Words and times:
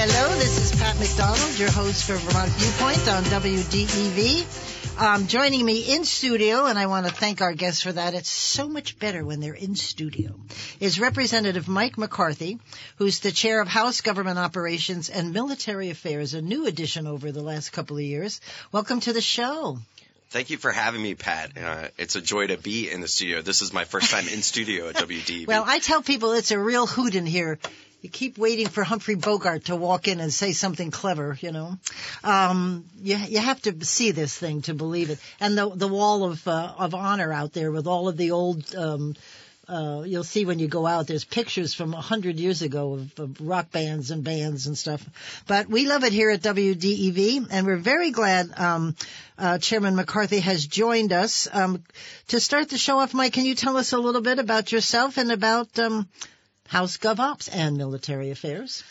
Hello, 0.00 0.28
this 0.38 0.58
is 0.58 0.80
Pat 0.80 0.98
McDonald, 0.98 1.58
your 1.58 1.70
host 1.70 2.04
for 2.04 2.16
Vermont 2.16 2.50
Viewpoint 2.52 3.08
on 3.08 3.24
WDEV. 3.24 5.00
Um, 5.00 5.26
joining 5.28 5.64
me 5.64 5.94
in 5.94 6.04
studio, 6.04 6.66
and 6.66 6.76
I 6.78 6.86
want 6.86 7.06
to 7.06 7.12
thank 7.12 7.40
our 7.40 7.52
guests 7.52 7.82
for 7.82 7.92
that. 7.92 8.14
It's 8.14 8.28
so 8.28 8.68
much 8.68 8.98
better 8.98 9.24
when 9.24 9.38
they're 9.40 9.54
in 9.54 9.76
studio. 9.76 10.34
Is 10.80 10.98
Representative 10.98 11.68
Mike 11.68 11.96
McCarthy, 11.96 12.58
who's 12.96 13.20
the 13.20 13.30
chair 13.30 13.60
of 13.60 13.68
House 13.68 14.00
Government 14.00 14.38
Operations 14.38 15.08
and 15.08 15.32
Military 15.32 15.90
Affairs, 15.90 16.34
a 16.34 16.42
new 16.42 16.66
addition 16.66 17.06
over 17.06 17.30
the 17.30 17.42
last 17.42 17.70
couple 17.70 17.96
of 17.96 18.02
years. 18.02 18.40
Welcome 18.72 19.00
to 19.00 19.12
the 19.12 19.20
show. 19.20 19.78
Thank 20.30 20.50
you 20.50 20.58
for 20.58 20.70
having 20.70 21.02
me, 21.02 21.14
Pat. 21.14 21.52
Uh, 21.56 21.88
it's 21.96 22.14
a 22.14 22.20
joy 22.20 22.48
to 22.48 22.58
be 22.58 22.90
in 22.90 23.00
the 23.00 23.08
studio. 23.08 23.40
This 23.40 23.62
is 23.62 23.72
my 23.72 23.84
first 23.84 24.10
time 24.10 24.28
in 24.28 24.42
studio 24.42 24.88
at 24.88 24.96
WDEV. 24.96 25.46
Well, 25.48 25.64
I 25.66 25.78
tell 25.78 26.02
people 26.02 26.32
it's 26.32 26.50
a 26.50 26.58
real 26.58 26.86
hoot 26.86 27.14
in 27.14 27.24
here. 27.24 27.58
You 28.02 28.10
keep 28.10 28.36
waiting 28.36 28.68
for 28.68 28.84
Humphrey 28.84 29.14
Bogart 29.14 29.64
to 29.66 29.76
walk 29.76 30.06
in 30.06 30.20
and 30.20 30.32
say 30.32 30.52
something 30.52 30.90
clever, 30.90 31.36
you 31.40 31.50
know. 31.50 31.78
Um, 32.22 32.84
you 33.00 33.16
you 33.16 33.38
have 33.38 33.60
to 33.62 33.84
see 33.84 34.12
this 34.12 34.36
thing 34.36 34.62
to 34.62 34.74
believe 34.74 35.10
it. 35.10 35.18
And 35.40 35.56
the 35.56 35.70
the 35.70 35.88
wall 35.88 36.24
of 36.24 36.46
uh, 36.46 36.74
of 36.78 36.94
honor 36.94 37.32
out 37.32 37.54
there 37.54 37.72
with 37.72 37.86
all 37.86 38.06
of 38.06 38.16
the 38.16 38.30
old 38.30 38.74
um, 38.76 39.16
uh, 39.68 40.02
you'll 40.06 40.24
see 40.24 40.46
when 40.46 40.58
you 40.58 40.66
go 40.66 40.86
out, 40.86 41.06
there's 41.06 41.24
pictures 41.24 41.74
from 41.74 41.92
a 41.92 42.00
hundred 42.00 42.40
years 42.40 42.62
ago 42.62 42.94
of, 42.94 43.20
of, 43.20 43.40
rock 43.40 43.70
bands 43.70 44.10
and 44.10 44.24
bands 44.24 44.66
and 44.66 44.78
stuff. 44.78 45.04
But 45.46 45.68
we 45.68 45.86
love 45.86 46.04
it 46.04 46.12
here 46.12 46.30
at 46.30 46.40
WDEV, 46.40 47.48
and 47.50 47.66
we're 47.66 47.76
very 47.76 48.10
glad 48.10 48.58
um, 48.58 48.96
uh, 49.36 49.58
Chairman 49.58 49.94
McCarthy 49.94 50.40
has 50.40 50.66
joined 50.66 51.12
us. 51.12 51.48
Um, 51.52 51.84
to 52.28 52.40
start 52.40 52.70
the 52.70 52.78
show 52.78 52.98
off, 52.98 53.12
Mike, 53.12 53.34
can 53.34 53.44
you 53.44 53.54
tell 53.54 53.76
us 53.76 53.92
a 53.92 53.98
little 53.98 54.22
bit 54.22 54.38
about 54.38 54.72
yourself 54.72 55.18
and 55.18 55.30
about 55.30 55.78
um, 55.78 56.08
House 56.66 56.96
GovOps 56.96 57.50
and 57.52 57.76
military 57.76 58.30
affairs? 58.30 58.82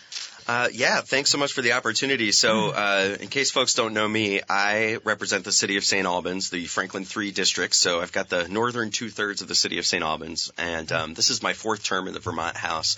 Uh, 0.48 0.70
yeah, 0.72 1.02
thanks 1.02 1.30
so 1.30 1.38
much 1.38 1.52
for 1.52 1.62
the 1.62 1.74
opportunity. 1.74 2.32
So, 2.32 2.70
uh, 2.70 3.18
in 3.20 3.28
case 3.28 3.52
folks 3.52 3.74
don't 3.74 3.94
know 3.94 4.08
me, 4.08 4.40
I 4.48 4.98
represent 5.04 5.44
the 5.44 5.52
city 5.52 5.76
of 5.76 5.84
St. 5.84 6.06
Albans, 6.06 6.50
the 6.50 6.66
Franklin 6.68 7.04
3 7.04 7.32
district. 7.32 7.76
So, 7.76 8.00
I've 8.00 8.14
got 8.14 8.30
the 8.30 8.48
northern 8.48 8.90
two 8.90 9.10
thirds 9.10 9.42
of 9.42 9.50
the 9.50 9.56
city 9.56 9.78
of 9.78 9.86
St. 9.86 10.02
Albans, 10.02 10.50
and 10.58 10.90
um, 10.94 11.14
this 11.16 11.30
is 11.30 11.44
my 11.44 11.52
fourth 11.52 11.84
term 11.84 12.08
in 12.08 12.14
the 12.14 12.22
Vermont 12.22 12.56
House. 12.56 12.96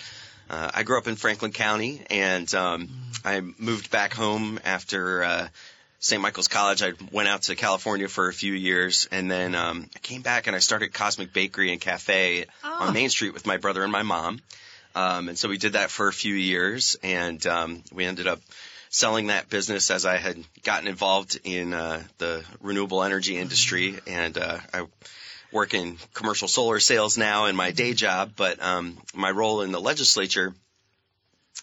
Uh, 0.48 0.70
I 0.72 0.84
grew 0.84 0.96
up 0.96 1.08
in 1.08 1.16
Franklin 1.16 1.50
County, 1.50 2.04
and 2.08 2.52
um, 2.54 2.88
I 3.24 3.40
moved 3.40 3.90
back 3.90 4.14
home 4.14 4.60
after 4.64 5.24
uh, 5.24 5.48
St. 5.98 6.22
Michael's 6.22 6.48
College. 6.48 6.82
I 6.84 6.92
went 7.10 7.28
out 7.28 7.42
to 7.42 7.56
California 7.56 8.06
for 8.06 8.28
a 8.28 8.32
few 8.32 8.52
years, 8.52 9.08
and 9.10 9.28
then 9.28 9.56
um, 9.56 9.90
I 9.94 9.98
came 9.98 10.22
back 10.22 10.46
and 10.46 10.54
I 10.54 10.60
started 10.60 10.94
Cosmic 10.94 11.32
Bakery 11.32 11.72
and 11.72 11.80
Cafe 11.80 12.46
oh. 12.62 12.86
on 12.86 12.94
Main 12.94 13.10
Street 13.10 13.34
with 13.34 13.44
my 13.44 13.56
brother 13.56 13.82
and 13.82 13.90
my 13.90 14.04
mom. 14.04 14.40
Um, 14.94 15.28
and 15.28 15.38
so 15.38 15.48
we 15.48 15.58
did 15.58 15.74
that 15.74 15.90
for 15.90 16.08
a 16.08 16.12
few 16.12 16.34
years, 16.34 16.96
and 17.02 17.44
um, 17.46 17.82
we 17.92 18.04
ended 18.04 18.26
up 18.26 18.40
selling 18.88 19.28
that 19.28 19.48
business 19.48 19.90
as 19.90 20.04
I 20.04 20.16
had 20.16 20.36
gotten 20.64 20.88
involved 20.88 21.38
in 21.44 21.72
uh, 21.72 22.02
the 22.18 22.44
renewable 22.60 23.02
energy 23.02 23.36
industry, 23.36 23.98
and 24.06 24.36
uh, 24.36 24.58
I 24.74 24.86
work 25.52 25.74
in 25.74 25.98
commercial 26.12 26.48
solar 26.48 26.80
sales 26.80 27.16
now 27.16 27.46
in 27.46 27.56
my 27.56 27.70
day 27.70 27.94
job. 27.94 28.32
But 28.36 28.62
um, 28.62 28.98
my 29.14 29.30
role 29.30 29.62
in 29.62 29.72
the 29.72 29.80
legislature 29.80 30.54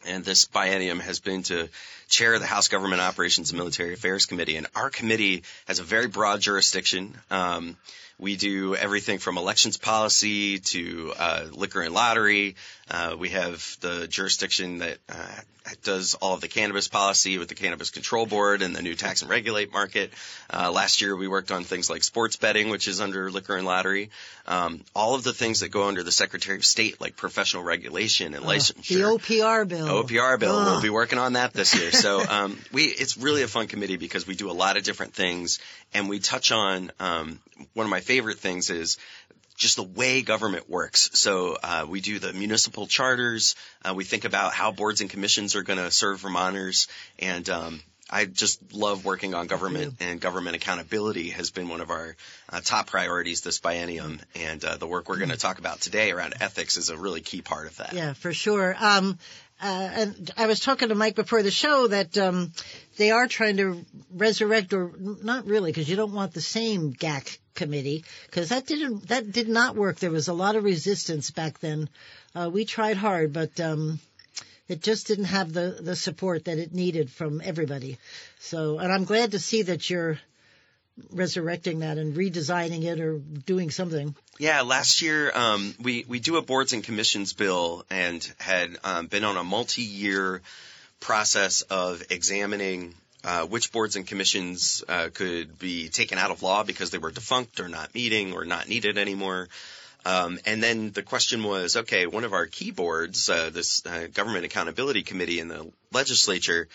and 0.05 0.23
this 0.23 0.45
biennium 0.45 0.99
has 0.99 1.19
been 1.19 1.43
to 1.43 1.69
chair 2.07 2.37
the 2.39 2.45
House 2.45 2.67
Government 2.67 3.01
Operations 3.01 3.51
and 3.51 3.57
Military 3.57 3.93
Affairs 3.93 4.25
Committee, 4.25 4.55
and 4.55 4.67
our 4.75 4.89
committee 4.89 5.43
has 5.66 5.79
a 5.79 5.83
very 5.83 6.07
broad 6.07 6.39
jurisdiction. 6.41 7.16
Um, 7.29 7.77
we 8.19 8.35
do 8.35 8.75
everything 8.75 9.19
from 9.19 9.38
elections 9.38 9.78
policy 9.78 10.59
to 10.59 11.13
uh, 11.17 11.45
liquor 11.51 11.81
and 11.81 11.94
lottery. 11.94 12.55
Uh, 12.89 13.16
we 13.19 13.29
have 13.29 13.78
the 13.81 14.07
jurisdiction 14.07 14.79
that 14.79 14.97
uh, 15.09 15.28
does 15.83 16.16
all 16.16 16.33
of 16.33 16.41
the 16.41 16.47
cannabis 16.47 16.88
policy 16.88 17.38
with 17.38 17.50
the 17.50 17.55
Cannabis 17.55 17.89
Control 17.89 18.25
Board 18.25 18.61
and 18.61 18.75
the 18.75 18.81
new 18.81 18.95
tax 18.95 19.22
and 19.22 19.29
regulate 19.29 19.72
market. 19.72 20.11
Uh, 20.51 20.72
last 20.72 21.01
year 21.01 21.16
we 21.16 21.28
worked 21.28 21.51
on 21.51 21.63
things 21.63 21.89
like 21.89 22.03
sports 22.03 22.38
betting, 22.38 22.69
which 22.69 22.88
is 22.88 23.01
under 23.01 23.29
liquor 23.29 23.55
and 23.55 23.66
lottery. 23.66 24.09
Um, 24.45 24.84
all 24.95 25.16
of 25.16 25.23
the 25.23 25.34
things 25.34 25.59
that 25.59 25.69
go 25.69 25.88
under 25.88 26.03
the 26.03 26.11
Secretary 26.11 26.57
of 26.57 26.66
State, 26.66 27.01
like 27.01 27.17
professional 27.17 27.63
regulation 27.63 28.34
and 28.34 28.45
licensure. 28.45 28.88
The 28.88 29.35
OPR 29.35 29.67
bill. 29.67 30.03
OPR 30.03 30.39
bill. 30.39 30.55
We'll 30.55 30.81
be 30.81 30.89
working 30.89 31.19
on 31.19 31.34
that 31.34 31.53
this 31.53 31.75
year. 31.75 31.91
So 31.91 32.22
um, 32.22 32.57
we, 32.72 32.85
it's 32.85 33.17
really 33.17 33.44
a 33.44 33.47
fun 33.47 33.67
committee 33.67 33.97
because 33.97 34.25
we 34.25 34.35
do 34.35 34.49
a 34.49 34.53
lot 34.53 34.78
of 34.78 34.84
different 34.84 35.13
things, 35.13 35.59
and 35.94 36.07
we 36.07 36.19
touch 36.19 36.51
on 36.51 36.91
um, 36.99 37.39
one 37.73 37.85
of 37.85 37.89
my 37.89 37.99
favorite 38.07 38.40
things 38.40 38.69
is 38.69 38.97
just 39.57 39.75
the 39.75 39.84
way 39.84 40.22
government 40.22 40.69
works. 40.69 41.09
So 41.13 41.57
uh, 41.62 41.85
we 41.90 42.00
do 42.00 42.19
the 42.19 42.31
municipal 42.31 42.88
charters. 42.88 43.56
Uh, 43.84 43.94
we 43.94 44.03
think 44.03 44.23
about 44.23 44.53
how 44.53 44.72
boards 44.72 45.01
and 45.01 45.09
commissions 45.09 45.56
are 45.56 45.63
going 45.63 45.79
to 45.79 45.91
serve 45.91 46.22
Vermonters, 46.22 46.88
and 47.19 47.50
um, 47.50 47.81
I 48.09 48.25
just 48.25 48.73
love 48.73 49.03
working 49.03 49.34
on 49.34 49.47
government 49.47 49.96
and 50.00 50.22
government 50.22 50.56
accountability 50.56 51.29
has 51.31 51.51
been 51.51 51.67
one 51.67 51.81
of 51.81 51.90
our 51.90 52.16
uh, 52.50 52.62
top 52.63 52.88
priorities 52.88 53.41
this 53.41 53.59
biennium, 53.59 54.22
and 54.35 54.63
uh, 54.63 54.78
the 54.78 54.88
work 54.88 55.09
we're 55.09 55.17
going 55.17 55.29
to 55.29 55.38
talk 55.38 55.59
about 55.59 55.81
today 55.81 56.12
around 56.12 56.35
ethics 56.40 56.78
is 56.78 56.90
a 56.90 56.97
really 56.97 57.22
key 57.22 57.41
part 57.41 57.67
of 57.67 57.75
that. 57.78 57.94
Yeah, 57.94 58.13
for 58.13 58.34
sure. 58.34 58.75
Um, 58.79 59.17
and 59.59 60.31
I 60.38 60.45
was 60.47 60.59
talking 60.59 60.90
to 60.90 60.95
Mike 60.95 61.16
before 61.16 61.41
the 61.41 61.51
show 61.51 61.88
that 61.88 62.18
um, 62.18 62.51
they 62.97 63.12
are 63.12 63.28
trying 63.28 63.57
to 63.57 63.84
resurrect, 64.13 64.73
or 64.73 64.91
not 64.97 65.45
really, 65.45 65.72
because 65.72 65.90
you 65.90 65.95
don't 65.95 66.13
want 66.13 66.34
the 66.34 66.41
same 66.41 66.94
GAC 66.94 67.38
committee, 67.56 68.06
because 68.28 68.50
that 68.50 68.67
didn't 68.67 69.07
that 69.07 69.31
did 69.31 69.47
not 69.47 69.75
work. 69.75 69.97
There 69.97 70.12
was 70.12 70.28
a 70.28 70.34
lot 70.34 70.56
of 70.56 70.63
resistance 70.63 71.31
back 71.31 71.59
then. 71.59 71.90
Uh, 72.35 72.50
we 72.53 72.66
tried 72.66 72.97
hard, 72.97 73.34
but 73.34 73.59
um, 73.59 74.00
it 74.67 74.81
just 74.81 75.07
didn't 75.07 75.25
have 75.25 75.53
the 75.53 75.78
the 75.81 75.96
support 75.96 76.46
that 76.46 76.59
it 76.59 76.73
needed 76.73 77.09
from 77.09 77.41
everybody. 77.44 77.97
So, 78.40 78.78
and 78.78 78.91
I'm 78.91 79.06
glad 79.06 79.31
to 79.31 79.40
see 79.40 79.63
that 79.63 79.90
you're 79.90 80.19
resurrecting 81.12 81.80
that 81.80 81.97
and 81.97 82.16
redesigning 82.16 82.84
it 82.84 83.00
or 83.00 83.19
doing 83.19 83.72
something. 83.72 84.16
Yeah, 84.40 84.62
last 84.62 85.02
year 85.02 85.31
um, 85.34 85.74
we 85.81 86.06
we 86.08 86.19
do 86.19 86.38
a 86.38 86.41
boards 86.41 86.74
and 86.74 86.84
commissions 86.84 87.34
bill 87.34 87.85
and 87.90 88.28
had 88.40 88.78
um, 88.84 89.08
been 89.08 89.24
on 89.24 89.38
a 89.38 89.44
multi-year 89.44 90.41
process 91.00 91.62
of 91.62 92.03
examining 92.09 92.96
uh, 93.24 93.46
which 93.46 93.72
boards 93.72 93.96
and 93.96 94.08
commissions 94.08 94.84
uh, 94.88 95.09
could 95.13 95.58
be 95.59 95.90
taken 95.90 96.18
out 96.18 96.31
of 96.31 96.44
law 96.44 96.63
because 96.63 96.91
they 96.91 96.97
were 96.97 97.12
defunct 97.12 97.59
or 97.59 97.68
not 97.68 97.94
meeting 97.94 98.34
or 98.34 98.46
not 98.46 98.69
needed 98.69 98.97
anymore. 98.97 99.50
Um, 100.06 100.40
and 100.46 100.64
then 100.64 100.91
the 100.91 101.03
question 101.03 101.44
was, 101.44 101.75
okay, 101.75 102.08
one 102.08 102.24
of 102.24 102.31
our 102.31 102.46
key 102.46 102.72
boards, 102.72 103.29
uh, 103.29 103.50
this 103.50 103.85
uh, 103.85 104.08
Government 104.14 104.46
Accountability 104.46 105.03
Committee 105.03 105.40
in 105.40 105.50
the 105.50 105.69
legislature, 105.91 106.69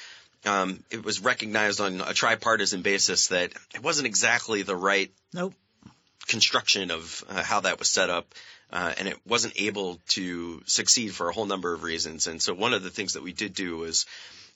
um, 0.45 0.83
it 0.91 1.05
was 1.05 1.21
recognized 1.21 1.81
on 1.81 2.01
a 2.01 2.15
tripartisan 2.15 2.83
basis 2.83 3.29
that 3.29 3.53
it 3.75 3.83
wasn't 3.83 4.07
exactly 4.07 4.63
the 4.63 4.77
right 4.77 5.13
nope. 5.33 5.55
construction 6.27 6.91
of 6.91 7.25
uh, 7.29 7.43
how 7.43 7.61
that 7.61 7.79
was 7.79 7.89
set 7.89 8.11
up. 8.11 8.35
Uh, 8.73 8.93
and 8.99 9.07
it 9.07 9.19
wasn't 9.27 9.55
able 9.61 10.01
to 10.09 10.63
succeed 10.67 11.15
for 11.15 11.29
a 11.29 11.33
whole 11.33 11.47
number 11.47 11.75
of 11.75 11.83
reasons. 11.83 12.27
And 12.27 12.41
so 12.41 12.55
one 12.55 12.73
of 12.73 12.83
the 12.83 12.91
things 12.91 13.13
that 13.15 13.23
we 13.23 13.33
did 13.33 13.55
do 13.55 13.77
was 13.77 14.07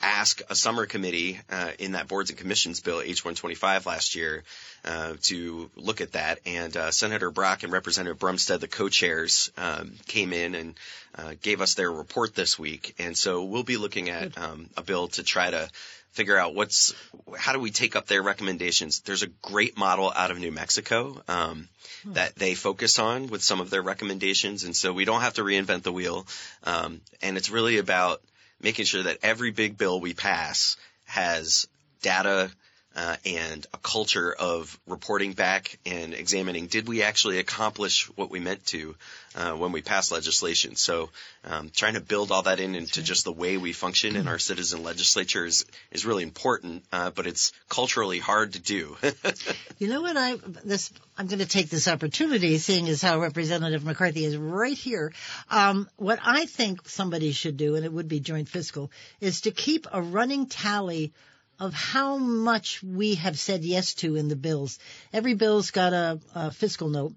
ask 0.00 0.42
a 0.50 0.54
summer 0.54 0.86
committee 0.86 1.40
uh, 1.50 1.70
in 1.78 1.92
that 1.92 2.08
boards 2.08 2.30
and 2.30 2.38
commissions 2.38 2.80
bill 2.80 3.00
H125 3.00 3.86
last 3.86 4.14
year 4.14 4.44
uh, 4.84 5.14
to 5.22 5.70
look 5.76 6.00
at 6.00 6.12
that. 6.12 6.40
And 6.44 6.76
uh, 6.76 6.90
Senator 6.90 7.30
Brock 7.30 7.62
and 7.62 7.72
Representative 7.72 8.18
Brumsted, 8.18 8.60
the 8.60 8.68
co-chairs, 8.68 9.50
um, 9.56 9.92
came 10.06 10.32
in 10.32 10.54
and 10.54 10.74
uh, 11.14 11.32
gave 11.40 11.60
us 11.60 11.74
their 11.74 11.90
report 11.90 12.34
this 12.34 12.58
week. 12.58 12.94
And 12.98 13.16
so 13.16 13.44
we'll 13.44 13.62
be 13.62 13.78
looking 13.78 14.10
at 14.10 14.36
um, 14.38 14.68
a 14.76 14.82
bill 14.82 15.08
to 15.08 15.22
try 15.22 15.50
to 15.50 15.68
figure 16.16 16.38
out 16.38 16.54
what's 16.54 16.94
how 17.38 17.52
do 17.52 17.60
we 17.60 17.70
take 17.70 17.94
up 17.94 18.06
their 18.06 18.22
recommendations. 18.22 19.00
There's 19.00 19.22
a 19.22 19.28
great 19.42 19.76
model 19.76 20.10
out 20.14 20.30
of 20.30 20.38
New 20.38 20.50
Mexico 20.50 21.22
um, 21.28 21.68
hmm. 22.02 22.14
that 22.14 22.34
they 22.36 22.54
focus 22.54 22.98
on 22.98 23.28
with 23.28 23.42
some 23.42 23.60
of 23.60 23.68
their 23.70 23.82
recommendations, 23.82 24.64
and 24.64 24.74
so 24.74 24.92
we 24.92 25.04
don't 25.04 25.20
have 25.20 25.34
to 25.34 25.42
reinvent 25.42 25.82
the 25.82 25.92
wheel. 25.92 26.26
Um, 26.64 27.02
and 27.22 27.36
it's 27.36 27.50
really 27.50 27.76
about 27.78 28.22
making 28.60 28.86
sure 28.86 29.02
that 29.02 29.18
every 29.22 29.50
big 29.50 29.76
bill 29.76 30.00
we 30.00 30.14
pass 30.14 30.76
has 31.04 31.68
data 32.00 32.50
uh, 32.96 33.16
and 33.26 33.66
a 33.74 33.78
culture 33.78 34.32
of 34.32 34.78
reporting 34.86 35.34
back 35.34 35.78
and 35.84 36.14
examining 36.14 36.66
did 36.66 36.88
we 36.88 37.02
actually 37.02 37.38
accomplish 37.38 38.06
what 38.16 38.30
we 38.30 38.40
meant 38.40 38.64
to 38.64 38.96
uh, 39.34 39.52
when 39.52 39.70
we 39.70 39.82
passed 39.82 40.10
legislation. 40.10 40.76
So 40.76 41.10
um, 41.44 41.70
trying 41.74 41.94
to 41.94 42.00
build 42.00 42.32
all 42.32 42.42
that 42.42 42.58
in 42.58 42.74
into 42.74 43.02
just 43.02 43.24
the 43.24 43.32
way 43.32 43.58
we 43.58 43.74
function 43.74 44.16
in 44.16 44.26
our 44.28 44.38
citizen 44.38 44.82
legislature 44.82 45.44
is, 45.44 45.66
is 45.92 46.06
really 46.06 46.22
important, 46.22 46.84
uh, 46.90 47.10
but 47.10 47.26
it's 47.26 47.52
culturally 47.68 48.18
hard 48.18 48.54
to 48.54 48.60
do. 48.60 48.96
you 49.78 49.88
know 49.88 50.00
what 50.00 50.16
I 50.16 50.36
this 50.64 50.90
I'm 51.18 51.26
going 51.26 51.38
to 51.40 51.46
take 51.46 51.68
this 51.68 51.88
opportunity, 51.88 52.56
seeing 52.56 52.88
as 52.88 53.02
how 53.02 53.20
Representative 53.20 53.84
McCarthy 53.84 54.24
is 54.24 54.36
right 54.36 54.76
here. 54.76 55.12
Um, 55.50 55.88
what 55.96 56.18
I 56.24 56.46
think 56.46 56.88
somebody 56.88 57.32
should 57.32 57.58
do, 57.58 57.74
and 57.74 57.84
it 57.84 57.92
would 57.92 58.08
be 58.08 58.20
joint 58.20 58.48
fiscal, 58.48 58.90
is 59.20 59.42
to 59.42 59.50
keep 59.50 59.86
a 59.92 60.00
running 60.00 60.46
tally 60.46 61.12
of 61.58 61.72
how 61.74 62.16
much 62.16 62.82
we 62.82 63.14
have 63.16 63.38
said 63.38 63.64
yes 63.64 63.94
to 63.94 64.16
in 64.16 64.28
the 64.28 64.36
bills. 64.36 64.78
Every 65.12 65.34
bill's 65.34 65.70
got 65.70 65.92
a, 65.92 66.20
a 66.34 66.50
fiscal 66.50 66.88
note. 66.88 67.14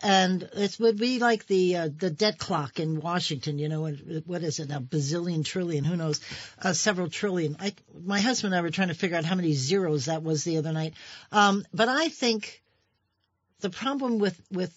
And 0.00 0.48
it 0.52 0.78
would 0.78 0.96
be 0.96 1.18
like 1.18 1.46
the 1.48 1.76
uh, 1.76 1.88
the 1.96 2.08
debt 2.10 2.38
clock 2.38 2.78
in 2.78 3.00
Washington, 3.00 3.58
you 3.58 3.68
know, 3.68 3.88
what 4.26 4.44
is 4.44 4.60
it, 4.60 4.70
a 4.70 4.78
bazillion 4.78 5.44
trillion, 5.44 5.82
who 5.82 5.96
knows, 5.96 6.20
uh, 6.62 6.72
several 6.72 7.10
trillion. 7.10 7.56
I, 7.58 7.74
my 8.04 8.20
husband 8.20 8.54
and 8.54 8.58
I 8.60 8.62
were 8.62 8.70
trying 8.70 8.88
to 8.88 8.94
figure 8.94 9.16
out 9.16 9.24
how 9.24 9.34
many 9.34 9.54
zeros 9.54 10.04
that 10.04 10.22
was 10.22 10.44
the 10.44 10.58
other 10.58 10.72
night. 10.72 10.94
Um, 11.32 11.64
but 11.74 11.88
I 11.88 12.10
think 12.10 12.62
the 13.58 13.70
problem 13.70 14.20
with 14.20 14.40
with 14.52 14.72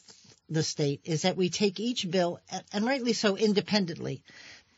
the 0.49 0.63
state 0.63 1.01
is 1.05 1.21
that 1.21 1.37
we 1.37 1.49
take 1.49 1.79
each 1.79 2.09
bill, 2.09 2.39
and 2.73 2.85
rightly 2.85 3.13
so, 3.13 3.37
independently. 3.37 4.23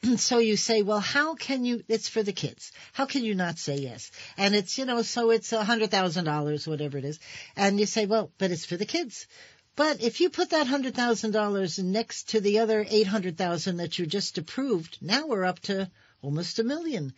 so 0.17 0.39
you 0.39 0.57
say, 0.57 0.81
well, 0.81 0.99
how 0.99 1.35
can 1.35 1.65
you, 1.65 1.83
it's 1.87 2.09
for 2.09 2.23
the 2.23 2.33
kids. 2.33 2.71
How 2.93 3.05
can 3.05 3.23
you 3.23 3.35
not 3.35 3.57
say 3.57 3.77
yes? 3.77 4.11
And 4.37 4.55
it's, 4.55 4.77
you 4.77 4.85
know, 4.85 5.01
so 5.01 5.31
it's 5.31 5.53
a 5.53 5.63
hundred 5.63 5.91
thousand 5.91 6.25
dollars, 6.25 6.67
whatever 6.67 6.97
it 6.97 7.05
is. 7.05 7.19
And 7.55 7.79
you 7.79 7.85
say, 7.85 8.05
well, 8.05 8.31
but 8.37 8.51
it's 8.51 8.65
for 8.65 8.77
the 8.77 8.85
kids. 8.85 9.27
But 9.75 10.03
if 10.03 10.21
you 10.21 10.29
put 10.29 10.51
that 10.51 10.67
hundred 10.67 10.93
thousand 10.95 11.31
dollars 11.31 11.79
next 11.79 12.29
to 12.29 12.41
the 12.41 12.59
other 12.59 12.85
eight 12.89 13.07
hundred 13.07 13.37
thousand 13.37 13.77
that 13.77 13.97
you 13.97 14.05
just 14.05 14.37
approved, 14.37 14.99
now 15.01 15.25
we're 15.27 15.45
up 15.45 15.59
to 15.61 15.89
almost 16.21 16.59
a 16.59 16.63
million. 16.63 17.13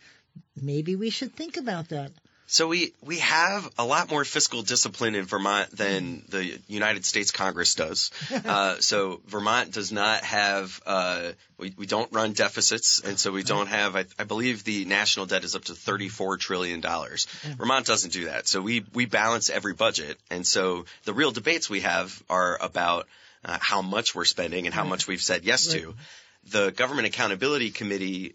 Maybe 0.54 0.96
we 0.96 1.10
should 1.10 1.34
think 1.34 1.56
about 1.56 1.90
that. 1.90 2.12
So 2.48 2.68
we, 2.68 2.92
we 3.02 3.18
have 3.18 3.68
a 3.76 3.84
lot 3.84 4.08
more 4.08 4.24
fiscal 4.24 4.62
discipline 4.62 5.16
in 5.16 5.24
Vermont 5.24 5.68
than 5.76 6.22
the 6.28 6.58
United 6.68 7.04
States 7.04 7.30
Congress 7.30 7.74
does. 7.74 8.10
Uh, 8.46 8.76
so 8.78 9.20
Vermont 9.26 9.72
does 9.72 9.90
not 9.90 10.22
have, 10.22 10.80
uh, 10.86 11.32
we, 11.58 11.72
we 11.76 11.86
don't 11.86 12.12
run 12.12 12.32
deficits, 12.32 13.00
and 13.00 13.18
so 13.18 13.32
we 13.32 13.42
don't 13.42 13.66
have, 13.66 13.96
I, 13.96 14.04
I 14.18 14.24
believe 14.24 14.62
the 14.62 14.84
national 14.84 15.26
debt 15.26 15.42
is 15.42 15.56
up 15.56 15.64
to 15.64 15.72
$34 15.72 16.38
trillion. 16.38 16.80
Vermont 16.80 17.86
doesn't 17.86 18.12
do 18.12 18.26
that. 18.26 18.46
So 18.46 18.60
we, 18.60 18.84
we 18.94 19.06
balance 19.06 19.50
every 19.50 19.74
budget. 19.74 20.18
And 20.30 20.46
so 20.46 20.84
the 21.04 21.12
real 21.12 21.32
debates 21.32 21.68
we 21.68 21.80
have 21.80 22.22
are 22.30 22.56
about 22.60 23.08
uh, 23.44 23.58
how 23.60 23.82
much 23.82 24.14
we're 24.14 24.24
spending 24.24 24.66
and 24.66 24.74
how 24.74 24.84
much 24.84 25.08
we've 25.08 25.22
said 25.22 25.44
yes 25.44 25.66
to. 25.68 25.94
The 26.50 26.70
Government 26.70 27.06
Accountability 27.08 27.70
Committee 27.70 28.34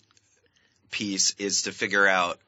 piece 0.89 1.35
is 1.37 1.63
to 1.63 1.71
figure 1.71 2.07
out 2.07 2.39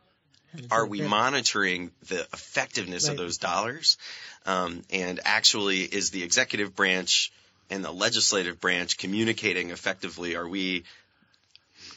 are 0.72 0.86
we 0.86 1.02
monitoring 1.02 1.92
the 2.08 2.22
effectiveness 2.34 3.06
right. 3.06 3.12
of 3.12 3.18
those 3.18 3.38
dollars? 3.38 3.98
Um, 4.46 4.84
and 4.92 5.20
actually, 5.26 5.82
is 5.82 6.12
the 6.12 6.24
executive 6.24 6.76
branch 6.76 7.32
and 7.70 7.84
the 7.84 7.92
legislative 7.92 8.60
branch 8.60 8.98
communicating 8.98 9.72
effectively? 9.72 10.36
Are 10.36 10.48
we 10.48 10.84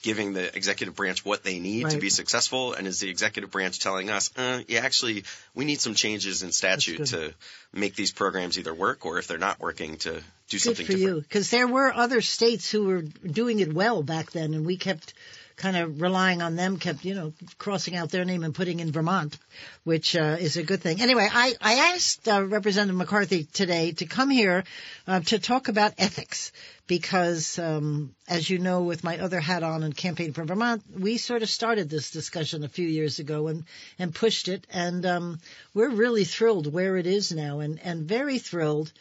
giving 0.02 0.32
the 0.32 0.56
executive 0.56 0.94
branch 0.94 1.24
what 1.24 1.42
they 1.42 1.58
need 1.58 1.84
right. 1.84 1.92
to 1.92 1.98
be 1.98 2.10
successful? 2.10 2.72
And 2.72 2.86
is 2.86 3.00
the 3.00 3.10
executive 3.10 3.50
branch 3.50 3.80
telling 3.80 4.08
us, 4.08 4.30
uh, 4.36 4.62
yeah, 4.68 4.80
actually, 4.80 5.24
we 5.54 5.64
need 5.64 5.80
some 5.80 5.94
changes 5.94 6.42
in 6.42 6.52
statute 6.52 7.06
to 7.06 7.34
make 7.72 7.96
these 7.96 8.12
programs 8.12 8.58
either 8.58 8.72
work 8.72 9.04
or 9.04 9.18
if 9.18 9.26
they're 9.26 9.38
not 9.38 9.60
working 9.60 9.96
to 9.98 10.12
do 10.12 10.20
good 10.48 10.60
something 10.60 10.86
for 10.86 10.92
different? 10.92 11.16
you. 11.16 11.20
Because 11.22 11.50
there 11.50 11.66
were 11.66 11.92
other 11.92 12.20
states 12.20 12.70
who 12.70 12.86
were 12.86 13.02
doing 13.02 13.58
it 13.60 13.72
well 13.72 14.02
back 14.02 14.30
then, 14.30 14.54
and 14.54 14.64
we 14.64 14.76
kept 14.76 15.12
kind 15.56 15.76
of 15.76 16.02
relying 16.02 16.42
on 16.42 16.54
them, 16.54 16.78
kept, 16.78 17.04
you 17.04 17.14
know, 17.14 17.32
crossing 17.56 17.96
out 17.96 18.10
their 18.10 18.24
name 18.24 18.44
and 18.44 18.54
putting 18.54 18.80
in 18.80 18.92
Vermont, 18.92 19.38
which 19.84 20.14
uh, 20.14 20.36
is 20.38 20.56
a 20.58 20.62
good 20.62 20.82
thing. 20.82 21.00
Anyway, 21.00 21.26
I, 21.30 21.54
I 21.60 21.94
asked 21.94 22.28
uh, 22.28 22.44
Representative 22.44 22.96
McCarthy 22.96 23.44
today 23.44 23.92
to 23.92 24.06
come 24.06 24.28
here 24.28 24.64
uh, 25.06 25.20
to 25.20 25.38
talk 25.38 25.68
about 25.68 25.94
ethics 25.96 26.52
because, 26.86 27.58
um, 27.58 28.14
as 28.28 28.48
you 28.48 28.58
know, 28.58 28.82
with 28.82 29.02
my 29.02 29.18
other 29.18 29.40
hat 29.40 29.62
on 29.62 29.82
and 29.82 29.96
campaign 29.96 30.34
for 30.34 30.44
Vermont, 30.44 30.82
we 30.94 31.16
sort 31.16 31.42
of 31.42 31.48
started 31.48 31.88
this 31.88 32.10
discussion 32.10 32.62
a 32.62 32.68
few 32.68 32.86
years 32.86 33.18
ago 33.18 33.48
and, 33.48 33.64
and 33.98 34.14
pushed 34.14 34.48
it. 34.48 34.66
And 34.70 35.06
um, 35.06 35.38
we're 35.72 35.88
really 35.88 36.24
thrilled 36.24 36.72
where 36.72 36.98
it 36.98 37.06
is 37.06 37.32
now 37.32 37.60
and, 37.60 37.80
and 37.82 38.02
very 38.02 38.38
thrilled 38.38 38.92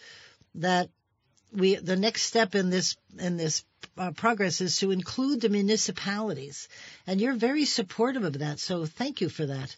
that 0.56 0.90
we 1.56 1.76
the 1.76 1.96
next 1.96 2.24
step 2.24 2.56
in 2.56 2.70
this 2.70 2.98
in 3.18 3.38
this 3.38 3.64
uh, 3.98 4.12
progress 4.12 4.62
is 4.62 4.78
to 4.78 4.92
include 4.92 5.42
the 5.42 5.50
municipalities, 5.50 6.68
and 7.08 7.22
you're 7.22 7.34
very 7.34 7.66
supportive 7.66 8.24
of 8.24 8.40
that. 8.40 8.60
So 8.60 8.86
thank 8.86 9.22
you 9.22 9.30
for 9.30 9.46
that. 9.46 9.76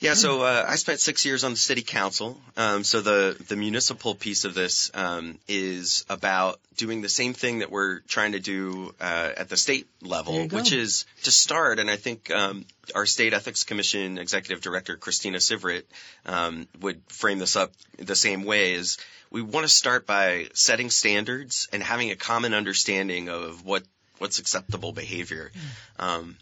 Yeah, 0.00 0.14
so 0.14 0.40
uh, 0.40 0.64
I 0.66 0.76
spent 0.76 0.98
six 0.98 1.26
years 1.26 1.44
on 1.44 1.50
the 1.50 1.58
city 1.58 1.82
council. 1.82 2.40
Um, 2.56 2.84
so 2.84 3.02
the 3.02 3.36
the 3.48 3.56
municipal 3.56 4.14
piece 4.14 4.46
of 4.46 4.54
this 4.54 4.90
um, 4.94 5.38
is 5.46 6.06
about 6.08 6.58
doing 6.74 7.02
the 7.02 7.10
same 7.10 7.34
thing 7.34 7.58
that 7.58 7.70
we're 7.70 7.98
trying 8.00 8.32
to 8.32 8.40
do 8.40 8.94
uh, 8.98 9.32
at 9.36 9.50
the 9.50 9.58
state 9.58 9.88
level, 10.00 10.48
which 10.48 10.72
is 10.72 11.04
to 11.24 11.30
start. 11.30 11.78
And 11.78 11.90
I 11.90 11.96
think 11.96 12.30
um, 12.30 12.64
our 12.94 13.04
state 13.04 13.34
ethics 13.34 13.64
commission 13.64 14.16
executive 14.16 14.62
director 14.62 14.96
Christina 14.96 15.36
Sivret 15.36 15.82
um, 16.24 16.66
would 16.80 17.02
frame 17.08 17.38
this 17.38 17.54
up 17.54 17.70
the 17.98 18.16
same 18.16 18.44
way: 18.44 18.72
is 18.72 18.96
we 19.30 19.42
want 19.42 19.64
to 19.64 19.68
start 19.68 20.06
by 20.06 20.48
setting 20.54 20.90
standards 20.90 21.68
and 21.72 21.82
having 21.82 22.10
a 22.10 22.16
common 22.16 22.54
understanding 22.54 23.28
of 23.28 23.64
what 23.64 23.84
what's 24.18 24.38
acceptable 24.38 24.92
behavior. 24.92 25.50
Um, 25.98 26.36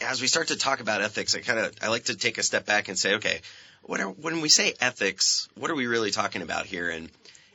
as 0.00 0.20
we 0.20 0.26
start 0.26 0.48
to 0.48 0.56
talk 0.56 0.80
about 0.80 1.02
ethics, 1.02 1.34
I 1.34 1.40
kind 1.40 1.58
of 1.58 1.74
I 1.82 1.88
like 1.88 2.04
to 2.04 2.16
take 2.16 2.38
a 2.38 2.42
step 2.42 2.66
back 2.66 2.88
and 2.88 2.98
say, 2.98 3.14
okay, 3.16 3.40
what 3.82 4.00
are, 4.00 4.08
when 4.08 4.40
we 4.40 4.48
say 4.48 4.74
ethics, 4.80 5.48
what 5.56 5.70
are 5.70 5.74
we 5.74 5.86
really 5.86 6.10
talking 6.10 6.42
about 6.42 6.66
here? 6.66 6.88
And 6.88 7.10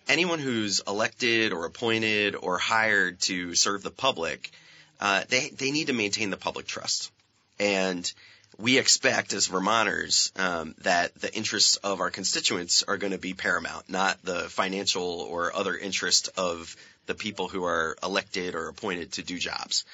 anyone 0.07 0.39
who's 0.39 0.81
elected 0.88 1.53
or 1.53 1.65
appointed 1.65 2.35
or 2.35 2.57
hired 2.57 3.19
to 3.21 3.56
serve 3.56 3.83
the 3.83 3.91
public, 3.91 4.51
uh, 5.00 5.24
they 5.29 5.50
they 5.50 5.71
need 5.71 5.88
to 5.88 5.94
maintain 5.94 6.29
the 6.29 6.38
public 6.38 6.68
trust. 6.68 7.12
And 7.59 8.12
we 8.57 8.77
expect 8.77 9.33
as 9.33 9.48
Vermonters 9.48 10.31
um, 10.36 10.75
that 10.81 11.13
the 11.15 11.33
interests 11.33 11.75
of 11.77 12.01
our 12.01 12.09
constituents 12.09 12.83
are 12.88 12.98
going 12.98 13.13
to 13.13 13.19
be 13.19 13.33
paramount, 13.33 13.89
not 13.89 14.21
the 14.24 14.50
financial 14.50 15.21
or 15.21 15.56
other 15.56 15.77
interest 15.77 16.30
of 16.38 16.75
the 17.06 17.15
people 17.15 17.48
who 17.48 17.63
are 17.63 17.95
elected 18.04 18.56
or 18.56 18.68
appointed 18.68 19.13
to 19.13 19.24
do 19.24 19.38
jobs. 19.38 19.86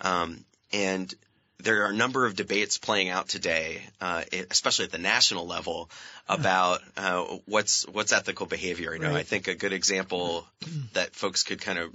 Um, 0.00 0.44
and 0.72 1.12
there 1.58 1.84
are 1.84 1.90
a 1.90 1.94
number 1.94 2.26
of 2.26 2.36
debates 2.36 2.78
playing 2.78 3.08
out 3.08 3.28
today, 3.28 3.82
uh, 4.00 4.22
especially 4.50 4.86
at 4.86 4.92
the 4.92 4.98
national 4.98 5.46
level, 5.46 5.90
about 6.30 6.80
uh, 6.96 7.24
what's 7.46 7.86
what's 7.88 8.12
ethical 8.12 8.46
behavior. 8.46 8.94
You 8.94 9.00
know, 9.00 9.08
right. 9.08 9.16
I 9.18 9.22
think 9.22 9.48
a 9.48 9.54
good 9.54 9.72
example 9.72 10.46
that 10.92 11.14
folks 11.14 11.42
could 11.42 11.60
kind 11.60 11.78
of 11.78 11.92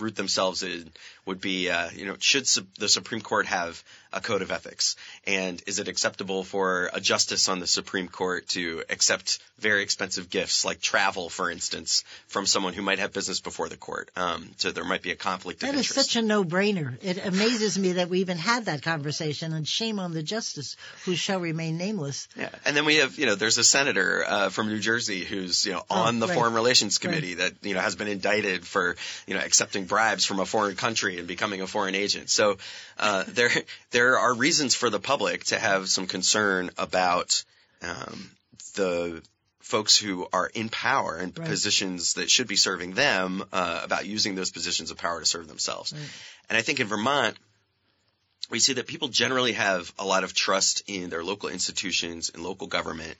root 0.00 0.16
themselves 0.16 0.62
in 0.62 0.90
would 1.26 1.40
be, 1.40 1.68
uh, 1.68 1.90
you 1.94 2.06
know, 2.06 2.16
should 2.18 2.46
su- 2.46 2.66
the 2.78 2.88
Supreme 2.88 3.20
Court 3.20 3.46
have 3.46 3.82
a 4.12 4.20
code 4.20 4.42
of 4.42 4.50
ethics? 4.50 4.96
And 5.26 5.62
is 5.66 5.78
it 5.78 5.88
acceptable 5.88 6.42
for 6.44 6.90
a 6.92 7.00
justice 7.00 7.48
on 7.48 7.58
the 7.58 7.66
Supreme 7.66 8.08
Court 8.08 8.48
to 8.48 8.82
accept 8.88 9.38
very 9.58 9.82
expensive 9.82 10.30
gifts, 10.30 10.64
like 10.64 10.80
travel, 10.80 11.28
for 11.28 11.50
instance, 11.50 12.04
from 12.28 12.46
someone 12.46 12.72
who 12.72 12.82
might 12.82 12.98
have 12.98 13.12
business 13.12 13.40
before 13.40 13.68
the 13.68 13.76
court? 13.76 14.10
Um, 14.16 14.48
so 14.56 14.70
there 14.70 14.84
might 14.84 15.02
be 15.02 15.10
a 15.10 15.16
conflict 15.16 15.60
that 15.60 15.70
of 15.70 15.74
interest. 15.74 15.94
That 15.94 16.00
is 16.00 16.06
such 16.06 16.16
a 16.16 16.22
no-brainer. 16.22 16.96
It 17.02 17.24
amazes 17.24 17.78
me 17.78 17.92
that 17.92 18.08
we 18.08 18.20
even 18.20 18.38
had 18.38 18.66
that 18.66 18.82
conversation, 18.82 19.52
and 19.52 19.68
shame 19.68 19.98
on 19.98 20.14
the 20.14 20.22
justice 20.22 20.76
who 21.04 21.14
shall 21.14 21.40
remain 21.40 21.76
nameless. 21.76 22.28
Yeah, 22.36 22.50
and 22.64 22.76
then 22.76 22.86
we 22.86 22.96
have, 22.96 23.18
you 23.18 23.26
know, 23.26 23.34
there's 23.34 23.58
a 23.58 23.64
senator 23.78 24.24
uh, 24.26 24.48
from 24.48 24.68
New 24.68 24.80
Jersey 24.80 25.24
who's, 25.24 25.64
you 25.64 25.72
know, 25.72 25.82
on 25.88 26.16
oh, 26.16 26.20
the 26.20 26.26
right. 26.26 26.34
Foreign 26.34 26.54
Relations 26.54 26.98
Committee 26.98 27.36
right. 27.36 27.54
that, 27.54 27.68
you 27.68 27.74
know, 27.74 27.80
has 27.80 27.94
been 27.94 28.08
indicted 28.08 28.66
for, 28.66 28.96
you 29.26 29.34
know, 29.34 29.40
accepting 29.40 29.84
bribes 29.84 30.24
from 30.24 30.40
a 30.40 30.46
foreign 30.46 30.74
country 30.74 31.18
and 31.18 31.28
becoming 31.28 31.60
a 31.60 31.66
foreign 31.66 31.94
agent. 31.94 32.28
So 32.28 32.58
uh, 32.98 33.24
there 33.28 33.50
there 33.92 34.18
are 34.18 34.34
reasons 34.34 34.74
for 34.74 34.90
the 34.90 34.98
public 34.98 35.44
to 35.44 35.58
have 35.58 35.88
some 35.88 36.06
concern 36.06 36.70
about 36.76 37.44
um, 37.82 38.30
the 38.74 39.22
folks 39.60 39.96
who 39.96 40.26
are 40.32 40.50
in 40.54 40.68
power 40.70 41.16
and 41.16 41.38
right. 41.38 41.48
positions 41.48 42.14
that 42.14 42.28
should 42.30 42.48
be 42.48 42.56
serving 42.56 42.94
them 42.94 43.44
uh, 43.52 43.80
about 43.84 44.06
using 44.06 44.34
those 44.34 44.50
positions 44.50 44.90
of 44.90 44.96
power 44.96 45.20
to 45.20 45.26
serve 45.26 45.46
themselves. 45.46 45.92
Right. 45.92 46.02
And 46.48 46.58
I 46.58 46.62
think 46.62 46.80
in 46.80 46.88
Vermont, 46.88 47.36
we 48.50 48.58
see 48.58 48.74
that 48.74 48.86
people 48.86 49.08
generally 49.08 49.52
have 49.52 49.92
a 49.98 50.06
lot 50.06 50.24
of 50.24 50.32
trust 50.32 50.82
in 50.86 51.10
their 51.10 51.22
local 51.22 51.48
institutions 51.50 52.30
and 52.32 52.42
local 52.42 52.66
government, 52.66 53.16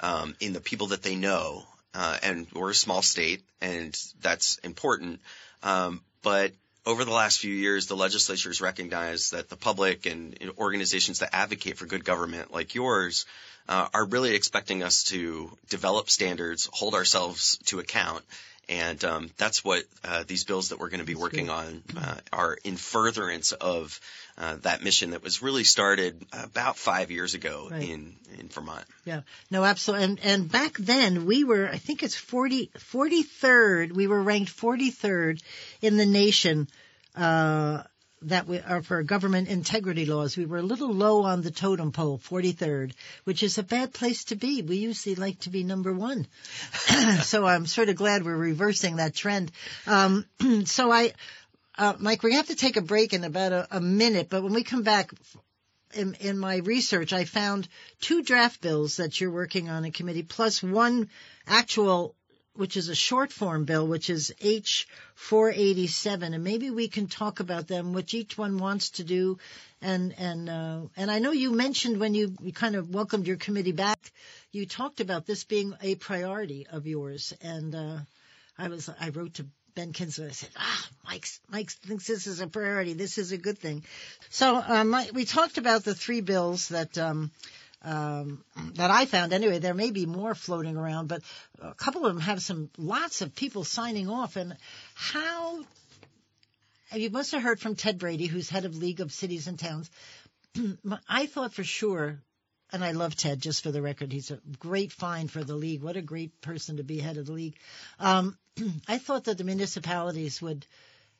um, 0.00 0.34
in 0.40 0.52
the 0.52 0.60
people 0.60 0.88
that 0.88 1.02
they 1.02 1.16
know. 1.16 1.64
Uh, 1.94 2.16
and 2.22 2.46
we're 2.54 2.70
a 2.70 2.74
small 2.74 3.02
state, 3.02 3.42
and 3.60 3.94
that's 4.22 4.56
important. 4.58 5.20
Um, 5.62 6.00
but 6.22 6.52
over 6.84 7.04
the 7.04 7.12
last 7.12 7.38
few 7.38 7.54
years, 7.54 7.86
the 7.86 7.96
legislature 7.96 8.48
has 8.48 8.60
recognized 8.60 9.32
that 9.32 9.48
the 9.48 9.56
public 9.56 10.06
and 10.06 10.36
organizations 10.58 11.20
that 11.20 11.34
advocate 11.34 11.76
for 11.76 11.86
good 11.86 12.04
government, 12.04 12.52
like 12.52 12.74
yours, 12.74 13.26
uh, 13.68 13.88
are 13.94 14.06
really 14.06 14.34
expecting 14.34 14.82
us 14.82 15.04
to 15.04 15.56
develop 15.68 16.10
standards, 16.10 16.68
hold 16.72 16.94
ourselves 16.94 17.58
to 17.66 17.78
account, 17.78 18.24
and 18.68 19.02
um, 19.04 19.30
that's 19.36 19.64
what 19.64 19.84
uh, 20.04 20.24
these 20.26 20.44
bills 20.44 20.68
that 20.70 20.78
we're 20.78 20.88
going 20.88 21.00
to 21.00 21.06
be 21.06 21.14
working 21.14 21.50
on 21.50 21.82
uh, 21.96 22.16
are 22.32 22.56
in 22.64 22.76
furtherance 22.76 23.52
of 23.52 24.00
uh, 24.38 24.56
that 24.62 24.82
mission 24.82 25.10
that 25.10 25.22
was 25.22 25.42
really 25.42 25.64
started 25.64 26.24
about 26.32 26.76
five 26.76 27.10
years 27.10 27.34
ago 27.34 27.68
Right. 27.70 27.82
in 27.82 28.14
in 28.38 28.48
Vermont. 28.48 28.84
Yeah, 29.04 29.22
no, 29.50 29.64
absolutely. 29.64 30.04
And 30.04 30.20
and 30.22 30.50
back 30.52 30.76
then 30.78 31.26
we 31.26 31.44
were, 31.44 31.68
I 31.68 31.78
think 31.78 32.02
it's 32.02 32.14
40, 32.16 32.70
43rd. 32.78 33.92
We 33.92 34.06
were 34.06 34.22
ranked 34.22 34.56
43rd 34.56 35.42
in 35.82 35.96
the 35.96 36.06
nation 36.06 36.68
uh, 37.14 37.82
that 38.24 38.46
we 38.46 38.58
are 38.60 38.82
for 38.82 39.02
government 39.02 39.48
integrity 39.48 40.06
laws. 40.06 40.36
We 40.36 40.46
were 40.46 40.58
a 40.58 40.62
little 40.62 40.92
low 40.92 41.24
on 41.24 41.42
the 41.42 41.50
totem 41.50 41.92
pole, 41.92 42.18
43rd, 42.18 42.92
which 43.24 43.42
is 43.42 43.58
a 43.58 43.62
bad 43.62 43.92
place 43.92 44.24
to 44.24 44.36
be. 44.36 44.62
We 44.62 44.76
usually 44.76 45.14
like 45.14 45.40
to 45.40 45.50
be 45.50 45.64
number 45.64 45.92
one. 45.92 46.26
so 47.22 47.46
I'm 47.46 47.66
sort 47.66 47.88
of 47.88 47.96
glad 47.96 48.24
we're 48.24 48.36
reversing 48.36 48.96
that 48.96 49.14
trend. 49.14 49.52
Um, 49.86 50.26
so 50.64 50.90
I. 50.90 51.12
Uh, 51.78 51.94
Mike, 51.98 52.22
we 52.22 52.34
have 52.34 52.48
to 52.48 52.54
take 52.54 52.76
a 52.76 52.82
break 52.82 53.14
in 53.14 53.24
about 53.24 53.52
a, 53.52 53.66
a 53.70 53.80
minute, 53.80 54.28
but 54.28 54.42
when 54.42 54.52
we 54.52 54.62
come 54.62 54.82
back, 54.82 55.10
in, 55.94 56.14
in 56.20 56.38
my 56.38 56.56
research, 56.56 57.12
I 57.12 57.24
found 57.24 57.68
two 58.00 58.22
draft 58.22 58.60
bills 58.60 58.96
that 58.96 59.20
you're 59.20 59.30
working 59.30 59.68
on 59.68 59.84
in 59.84 59.92
committee, 59.92 60.22
plus 60.22 60.62
one 60.62 61.08
actual, 61.46 62.14
which 62.54 62.76
is 62.76 62.88
a 62.88 62.94
short 62.94 63.32
form 63.32 63.64
bill, 63.64 63.86
which 63.86 64.10
is 64.10 64.34
H 64.40 64.86
487, 65.14 66.34
and 66.34 66.44
maybe 66.44 66.70
we 66.70 66.88
can 66.88 67.06
talk 67.06 67.40
about 67.40 67.66
them, 67.66 67.92
which 67.92 68.14
each 68.14 68.36
one 68.36 68.58
wants 68.58 68.90
to 68.90 69.04
do. 69.04 69.38
And 69.80 70.14
and 70.18 70.48
uh, 70.48 70.80
and 70.96 71.10
I 71.10 71.18
know 71.18 71.32
you 71.32 71.52
mentioned 71.52 71.98
when 71.98 72.14
you, 72.14 72.36
kind 72.54 72.76
of 72.76 72.90
welcomed 72.90 73.26
your 73.26 73.36
committee 73.36 73.72
back, 73.72 74.12
you 74.52 74.66
talked 74.66 75.00
about 75.00 75.26
this 75.26 75.44
being 75.44 75.74
a 75.80 75.94
priority 75.94 76.66
of 76.70 76.86
yours, 76.86 77.32
and 77.40 77.74
uh, 77.74 77.98
I 78.58 78.68
was 78.68 78.88
I 79.00 79.08
wrote 79.08 79.34
to 79.34 79.46
Ben 79.74 79.92
Kinsler. 79.92 80.28
I 80.28 80.32
said, 80.32 80.50
ah, 80.56 80.88
Mike, 81.04 81.26
Mike 81.48 81.70
thinks 81.70 82.06
this 82.06 82.26
is 82.26 82.40
a 82.40 82.46
priority. 82.46 82.92
This 82.92 83.16
is 83.16 83.32
a 83.32 83.38
good 83.38 83.58
thing. 83.58 83.84
So 84.28 84.56
um, 84.56 84.94
we 85.14 85.24
talked 85.24 85.56
about 85.56 85.84
the 85.84 85.94
three 85.94 86.20
bills 86.20 86.68
that 86.68 86.98
um, 86.98 87.30
um, 87.84 88.44
that 88.74 88.90
I 88.90 89.06
found. 89.06 89.32
Anyway, 89.32 89.58
there 89.58 89.74
may 89.74 89.90
be 89.90 90.06
more 90.06 90.34
floating 90.34 90.76
around, 90.76 91.08
but 91.08 91.22
a 91.60 91.74
couple 91.74 92.06
of 92.06 92.14
them 92.14 92.22
have 92.22 92.42
some 92.42 92.70
lots 92.78 93.22
of 93.22 93.34
people 93.34 93.64
signing 93.64 94.08
off. 94.08 94.36
And 94.36 94.56
how 94.94 95.64
you 96.94 97.10
must 97.10 97.32
have 97.32 97.42
heard 97.42 97.60
from 97.60 97.74
Ted 97.74 97.98
Brady, 97.98 98.26
who's 98.26 98.48
head 98.48 98.64
of 98.64 98.76
League 98.76 99.00
of 99.00 99.12
Cities 99.12 99.48
and 99.48 99.58
Towns. 99.58 99.90
I 101.08 101.26
thought 101.26 101.54
for 101.54 101.64
sure 101.64 102.20
and 102.72 102.82
I 102.82 102.92
love 102.92 103.14
Ted, 103.14 103.40
just 103.40 103.62
for 103.62 103.70
the 103.70 103.82
record. 103.82 104.12
He's 104.12 104.30
a 104.30 104.40
great 104.58 104.92
find 104.92 105.30
for 105.30 105.44
the 105.44 105.54
league. 105.54 105.82
What 105.82 105.96
a 105.96 106.02
great 106.02 106.40
person 106.40 106.78
to 106.78 106.82
be 106.82 106.98
head 106.98 107.18
of 107.18 107.26
the 107.26 107.32
league. 107.32 107.56
Um, 108.00 108.36
I 108.88 108.98
thought 108.98 109.24
that 109.24 109.36
the 109.36 109.44
municipalities 109.44 110.40
would 110.40 110.66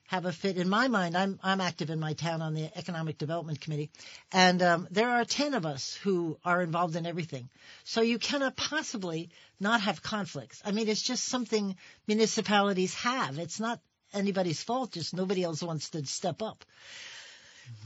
have 0.06 0.26
a 0.26 0.32
fit. 0.32 0.56
In 0.56 0.68
my 0.68 0.88
mind, 0.88 1.16
I'm 1.16 1.38
I'm 1.42 1.61
active 1.61 1.90
in 1.90 1.99
my 1.99 2.12
town 2.12 2.42
on 2.42 2.54
the 2.54 2.71
economic 2.76 3.18
development 3.18 3.61
committee, 3.61 3.90
and 4.32 4.62
um, 4.62 4.88
there 4.90 5.11
are 5.11 5.25
ten 5.25 5.54
of 5.54 5.64
us 5.64 5.94
who 6.02 6.38
are 6.44 6.62
involved 6.62 6.97
in 6.97 7.06
everything. 7.06 7.49
So 7.85 8.02
you 8.02 8.18
cannot 8.18 8.56
possibly 8.56 9.30
not 9.59 9.80
have 9.80 10.02
conflicts. 10.02 10.61
I 10.64 10.73
mean, 10.73 10.88
it's 10.88 11.02
just 11.02 11.25
something 11.25 11.76
municipalities 12.06 12.94
have. 12.94 13.38
It's 13.38 13.61
not 13.61 13.80
anybody's 14.12 14.62
fault. 14.62 14.92
Just 14.92 15.14
nobody 15.14 15.42
else 15.42 15.62
wants 15.62 15.90
to 15.90 16.04
step 16.04 16.42
up. 16.42 16.64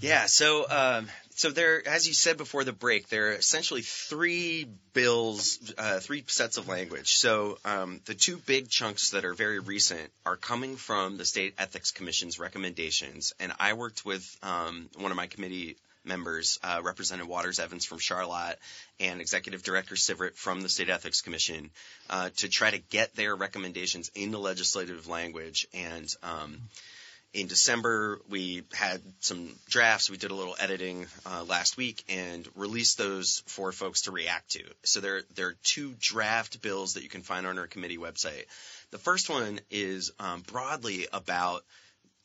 Yeah, 0.01 0.27
so 0.27 0.69
um, 0.69 1.09
so 1.37 1.51
there, 1.51 1.87
as 1.87 2.09
you 2.09 2.15
said 2.15 2.39
before 2.39 2.65
the 2.65 2.73
break, 2.73 3.11
there 3.11 3.29
are 3.29 3.35
essentially 3.35 3.83
three 3.83 4.67
bills, 4.95 5.73
uh, 5.77 6.01
three 6.01 6.25
sets 6.27 6.57
of 6.57 6.67
language. 6.67 7.17
So 7.17 7.59
um, 7.63 8.01
the 8.07 8.15
two 8.15 8.39
big 8.39 8.71
chunks 8.71 9.11
that 9.11 9.27
are 9.27 9.35
very 9.35 9.59
recent 9.59 10.11
are 10.25 10.37
coming 10.37 10.77
from 10.77 11.19
the 11.19 11.27
State 11.27 11.55
Ethics 11.59 11.91
Commission's 11.91 12.39
recommendations, 12.39 13.35
and 13.39 13.53
I 13.61 13.75
worked 13.75 14.03
with 14.07 14.25
um, 14.43 14.89
one 14.97 15.11
of 15.11 15.17
my 15.19 15.27
committee 15.27 15.77
members, 16.07 16.59
uh, 16.65 16.81
Representative 16.83 17.29
Waters 17.29 17.61
Evans 17.61 17.85
from 17.85 17.99
Charlotte, 17.99 18.59
and 18.99 19.21
Executive 19.21 19.63
Director 19.63 19.95
Sivret 19.95 20.37
from 20.37 20.63
the 20.63 20.71
State 20.71 20.89
Ethics 20.89 21.21
Commission, 21.21 21.69
uh, 22.09 22.31
to 22.37 22.49
try 22.49 22.71
to 22.71 22.79
get 22.79 23.15
their 23.15 23.37
recommendations 23.37 24.11
into 24.15 24.39
legislative 24.39 25.07
language 25.07 25.67
and. 25.75 26.09
Um, 26.23 26.63
in 27.37 27.49
December, 27.49 28.19
we 28.31 28.63
had 28.73 29.03
some 29.21 29.51
drafts. 29.69 30.09
We 30.09 30.17
did 30.17 30.31
a 30.31 30.35
little 30.35 30.57
editing 30.59 31.07
uh, 31.27 31.45
last 31.45 31.77
week 31.77 32.03
and 32.09 32.49
released 32.55 32.97
those 32.97 33.43
for 33.47 33.73
folks 33.73 34.03
to 34.03 34.11
react 34.11 34.53
to. 34.53 34.63
So 34.85 35.01
there, 35.01 35.21
there 35.35 35.49
are 35.49 35.57
two 35.63 35.95
draft 36.01 36.63
bills 36.63 36.95
that 36.95 37.03
you 37.03 37.11
can 37.11 37.21
find 37.21 37.47
on 37.47 37.59
our 37.59 37.67
committee 37.67 37.99
website. 37.99 38.47
The 38.91 38.99
first 38.99 39.29
one 39.29 39.61
is 39.71 40.13
um, 40.19 40.41
broadly 40.51 41.09
about 41.13 41.63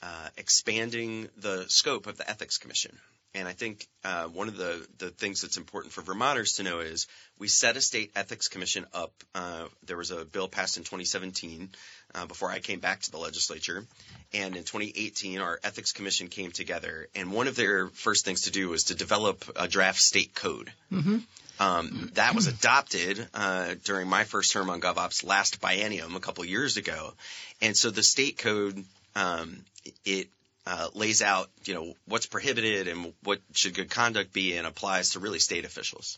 uh, 0.01 0.29
expanding 0.37 1.27
the 1.35 1.65
scope 1.67 2.07
of 2.07 2.17
the 2.17 2.29
Ethics 2.29 2.57
Commission. 2.57 2.97
And 3.33 3.47
I 3.47 3.53
think 3.53 3.87
uh, 4.03 4.25
one 4.25 4.49
of 4.49 4.57
the, 4.57 4.85
the 4.97 5.09
things 5.09 5.41
that's 5.41 5.57
important 5.57 5.93
for 5.93 6.01
Vermonters 6.01 6.53
to 6.53 6.63
know 6.63 6.79
is 6.79 7.07
we 7.39 7.47
set 7.47 7.77
a 7.77 7.81
state 7.81 8.11
ethics 8.15 8.49
commission 8.49 8.85
up. 8.93 9.13
Uh, 9.33 9.65
there 9.85 9.95
was 9.95 10.11
a 10.11 10.25
bill 10.25 10.49
passed 10.49 10.77
in 10.77 10.83
2017 10.83 11.69
uh, 12.15 12.25
before 12.25 12.51
I 12.51 12.59
came 12.59 12.79
back 12.79 13.01
to 13.01 13.11
the 13.11 13.17
legislature. 13.17 13.85
And 14.33 14.55
in 14.55 14.63
2018, 14.63 15.39
our 15.39 15.59
ethics 15.63 15.91
commission 15.91 16.27
came 16.27 16.51
together. 16.51 17.07
And 17.15 17.31
one 17.31 17.47
of 17.47 17.55
their 17.55 17.87
first 17.87 18.25
things 18.25 18.41
to 18.41 18.51
do 18.51 18.69
was 18.69 18.85
to 18.85 18.95
develop 18.95 19.43
a 19.55 19.67
draft 19.67 19.99
state 19.99 20.33
code. 20.33 20.71
Mm-hmm. 20.91 21.17
Um, 21.59 22.09
that 22.15 22.33
was 22.33 22.47
adopted 22.47 23.27
uh, 23.33 23.75
during 23.83 24.07
my 24.07 24.23
first 24.23 24.51
term 24.51 24.69
on 24.69 24.81
GovOps 24.81 25.23
last 25.23 25.61
biennium 25.61 26.15
a 26.15 26.19
couple 26.19 26.43
years 26.45 26.77
ago. 26.77 27.13
And 27.61 27.77
so 27.77 27.91
the 27.91 28.01
state 28.01 28.37
code, 28.37 28.83
um, 29.15 29.63
it 30.05 30.29
uh, 30.65 30.87
lays 30.93 31.21
out, 31.21 31.49
you 31.65 31.73
know, 31.73 31.93
what's 32.07 32.25
prohibited 32.25 32.87
and 32.87 33.13
what 33.23 33.41
should 33.53 33.73
good 33.73 33.89
conduct 33.89 34.33
be, 34.33 34.57
and 34.57 34.65
applies 34.65 35.11
to 35.11 35.19
really 35.19 35.39
state 35.39 35.65
officials. 35.65 36.17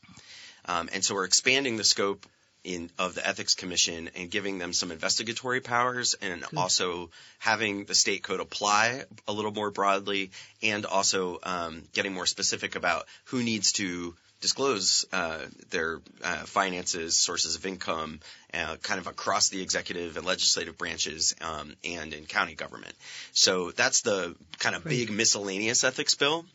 Um, 0.65 0.89
and 0.93 1.03
so 1.03 1.15
we're 1.15 1.25
expanding 1.25 1.77
the 1.77 1.83
scope 1.83 2.25
in 2.63 2.89
of 2.97 3.15
the 3.15 3.27
ethics 3.27 3.55
commission 3.55 4.09
and 4.15 4.31
giving 4.31 4.57
them 4.57 4.73
some 4.73 4.91
investigatory 4.91 5.61
powers, 5.61 6.15
and 6.21 6.45
also 6.55 7.09
having 7.39 7.85
the 7.85 7.95
state 7.95 8.23
code 8.23 8.39
apply 8.39 9.03
a 9.27 9.33
little 9.33 9.51
more 9.51 9.71
broadly, 9.71 10.31
and 10.61 10.85
also 10.85 11.39
um, 11.43 11.83
getting 11.93 12.13
more 12.13 12.25
specific 12.25 12.75
about 12.75 13.05
who 13.25 13.43
needs 13.43 13.73
to 13.73 14.15
disclose 14.43 15.05
uh, 15.13 15.39
their 15.69 16.01
uh, 16.21 16.43
finances, 16.43 17.15
sources 17.17 17.55
of 17.55 17.65
income, 17.65 18.19
uh, 18.53 18.75
kind 18.83 18.99
of 18.99 19.07
across 19.07 19.47
the 19.47 19.61
executive 19.61 20.17
and 20.17 20.25
legislative 20.25 20.77
branches 20.77 21.33
um, 21.39 21.73
and 21.85 22.13
in 22.13 22.25
county 22.25 22.53
government. 22.53 22.93
So 23.31 23.71
that's 23.71 24.01
the 24.01 24.35
kind 24.59 24.75
of 24.75 24.83
big 24.83 25.09
miscellaneous 25.09 25.85
ethics 25.85 26.15
bill. 26.15 26.45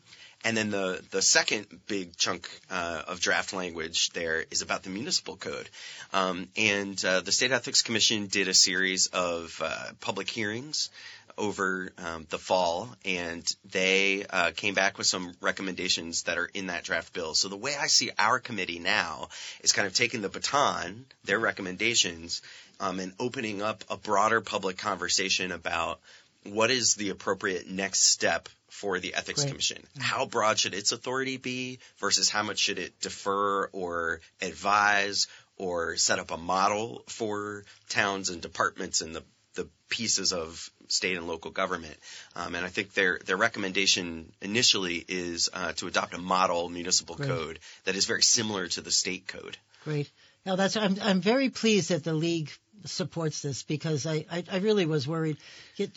And 0.45 0.57
then 0.57 0.71
the, 0.71 1.03
the 1.11 1.21
second 1.21 1.67
big 1.89 2.17
chunk 2.17 2.49
uh, 2.71 3.03
of 3.09 3.21
draft 3.21 3.53
language 3.53 4.11
there 4.11 4.45
is 4.51 4.63
about 4.63 4.85
the 4.85 4.91
municipal 4.91 5.37
code. 5.37 5.69
Um, 6.13 6.49
and 6.57 7.03
uh, 7.05 7.21
the 7.21 7.33
State 7.33 7.51
Ethics 7.51 7.83
Commission 7.83 8.27
did 8.29 8.47
a 8.47 8.55
series 8.55 9.09
of 9.09 9.61
uh, 9.63 9.93
public 10.01 10.31
hearings 10.31 10.91
over 11.37 11.91
um, 11.99 12.27
the 12.31 12.39
fall, 12.39 12.89
and 13.05 13.47
they 13.71 14.27
uh, 14.29 14.51
came 14.55 14.75
back 14.75 14.99
with 14.99 15.07
some 15.07 15.35
recommendations 15.41 16.25
that 16.25 16.37
are 16.37 16.51
in 16.53 16.67
that 16.67 16.85
draft 16.85 17.13
bill. 17.13 17.35
So 17.35 17.49
the 17.49 17.57
way 17.57 17.77
I 17.77 17.87
see 17.87 18.11
our 18.19 18.39
committee 18.39 18.81
now 18.81 19.29
is 19.63 19.73
kind 19.73 19.87
of 19.87 19.95
taking 19.95 20.21
the 20.21 20.29
baton, 20.29 21.07
their 21.25 21.39
recommendations, 21.39 22.43
um, 22.81 23.01
and 23.01 23.13
opening 23.19 23.63
up 23.63 23.85
a 23.89 23.97
broader 23.97 24.41
public 24.41 24.79
conversation 24.79 25.53
about 25.53 26.01
what 26.45 26.71
is 26.71 26.95
the 26.95 27.11
appropriate 27.11 27.69
next 27.69 28.05
step 28.05 28.49
for 28.69 28.99
the 29.01 29.15
ethics 29.15 29.43
Great. 29.43 29.51
commission 29.51 29.83
how 29.99 30.27
broad 30.27 30.59
should 30.59 30.75
its 30.75 30.93
authority 30.93 31.37
be 31.37 31.79
versus 31.99 32.29
how 32.29 32.43
much 32.43 32.59
should 32.59 32.79
it 32.79 32.99
defer 33.01 33.67
or 33.67 34.21
advise 34.41 35.27
or 35.57 35.97
set 35.97 36.19
up 36.19 36.31
a 36.31 36.37
model 36.37 37.03
for 37.09 37.65
towns 37.89 38.29
and 38.31 38.41
departments 38.41 39.01
and 39.01 39.15
the 39.15 39.25
the 39.55 39.69
pieces 39.89 40.33
of 40.33 40.71
state 40.87 41.17
and 41.17 41.27
local 41.27 41.51
government. 41.51 41.97
Um, 42.37 42.55
and 42.55 42.65
I 42.65 42.69
think 42.69 42.95
their 42.95 43.19
their 43.27 43.37
recommendation 43.37 44.33
initially 44.41 45.05
is 45.09 45.51
uh, 45.53 45.73
to 45.73 45.89
adopt 45.89 46.15
a 46.15 46.19
model 46.19 46.69
municipal 46.69 47.17
Great. 47.17 47.29
code 47.29 47.59
that 47.85 47.97
is 47.97 48.07
very 48.07 48.23
similar 48.23 48.69
to 48.69 48.81
the 48.81 48.93
state 48.93 49.27
code. 49.27 49.59
Great. 49.85 50.09
Now 50.47 50.57
that's 50.57 50.77
I'm 50.77 50.97
I'm 51.03 51.21
very 51.21 51.51
pleased 51.51 51.91
that 51.91 52.05
the 52.05 52.15
league 52.15 52.51
supports 52.91 53.43
this 53.43 53.63
because 53.63 54.07
I 54.07 54.25
I, 54.31 54.45
I 54.51 54.59
really 54.59 54.87
was 54.87 55.07
worried. 55.07 55.37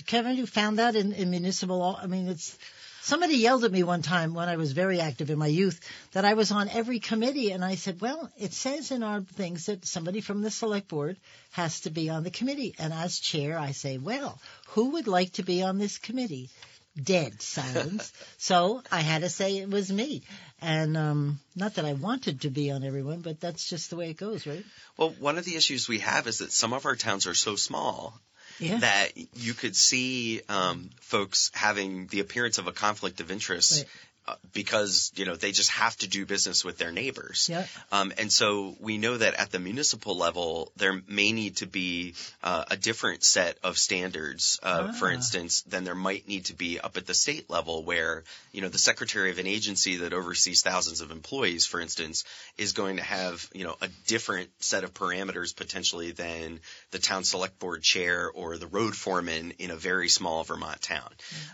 Kevin, 0.05 0.37
you 0.37 0.45
found 0.45 0.79
that 0.79 0.95
in, 0.95 1.11
in 1.13 1.29
municipal. 1.29 1.97
I 2.01 2.07
mean, 2.07 2.27
it's 2.27 2.57
Somebody 3.03 3.37
yelled 3.37 3.63
at 3.63 3.71
me 3.71 3.81
one 3.81 4.03
time 4.03 4.35
when 4.35 4.47
I 4.47 4.57
was 4.57 4.73
very 4.73 5.01
active 5.01 5.31
in 5.31 5.39
my 5.39 5.47
youth 5.47 5.79
that 6.11 6.23
I 6.23 6.35
was 6.35 6.51
on 6.51 6.69
every 6.69 6.99
committee, 6.99 7.51
and 7.51 7.65
I 7.65 7.73
said, 7.73 7.99
"Well, 7.99 8.31
it 8.37 8.53
says 8.53 8.91
in 8.91 9.01
our 9.01 9.21
things 9.21 9.65
that 9.65 9.87
somebody 9.87 10.21
from 10.21 10.43
the 10.43 10.51
select 10.51 10.87
board 10.87 11.17
has 11.53 11.79
to 11.81 11.89
be 11.89 12.11
on 12.11 12.23
the 12.23 12.29
committee." 12.29 12.75
And 12.77 12.93
as 12.93 13.17
chair, 13.19 13.57
I 13.57 13.71
say, 13.71 13.97
"Well, 13.97 14.39
who 14.67 14.91
would 14.91 15.07
like 15.07 15.33
to 15.33 15.43
be 15.43 15.63
on 15.63 15.79
this 15.79 15.97
committee?" 15.97 16.51
Dead 16.95 17.41
silence. 17.41 18.13
so 18.37 18.83
I 18.91 19.01
had 19.01 19.23
to 19.23 19.29
say 19.29 19.57
it 19.57 19.69
was 19.71 19.91
me, 19.91 20.21
and 20.61 20.95
um, 20.95 21.39
not 21.55 21.75
that 21.75 21.85
I 21.85 21.93
wanted 21.93 22.41
to 22.41 22.49
be 22.49 22.71
on 22.71 22.83
everyone, 22.83 23.21
but 23.21 23.39
that's 23.39 23.67
just 23.67 23.89
the 23.89 23.95
way 23.95 24.09
it 24.11 24.17
goes, 24.17 24.45
right? 24.45 24.63
Well, 24.97 25.09
one 25.19 25.37
of 25.37 25.45
the 25.45 25.55
issues 25.55 25.87
we 25.87 25.99
have 25.99 26.27
is 26.27 26.39
that 26.39 26.51
some 26.51 26.73
of 26.73 26.85
our 26.85 26.95
towns 26.95 27.25
are 27.27 27.33
so 27.33 27.55
small 27.55 28.19
Yeah. 28.59 28.77
that 28.79 29.11
you 29.35 29.53
could 29.53 29.75
see 29.75 30.41
um, 30.49 30.89
folks 30.99 31.51
having 31.53 32.07
the 32.07 32.19
appearance 32.19 32.57
of 32.59 32.67
a 32.67 32.71
conflict 32.71 33.19
of 33.21 33.31
interest. 33.31 33.79
Right. 33.79 33.89
Uh, 34.27 34.35
Because 34.53 35.11
you 35.15 35.25
know 35.25 35.35
they 35.35 35.51
just 35.51 35.71
have 35.71 35.95
to 35.97 36.07
do 36.07 36.25
business 36.25 36.63
with 36.63 36.77
their 36.77 36.91
neighbors, 36.91 37.49
um, 37.91 38.11
and 38.17 38.31
so 38.31 38.75
we 38.79 38.97
know 38.97 39.17
that 39.17 39.33
at 39.35 39.51
the 39.51 39.59
municipal 39.59 40.15
level 40.17 40.71
there 40.77 41.01
may 41.07 41.31
need 41.31 41.57
to 41.57 41.65
be 41.65 42.13
uh, 42.43 42.65
a 42.69 42.77
different 42.77 43.23
set 43.23 43.57
of 43.63 43.77
standards, 43.77 44.59
uh, 44.63 44.91
for 44.93 45.09
Ah. 45.09 45.13
instance, 45.13 45.61
than 45.63 45.83
there 45.83 45.95
might 45.95 46.27
need 46.27 46.45
to 46.45 46.53
be 46.53 46.79
up 46.79 46.97
at 46.97 47.05
the 47.07 47.13
state 47.13 47.49
level, 47.49 47.83
where 47.83 48.23
you 48.51 48.61
know 48.61 48.69
the 48.69 48.77
secretary 48.77 49.31
of 49.31 49.39
an 49.39 49.47
agency 49.47 49.97
that 49.97 50.13
oversees 50.13 50.61
thousands 50.61 51.01
of 51.01 51.11
employees, 51.11 51.65
for 51.65 51.79
instance, 51.81 52.23
is 52.57 52.73
going 52.73 52.97
to 52.97 53.03
have 53.03 53.49
you 53.53 53.63
know 53.63 53.75
a 53.81 53.87
different 54.07 54.49
set 54.59 54.83
of 54.83 54.93
parameters 54.93 55.55
potentially 55.55 56.11
than 56.11 56.59
the 56.91 56.99
town 56.99 57.23
select 57.23 57.57
board 57.59 57.81
chair 57.81 58.29
or 58.29 58.57
the 58.57 58.67
road 58.67 58.95
foreman 58.95 59.53
in 59.57 59.71
a 59.71 59.75
very 59.75 60.09
small 60.09 60.43
Vermont 60.43 60.81
town. 60.81 61.11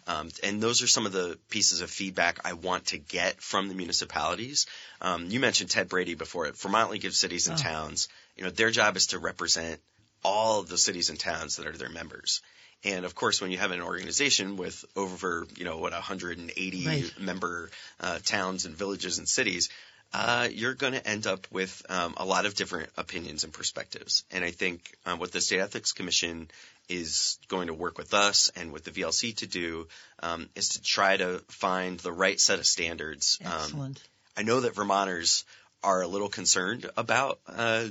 Um, 0.07 0.29
and 0.43 0.61
those 0.61 0.81
are 0.81 0.87
some 0.87 1.05
of 1.05 1.11
the 1.13 1.37
pieces 1.49 1.81
of 1.81 1.89
feedback 1.89 2.39
I 2.45 2.53
want 2.63 2.87
to 2.87 2.97
get 2.97 3.41
from 3.41 3.67
the 3.69 3.75
municipalities. 3.75 4.65
Um, 5.01 5.27
you 5.29 5.39
mentioned 5.39 5.69
Ted 5.69 5.89
Brady 5.89 6.15
before. 6.15 6.51
Vermont 6.51 6.91
League 6.91 7.05
of 7.05 7.13
Cities 7.13 7.47
and 7.47 7.59
Oh. 7.59 7.63
Towns, 7.63 8.07
you 8.35 8.43
know, 8.43 8.49
their 8.49 8.71
job 8.71 8.97
is 8.97 9.07
to 9.07 9.19
represent 9.19 9.79
all 10.23 10.59
of 10.59 10.67
the 10.69 10.77
cities 10.77 11.09
and 11.09 11.19
towns 11.19 11.55
that 11.57 11.67
are 11.67 11.71
their 11.77 11.89
members. 11.89 12.41
And 12.83 13.05
of 13.05 13.15
course, 13.15 13.41
when 13.41 13.51
you 13.51 13.57
have 13.57 13.71
an 13.71 13.81
organization 13.81 14.55
with 14.57 14.85
over, 14.95 15.47
you 15.55 15.65
know, 15.65 15.77
what, 15.77 15.93
180 15.93 16.85
Right. 16.87 17.19
member 17.19 17.69
uh, 17.99 18.19
towns 18.23 18.65
and 18.65 18.75
villages 18.75 19.17
and 19.17 19.27
cities, 19.27 19.69
uh, 20.13 20.47
you're 20.51 20.73
going 20.73 20.93
to 20.93 21.07
end 21.07 21.27
up 21.27 21.47
with 21.51 21.81
um, 21.89 22.13
a 22.17 22.25
lot 22.25 22.45
of 22.45 22.55
different 22.55 22.89
opinions 22.97 23.43
and 23.43 23.53
perspectives. 23.53 24.23
And 24.31 24.43
I 24.43 24.51
think 24.51 24.95
uh, 25.05 25.15
what 25.15 25.31
the 25.31 25.41
State 25.41 25.59
Ethics 25.59 25.91
Commission 25.91 26.49
is 26.89 27.37
going 27.47 27.67
to 27.67 27.73
work 27.73 27.97
with 27.97 28.13
us 28.13 28.49
and 28.55 28.71
with 28.71 28.85
the 28.85 28.91
VLC 28.91 29.35
to 29.37 29.47
do 29.47 29.87
um, 30.23 30.49
is 30.55 30.69
to 30.69 30.81
try 30.81 31.17
to 31.17 31.41
find 31.49 31.99
the 31.99 32.11
right 32.11 32.39
set 32.39 32.59
of 32.59 32.65
standards. 32.65 33.37
Um, 33.43 33.51
Excellent. 33.51 34.03
I 34.37 34.43
know 34.43 34.61
that 34.61 34.75
Vermonters 34.75 35.43
are 35.83 36.01
a 36.01 36.07
little 36.07 36.29
concerned 36.29 36.89
about 36.97 37.39
uh, 37.47 37.87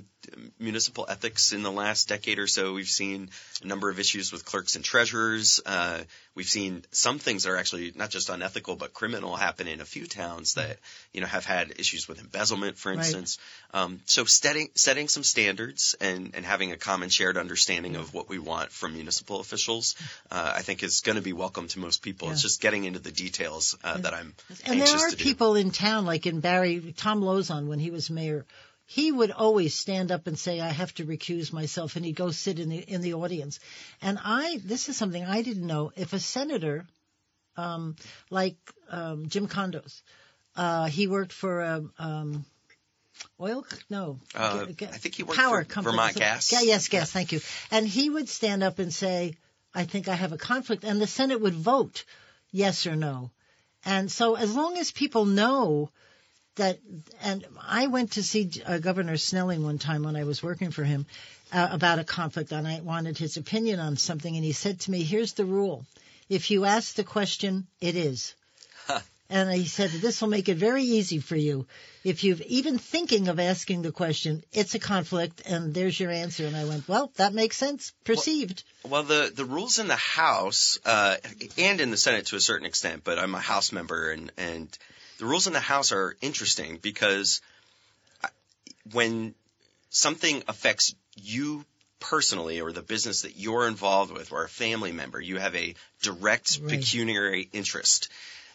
municipal 0.59 1.07
ethics 1.09 1.53
in 1.53 1.63
the 1.63 1.71
last 1.71 2.09
decade 2.09 2.39
or 2.39 2.47
so. 2.47 2.73
We've 2.73 2.87
seen 2.87 3.31
a 3.63 3.67
number 3.67 3.91
of 3.91 4.01
issues 4.01 4.33
with 4.33 4.45
clerks 4.45 4.77
and 4.77 4.85
treasurers. 4.85 5.61
Uh, 5.65 6.01
we've 6.37 6.49
seen 6.49 6.85
some 6.93 7.19
things 7.19 7.43
that 7.43 7.51
are 7.51 7.57
actually 7.57 7.93
not 7.97 8.11
just 8.11 8.29
unethical 8.29 8.77
but 8.77 8.93
criminal 8.95 9.35
happen 9.35 9.67
in 9.67 9.81
a 9.81 9.85
few 9.85 10.07
towns 10.07 10.55
that 10.55 10.79
you 11.13 11.21
know 11.21 11.27
have 11.27 11.45
had 11.45 11.73
issues 11.81 12.07
with 12.07 12.21
embezzlement, 12.21 12.79
for 12.79 12.91
Right. 12.91 12.99
instance. 12.99 13.39
Um, 13.75 14.01
so 14.05 14.25
setting 14.27 14.69
setting 14.75 15.09
some 15.09 15.25
standards 15.25 15.97
and 16.01 16.35
and 16.35 16.45
having 16.45 16.71
a 16.73 16.77
common 16.77 17.09
shared 17.09 17.37
understanding 17.37 17.97
of 17.97 18.15
what 18.15 18.29
we 18.29 18.39
want 18.39 18.71
from 18.71 18.93
municipal 18.93 19.41
officials, 19.41 19.97
uh, 20.31 20.53
I 20.55 20.63
think 20.63 20.83
is 20.83 21.01
going 21.01 21.17
to 21.17 21.23
be 21.23 21.33
welcome 21.33 21.67
to 21.69 21.79
most 21.81 22.03
people. 22.03 22.31
It's 22.31 22.43
just 22.43 22.61
getting 22.61 22.85
into 22.85 23.01
the 23.01 23.13
details 23.13 23.77
uh, 23.83 23.99
that 23.99 24.15
I'm 24.15 24.35
And 24.67 24.81
there 24.81 24.97
are 24.97 25.11
to 25.11 25.17
do. 25.17 25.25
people 25.25 25.57
in 25.57 25.71
town, 25.71 26.05
like 26.05 26.27
in 26.27 26.41
Barre, 26.41 26.93
Thom 26.93 27.23
Lauzon, 27.23 27.67
when 27.67 27.79
he 27.81 27.91
was 27.91 28.11
mayor, 28.11 28.45
he 28.87 29.11
would 29.13 29.31
always 29.33 29.75
stand 29.75 30.11
up 30.13 30.27
and 30.27 30.39
say, 30.39 30.61
"I 30.61 30.69
have 30.69 30.95
to 30.95 31.05
recuse 31.05 31.53
myself," 31.53 31.97
and 31.97 32.05
he'd 32.05 32.17
go 32.17 32.31
sit 32.31 32.59
in 32.59 32.69
the 32.69 32.79
in 32.79 33.01
the 33.03 33.15
audience. 33.15 33.59
And 34.01 34.19
I, 34.23 34.61
this 34.65 34.89
is 34.89 34.97
something 34.97 35.25
I 35.25 35.43
didn't 35.43 35.67
know. 35.67 35.93
If 35.97 36.13
a 36.13 36.21
senator, 36.21 36.87
um, 37.57 37.97
like 38.31 38.57
um, 38.91 39.29
Jim 39.29 39.49
Condos, 39.49 40.03
uh, 40.57 40.87
he 40.87 41.07
worked 41.09 41.33
for 41.33 41.63
um, 41.63 41.93
um, 41.99 42.45
oil, 43.41 43.67
no, 43.91 44.19
Uh, 44.35 44.67
g- 44.67 44.73
g- 44.75 44.87
I 44.87 44.99
think 44.99 45.15
he 45.17 45.23
worked 45.25 45.39
power 45.41 45.65
for 45.65 45.69
company. 45.71 45.93
Vermont 45.97 46.17
Gas. 46.17 46.53
Yeah, 46.53 46.61
yes, 46.63 46.89
gas. 46.89 47.11
Thank 47.11 47.33
you. 47.33 47.41
And 47.71 47.87
he 47.89 48.09
would 48.11 48.29
stand 48.29 48.63
up 48.63 48.79
and 48.79 48.93
say, 48.95 49.35
"I 49.75 49.85
think 49.85 50.07
I 50.09 50.15
have 50.15 50.33
a 50.33 50.39
conflict," 50.39 50.85
and 50.85 51.01
the 51.01 51.07
Senate 51.07 51.41
would 51.41 51.55
vote 51.55 52.05
yes 52.53 52.87
or 52.87 52.95
no. 52.97 53.31
And 53.85 54.11
so 54.13 54.35
as 54.37 54.55
long 54.55 54.77
as 54.79 54.91
people 54.93 55.25
know 55.25 55.91
that, 56.57 56.79
and 57.23 57.45
I 57.67 57.87
went 57.87 58.13
to 58.13 58.23
see 58.23 58.51
uh, 58.67 58.79
Governor 58.79 59.17
Snelling 59.17 59.63
one 59.63 59.79
time 59.79 60.03
when 60.03 60.17
I 60.17 60.25
was 60.25 60.43
working 60.43 60.71
for 60.71 60.85
him 60.85 61.07
uh, 61.53 61.69
about 61.71 61.99
a 61.99 62.05
conflict 62.05 62.53
and 62.53 62.67
I 62.67 62.81
wanted 62.81 63.19
his 63.19 63.37
opinion 63.37 63.81
on 63.81 63.97
something 63.97 64.35
and 64.35 64.45
he 64.45 64.53
said 64.53 64.81
to 64.81 64.91
me, 64.91 65.03
here's 65.03 65.35
the 65.35 65.45
rule. 65.45 65.87
If 66.29 66.51
you 66.51 66.65
ask 66.65 66.95
the 66.95 67.05
question, 67.05 67.67
it 67.81 67.97
is. 67.97 68.35
And 69.29 69.51
he 69.51 69.67
said, 69.67 69.91
this 69.91 70.21
will 70.21 70.29
make 70.29 70.49
it 70.49 70.57
very 70.57 70.85
easy 70.85 71.19
for 71.19 71.35
you. 71.35 71.67
If 72.05 72.23
you've 72.23 72.43
even 72.43 72.79
thinking 72.79 73.27
of 73.27 73.41
asking 73.41 73.83
the 73.83 73.91
question, 73.91 74.45
it's 74.53 74.77
a 74.77 74.79
conflict 74.79 75.43
and 75.45 75.75
there's 75.75 75.99
your 75.99 76.13
answer. 76.13 76.47
And 76.47 76.57
I 76.57 76.65
went, 76.65 76.89
well, 76.89 77.11
that 77.17 77.35
makes 77.35 77.57
sense. 77.57 77.93
Perceived. 78.05 78.63
Well, 78.89 79.03
the, 79.03 79.33
the 79.35 79.45
rules 79.45 79.81
in 79.81 79.89
the 79.89 79.97
House 79.97 80.79
uh, 80.85 81.17
and 81.59 81.81
in 81.81 81.91
the 81.91 81.97
Senate 81.97 82.27
to 82.27 82.37
a 82.37 82.41
certain 82.41 82.67
extent, 82.67 83.03
but 83.03 83.19
I'm 83.19 83.35
a 83.35 83.41
House 83.41 83.73
member, 83.73 84.13
and, 84.13 84.31
and 84.37 84.79
the 85.19 85.27
rules 85.27 85.47
in 85.47 85.53
the 85.53 85.61
House 85.61 85.93
are 85.93 86.17
interesting 86.21 86.79
because 86.83 87.41
uh, 88.25 88.29
when 88.93 89.35
something 89.91 90.43
affects 90.49 90.95
you 91.17 91.65
personally 92.01 92.61
or 92.61 92.73
the 92.73 92.83
business 92.83 93.23
that 93.23 93.37
you're 93.37 93.67
involved 93.67 94.13
with 94.13 94.33
or 94.33 94.45
a 94.45 94.49
family 94.49 94.93
member, 94.93 95.21
you 95.21 95.39
have 95.39 95.55
a 95.55 95.75
direct 96.03 96.61
Right. 96.61 96.71
pecuniary 96.71 97.49
interest, 97.53 98.09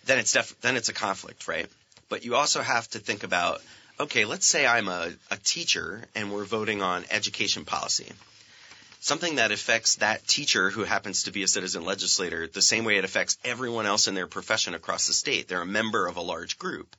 then 0.06 0.19
it's 0.19 0.34
def- 0.34 0.60
then 0.62 0.76
it's 0.78 0.89
a 0.89 0.93
conflict, 0.93 1.47
right? 1.47 1.67
But 2.10 2.24
you 2.26 2.36
also 2.36 2.62
have 2.62 2.88
to 2.89 3.00
think 3.00 3.24
about, 3.24 3.62
okay, 4.00 4.26
let's 4.26 4.45
say 4.45 4.65
I'm 4.67 4.88
a, 4.88 5.10
a 5.32 5.38
teacher 5.38 6.04
and 6.15 6.32
we're 6.32 6.45
voting 6.45 6.82
on 6.82 7.06
education 7.10 7.65
policy 7.65 8.12
something 9.02 9.36
that 9.36 9.52
affects 9.52 9.96
that 9.96 10.26
teacher 10.28 10.70
who 10.70 10.84
happens 10.84 11.24
to 11.24 11.32
be 11.32 11.42
a 11.42 11.48
citizen 11.48 11.84
legislator 11.84 12.48
the 12.48 12.62
same 12.62 12.86
way 12.86 12.98
it 12.98 13.04
affects 13.04 13.38
everyone 13.44 13.88
else 13.88 14.08
in 14.08 14.14
their 14.14 14.28
profession 14.28 14.76
across 14.76 15.08
the 15.08 15.14
state. 15.14 15.48
They're 15.48 15.62
a 15.62 15.66
member 15.66 16.06
of 16.08 16.18
a 16.18 16.22
large 16.22 16.58
group. 16.60 16.96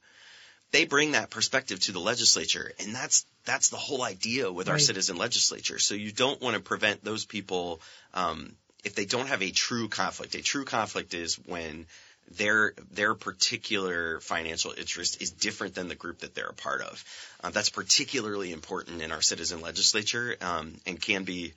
They 0.72 0.84
bring 0.84 1.12
that 1.12 1.30
perspective 1.30 1.78
to 1.80 1.92
the 1.92 2.00
legislature, 2.00 2.72
and 2.80 2.94
that's 2.94 3.24
that's 3.44 3.68
the 3.68 3.76
whole 3.76 4.02
idea 4.02 4.50
with 4.50 4.68
our 4.68 4.78
citizen 4.78 5.16
legislature. 5.16 5.78
So 5.78 5.94
you 5.94 6.12
don't 6.12 6.40
want 6.40 6.54
to 6.56 6.62
prevent 6.62 7.04
those 7.04 7.24
people 7.24 7.80
um, 8.14 8.52
if 8.82 8.94
they 8.94 9.04
don't 9.04 9.28
have 9.28 9.42
a 9.42 9.50
true 9.50 9.88
conflict. 9.88 10.34
A 10.34 10.42
true 10.42 10.64
conflict 10.64 11.14
is 11.14 11.36
when 11.36 11.86
their 12.30 12.72
their 12.90 13.14
particular 13.14 14.20
financial 14.20 14.72
interest 14.76 15.20
is 15.20 15.30
different 15.30 15.74
than 15.74 15.88
the 15.88 15.94
group 15.94 16.20
that 16.20 16.34
they're 16.34 16.46
a 16.46 16.54
part 16.54 16.80
of. 16.80 17.04
Uh, 17.44 17.50
that's 17.50 17.70
particularly 17.70 18.50
important 18.50 19.02
in 19.02 19.12
our 19.12 19.20
citizen 19.20 19.60
legislature 19.60 20.36
um, 20.40 20.72
and 20.86 21.00
can 21.00 21.24
be 21.24 21.52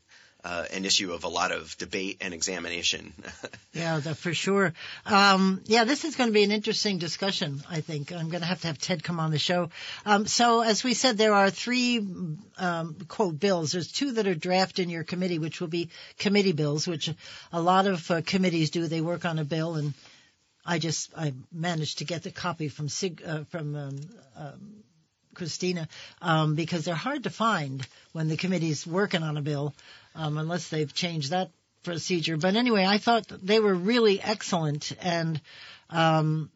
uh, 0.45 0.65
an 0.71 0.85
issue 0.85 1.11
of 1.11 1.23
a 1.23 1.27
lot 1.27 1.51
of 1.51 1.75
debate 1.77 2.17
and 2.21 2.33
examination. 2.33 3.13
Yeah, 3.73 3.99
for 3.99 4.33
sure. 4.33 4.73
Um, 5.05 5.61
yeah, 5.65 5.83
this 5.83 6.05
is 6.05 6.15
going 6.15 6.29
to 6.29 6.33
be 6.33 6.45
an 6.45 6.51
interesting 6.53 6.97
discussion. 6.97 7.61
I 7.69 7.81
think 7.81 8.13
I'm 8.13 8.29
going 8.29 8.39
to 8.39 8.47
have 8.47 8.61
to 8.61 8.67
have 8.67 8.77
Ted 8.77 9.03
come 9.03 9.19
on 9.19 9.31
the 9.31 9.37
show. 9.37 9.69
Um, 10.05 10.27
so, 10.27 10.61
as 10.61 10.81
we 10.81 10.93
said, 10.93 11.17
there 11.17 11.33
are 11.33 11.49
three 11.49 11.97
um, 12.57 12.95
quote 13.09 13.37
bills. 13.37 13.73
There's 13.73 13.91
two 13.91 14.13
that 14.13 14.27
are 14.27 14.33
drafted 14.33 14.83
in 14.83 14.89
your 14.89 15.03
committee, 15.03 15.39
which 15.39 15.59
will 15.59 15.67
be 15.67 15.89
committee 16.17 16.53
bills, 16.53 16.87
which 16.87 17.13
a 17.51 17.61
lot 17.61 17.85
of 17.85 18.09
uh, 18.09 18.21
committees 18.25 18.69
do. 18.69 18.87
They 18.87 19.01
work 19.01 19.25
on 19.25 19.39
a 19.39 19.43
bill, 19.43 19.75
and 19.75 19.93
I 20.65 20.79
just 20.79 21.11
I 21.17 21.33
managed 21.51 21.97
to 21.97 22.05
get 22.05 22.23
the 22.23 22.31
copy 22.31 22.69
from 22.69 22.87
Sig, 22.87 23.21
uh, 23.27 23.43
from 23.49 23.75
um, 23.75 23.99
um, 24.37 24.83
Christina 25.35 25.87
um, 26.21 26.55
because 26.55 26.85
they're 26.85 26.95
hard 26.95 27.23
to 27.23 27.29
find 27.29 27.85
when 28.13 28.29
the 28.29 28.37
committee's 28.37 28.87
working 28.87 29.21
on 29.21 29.37
a 29.37 29.41
bill, 29.41 29.75
um, 30.15 30.37
unless 30.37 30.69
they've 30.69 30.93
changed 30.93 31.31
that 31.31 31.51
procedure. 31.83 32.37
But 32.37 32.55
anyway, 32.55 32.85
I 32.85 32.97
thought 32.97 33.27
they 33.27 33.59
were 33.59 33.73
really 33.73 34.21
excellent 34.21 34.91
and 35.01 35.39
um, 35.89 36.49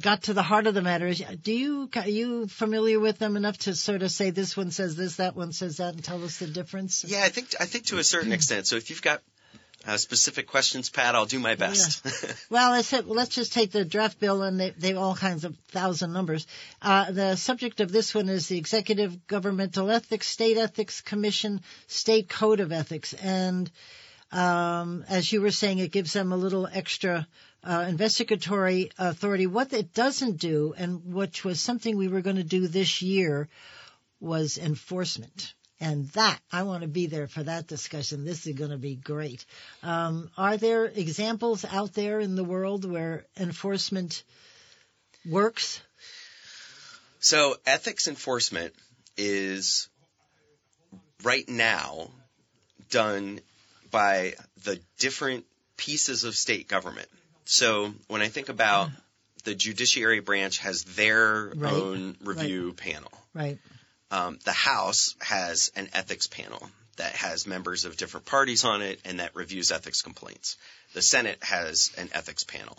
got 0.00 0.24
to 0.24 0.34
the 0.34 0.42
heart 0.42 0.66
of 0.66 0.74
the 0.74 0.82
matter. 0.82 1.12
Do 1.12 1.52
you 1.52 1.90
are 1.96 2.08
you 2.08 2.46
familiar 2.46 3.00
with 3.00 3.18
them 3.18 3.36
enough 3.36 3.58
to 3.58 3.74
sort 3.74 4.02
of 4.02 4.10
say 4.10 4.30
this 4.30 4.56
one 4.56 4.70
says 4.70 4.96
this, 4.96 5.16
that 5.16 5.36
one 5.36 5.52
says 5.52 5.78
that, 5.78 5.94
and 5.94 6.04
tell 6.04 6.22
us 6.24 6.38
the 6.38 6.46
difference? 6.46 7.04
yeah, 7.06 7.22
I 7.24 7.28
think 7.28 7.54
I 7.60 7.66
think 7.66 7.86
to 7.86 7.98
a 7.98 8.04
certain 8.04 8.32
extent. 8.32 8.66
So 8.66 8.76
if 8.76 8.90
you've 8.90 9.02
got 9.02 9.22
uh, 9.86 9.96
specific 9.96 10.46
questions, 10.46 10.90
Pat, 10.90 11.14
I'll 11.14 11.26
do 11.26 11.38
my 11.38 11.54
best. 11.54 12.06
Well, 12.50 12.72
I 12.72 12.82
said, 12.82 13.06
let's 13.06 13.34
just 13.34 13.52
take 13.52 13.72
the 13.72 13.84
draft 13.84 14.20
bill, 14.20 14.42
and 14.42 14.60
they, 14.60 14.70
they 14.70 14.88
have 14.88 14.98
all 14.98 15.14
kinds 15.14 15.44
of 15.44 15.56
thousand 15.68 16.12
numbers. 16.12 16.46
Uh, 16.80 17.10
the 17.10 17.36
subject 17.36 17.80
of 17.80 17.90
this 17.90 18.14
one 18.14 18.28
is 18.28 18.48
the 18.48 18.58
Executive 18.58 19.26
Governmental 19.26 19.90
Ethics, 19.90 20.28
State 20.28 20.58
Ethics 20.58 21.00
Commission, 21.00 21.62
State 21.86 22.28
Code 22.28 22.60
of 22.60 22.72
Ethics, 22.72 23.14
and 23.14 23.70
Um, 24.32 25.04
as 25.08 25.30
you 25.30 25.42
were 25.42 25.50
saying, 25.50 25.78
it 25.78 25.92
gives 25.92 26.14
them 26.14 26.32
a 26.32 26.38
little 26.38 26.66
extra 26.66 27.28
uh, 27.62 27.84
investigatory 27.86 28.90
authority. 28.98 29.46
What 29.46 29.72
it 29.74 29.92
doesn't 29.92 30.38
do, 30.38 30.74
and 30.76 31.12
which 31.12 31.44
was 31.44 31.60
something 31.60 31.96
we 31.96 32.08
were 32.08 32.22
going 32.22 32.36
to 32.36 32.44
do 32.44 32.66
this 32.66 33.02
year, 33.02 33.48
was 34.20 34.56
enforcement. 34.56 35.52
And 35.82 36.08
that, 36.10 36.38
I 36.52 36.62
want 36.62 36.82
to 36.82 36.88
be 36.88 37.06
there 37.06 37.26
for 37.26 37.42
that 37.42 37.66
discussion. 37.66 38.24
This 38.24 38.46
is 38.46 38.54
going 38.54 38.70
to 38.70 38.78
be 38.78 38.94
great. 38.94 39.44
Um, 39.82 40.30
are 40.38 40.56
there 40.56 40.84
examples 40.84 41.64
out 41.64 41.92
there 41.92 42.20
in 42.20 42.36
the 42.36 42.44
world 42.44 42.88
where 42.88 43.24
enforcement 43.36 44.22
works? 45.28 45.82
So 47.18 47.56
ethics 47.66 48.06
enforcement 48.06 48.72
is 49.16 49.88
right 51.24 51.48
now 51.48 52.10
done 52.90 53.40
by 53.90 54.34
the 54.62 54.78
different 55.00 55.44
pieces 55.76 56.22
of 56.22 56.36
state 56.36 56.68
government. 56.68 57.08
So 57.44 57.92
when 58.06 58.22
I 58.22 58.28
think 58.28 58.48
about 58.50 58.90
the 59.42 59.56
judiciary 59.56 60.20
branch 60.20 60.58
has 60.58 60.84
their 60.84 61.52
Right. 61.56 61.74
own 61.74 62.16
review 62.20 62.72
panel. 62.74 63.10
Right. 63.34 63.58
Um, 64.12 64.38
the 64.44 64.52
House 64.52 65.16
has 65.20 65.72
an 65.74 65.88
ethics 65.94 66.26
panel 66.26 66.70
that 66.98 67.14
has 67.14 67.46
members 67.46 67.86
of 67.86 67.96
different 67.96 68.26
parties 68.26 68.64
on 68.64 68.82
it 68.82 69.00
and 69.04 69.18
that 69.20 69.34
reviews 69.34 69.72
ethics 69.72 70.02
complaints. 70.02 70.58
The 70.92 71.02
Senate 71.02 71.38
has 71.42 71.90
an 71.96 72.10
ethics 72.12 72.44
panel. 72.44 72.76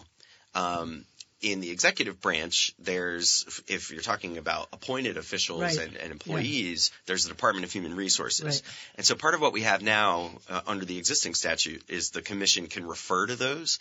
Um, 0.53 1.05
in 1.41 1.59
the 1.59 1.71
executive 1.71 2.21
branch, 2.21 2.73
there's, 2.79 3.63
if 3.67 3.91
you're 3.91 4.01
talking 4.01 4.37
about 4.37 4.69
appointed 4.71 5.17
officials 5.17 5.61
Right. 5.61 5.77
and, 5.77 5.97
and 5.97 6.11
employees, 6.11 6.91
there's 7.05 7.23
the 7.23 7.29
Department 7.29 7.65
of 7.65 7.71
Human 7.73 7.95
Resources. 7.95 8.45
Right. 8.45 8.61
And 8.95 9.05
so 9.05 9.15
part 9.15 9.33
of 9.33 9.41
what 9.41 9.51
we 9.51 9.63
have 9.63 9.81
now 9.81 10.31
uh, 10.49 10.61
under 10.67 10.85
the 10.85 10.97
existing 10.99 11.33
statute 11.33 11.83
is 11.89 12.11
the 12.11 12.21
commission 12.21 12.67
can 12.67 12.87
refer 12.87 13.25
to 13.25 13.35
those. 13.35 13.79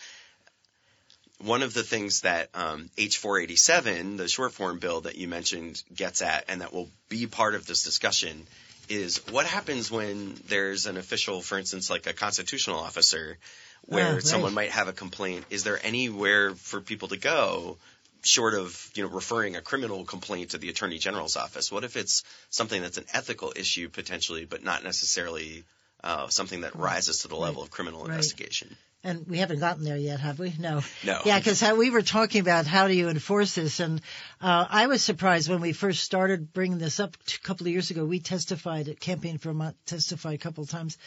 One 1.40 1.62
of 1.62 1.75
the 1.75 1.83
things 1.83 2.21
that 2.21 2.51
um, 2.55 2.88
H487, 2.97 4.16
the 4.16 4.29
short 4.29 4.53
form 4.53 4.79
bill 4.79 5.03
that 5.03 5.16
you 5.16 5.29
mentioned, 5.29 5.83
gets 5.95 6.23
at, 6.23 6.45
and 6.49 6.61
that 6.61 6.73
will 6.73 6.88
be 7.09 7.27
part 7.27 7.55
of 7.55 7.66
this 7.66 7.83
discussion, 7.83 8.47
is 8.88 9.18
what 9.31 9.47
happens 9.47 9.90
when 9.90 10.35
there's 10.49 10.87
an 10.87 10.97
official, 10.97 11.40
for 11.40 11.59
instance, 11.59 11.90
like 11.90 12.07
a 12.07 12.12
constitutional 12.12 12.79
officer, 12.79 13.38
where 13.87 14.07
Ah, 14.07 14.14
right. 14.14 14.23
someone 14.25 14.55
might 14.55 14.71
have 14.71 14.88
a 14.88 14.92
complaint. 14.92 15.45
Is 15.51 15.64
there 15.64 15.85
anywhere 15.85 16.55
for 16.55 16.81
people 16.81 17.09
to 17.09 17.16
go 17.16 17.79
short 18.25 18.55
of 18.55 18.88
you 18.95 19.03
know 19.03 19.09
referring 19.11 19.57
a 19.57 19.61
criminal 19.61 20.05
complaint 20.05 20.51
to 20.51 20.59
the 20.59 20.68
attorney 20.68 20.99
general's 20.99 21.37
office? 21.37 21.73
What 21.73 21.83
if 21.83 21.97
it's 21.97 22.23
something 22.51 22.81
that's 22.81 22.99
an 22.99 23.07
ethical 23.12 23.53
issue 23.57 23.88
potentially, 23.88 24.45
but 24.45 24.62
not 24.62 24.85
necessarily 24.85 25.64
uh, 26.05 26.29
something 26.29 26.61
that 26.61 26.77
rises 26.77 27.18
to 27.21 27.29
the 27.29 27.37
level 27.37 27.62
of 27.62 27.71
criminal 27.71 28.03
Right. 28.03 28.11
investigation? 28.11 28.77
And 29.05 29.27
we 29.27 29.38
haven't 29.38 29.59
gotten 29.59 29.83
there 29.83 29.97
yet, 29.97 30.21
have 30.21 30.38
we? 30.38 30.55
No. 30.61 30.81
No. 31.03 31.21
Yeah, 31.25 31.38
because 31.38 31.61
we 31.77 31.91
were 31.91 32.03
talking 32.03 32.41
about 32.41 32.67
how 32.67 32.87
do 32.87 32.95
you 32.95 33.09
enforce 33.09 33.57
this, 33.57 33.81
and 33.81 34.01
uh, 34.41 34.67
I 34.69 34.87
was 34.87 35.03
surprised 35.03 35.49
when 35.49 35.61
we 35.61 35.73
first 35.73 36.05
started 36.05 36.53
bringing 36.53 36.79
this 36.79 37.01
up 37.01 37.17
a 37.17 37.38
couple 37.41 37.67
of 37.67 37.73
years 37.73 37.91
ago. 37.91 38.05
We 38.05 38.21
testified 38.21 38.88
at 38.88 39.01
Campaign 39.01 39.38
for 39.38 39.49
Vermont, 39.49 39.77
testified 39.87 40.35
a 40.35 40.38
couple 40.38 40.62
of 40.62 40.71
times. 40.71 40.99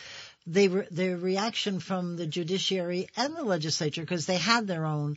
They 0.46 0.68
were 0.68 0.86
their 0.92 1.16
reaction 1.16 1.80
from 1.80 2.18
the 2.18 2.28
judiciary 2.28 3.08
and 3.16 3.34
the 3.34 3.44
legislature 3.44 4.02
because 4.02 4.26
they 4.26 4.38
had 4.38 4.68
their 4.68 4.86
own. 4.86 5.16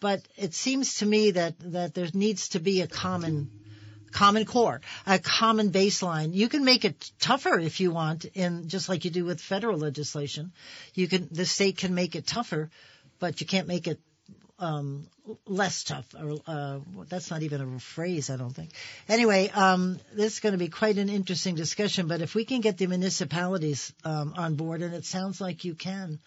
But 0.00 0.22
it 0.36 0.54
seems 0.54 0.96
to 0.96 1.06
me 1.06 1.30
that 1.32 1.54
that 1.60 1.94
there 1.94 2.08
needs 2.12 2.48
to 2.50 2.60
be 2.60 2.80
a 2.80 2.88
common 2.88 3.50
common 4.14 4.46
core, 4.46 4.80
a 5.06 5.18
common 5.18 5.70
baseline. 5.70 6.32
You 6.32 6.48
can 6.48 6.64
make 6.64 6.84
it 6.84 7.10
tougher 7.20 7.58
if 7.58 7.80
you 7.80 7.90
want, 7.90 8.24
in 8.24 8.68
just 8.68 8.88
like 8.88 9.04
you 9.04 9.10
do 9.10 9.24
with 9.24 9.40
federal 9.40 9.76
legislation. 9.76 10.52
You 10.94 11.08
can 11.08 11.28
the 11.30 11.44
state 11.44 11.76
can 11.76 11.94
make 11.94 12.16
it 12.16 12.26
tougher, 12.26 12.70
but 13.18 13.40
you 13.40 13.46
can't 13.46 13.68
make 13.68 13.86
it 13.88 14.00
um, 14.58 15.06
less 15.46 15.84
tough. 15.84 16.06
Or 16.14 16.38
uh, 16.46 16.78
that's 17.08 17.30
not 17.30 17.42
even 17.42 17.60
a 17.60 17.78
phrase, 17.80 18.30
I 18.30 18.36
don't 18.36 18.54
think. 18.54 18.70
Anyway, 19.08 19.50
um, 19.50 19.98
this 20.14 20.34
is 20.34 20.40
going 20.40 20.52
to 20.52 20.58
be 20.58 20.68
quite 20.68 20.96
an 20.98 21.08
interesting 21.08 21.56
discussion. 21.56 22.06
But 22.06 22.22
if 22.22 22.34
we 22.34 22.44
can 22.44 22.60
get 22.60 22.78
the 22.78 22.86
municipalities 22.86 23.92
um, 24.04 24.34
on 24.36 24.54
board, 24.54 24.82
and 24.82 24.94
it 24.94 25.04
sounds 25.04 25.40
like 25.40 25.64
you 25.64 25.74
can, 25.74 26.20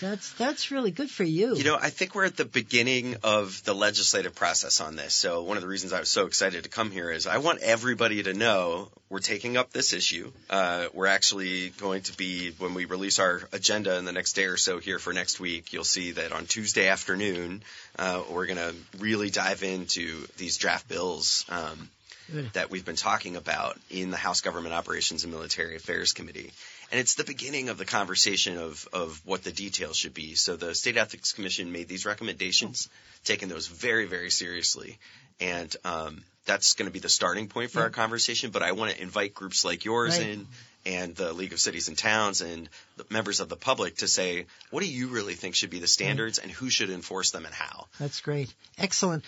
that's 0.00 0.32
that's 0.34 0.70
really 0.70 0.90
good 0.90 1.10
for 1.10 1.24
you. 1.24 1.56
You 1.56 1.64
know, 1.64 1.76
I 1.80 1.90
think 1.90 2.14
we're 2.14 2.24
at 2.24 2.36
the 2.36 2.44
beginning 2.44 3.16
of 3.22 3.62
the 3.64 3.74
legislative 3.74 4.34
process 4.34 4.80
on 4.80 4.96
this. 4.96 5.14
So 5.14 5.42
one 5.42 5.56
of 5.56 5.62
the 5.62 5.68
reasons 5.68 5.92
I 5.92 6.00
was 6.00 6.10
so 6.10 6.26
excited 6.26 6.64
to 6.64 6.70
come 6.70 6.90
here 6.90 7.10
is 7.10 7.26
I 7.26 7.38
want 7.38 7.60
everybody 7.60 8.22
to 8.22 8.34
know 8.34 8.88
we're 9.08 9.20
taking 9.20 9.56
up 9.56 9.72
this 9.72 9.92
issue. 9.92 10.32
Uh, 10.50 10.86
we're 10.92 11.06
actually 11.06 11.70
going 11.70 12.02
to 12.02 12.16
be 12.16 12.50
when 12.58 12.74
we 12.74 12.84
release 12.84 13.18
our 13.18 13.42
agenda 13.52 13.96
in 13.96 14.04
the 14.04 14.12
next 14.12 14.32
day 14.32 14.44
or 14.44 14.56
so 14.56 14.78
here 14.78 14.98
for 14.98 15.12
next 15.12 15.40
week. 15.40 15.72
You'll 15.72 15.84
see 15.84 16.12
that 16.12 16.32
on 16.32 16.46
Tuesday 16.46 16.88
afternoon 16.88 17.62
uh, 17.98 18.22
we're 18.30 18.46
going 18.46 18.58
to 18.58 18.74
really 18.98 19.30
dive 19.30 19.62
into 19.62 20.26
these 20.36 20.56
draft 20.56 20.88
bills. 20.88 21.44
Um. 21.48 21.88
Mm. 22.32 22.52
that 22.52 22.70
we've 22.70 22.84
been 22.84 22.96
talking 22.96 23.36
about 23.36 23.78
in 23.90 24.10
the 24.10 24.16
House 24.16 24.40
Government 24.40 24.74
Operations 24.74 25.24
and 25.24 25.32
Military 25.32 25.76
Affairs 25.76 26.12
Committee. 26.12 26.52
And 26.90 26.98
it's 26.98 27.16
the 27.16 27.24
beginning 27.24 27.68
of 27.68 27.76
the 27.76 27.84
conversation 27.84 28.56
of, 28.56 28.88
of 28.92 29.20
what 29.26 29.42
the 29.42 29.52
details 29.52 29.96
should 29.96 30.14
be. 30.14 30.34
So 30.34 30.56
the 30.56 30.74
State 30.74 30.96
Ethics 30.96 31.32
Commission 31.32 31.70
made 31.70 31.86
these 31.86 32.06
recommendations, 32.06 32.88
taking 33.24 33.48
those 33.48 33.66
very, 33.66 34.06
very 34.06 34.30
seriously. 34.30 34.98
And 35.40 35.74
um, 35.84 36.22
that's 36.46 36.74
going 36.74 36.86
to 36.86 36.92
be 36.92 36.98
the 36.98 37.08
starting 37.08 37.48
point 37.48 37.70
for 37.70 37.80
our 37.80 37.90
mm. 37.90 37.94
conversation. 37.94 38.50
But 38.50 38.62
I 38.62 38.72
want 38.72 38.92
to 38.92 39.02
invite 39.02 39.34
groups 39.34 39.64
like 39.64 39.84
yours 39.84 40.18
Right. 40.18 40.28
in 40.28 40.46
and 40.86 41.14
the 41.16 41.32
League 41.32 41.52
of 41.52 41.60
Cities 41.60 41.88
and 41.88 41.96
Towns 41.96 42.42
and 42.42 42.68
the 42.96 43.06
members 43.08 43.40
of 43.40 43.48
the 43.48 43.56
public 43.56 43.96
to 43.96 44.08
say, 44.08 44.46
what 44.70 44.82
do 44.82 44.86
you 44.88 45.08
really 45.08 45.34
think 45.34 45.54
should 45.54 45.70
be 45.70 45.78
the 45.78 45.86
mm. 45.86 45.90
standards 45.90 46.38
and 46.38 46.50
who 46.50 46.68
should 46.68 46.90
enforce 46.90 47.30
them 47.30 47.46
and 47.46 47.54
how? 47.54 47.86
That's 47.98 48.20
great. 48.20 48.52
Excellent. 48.78 49.24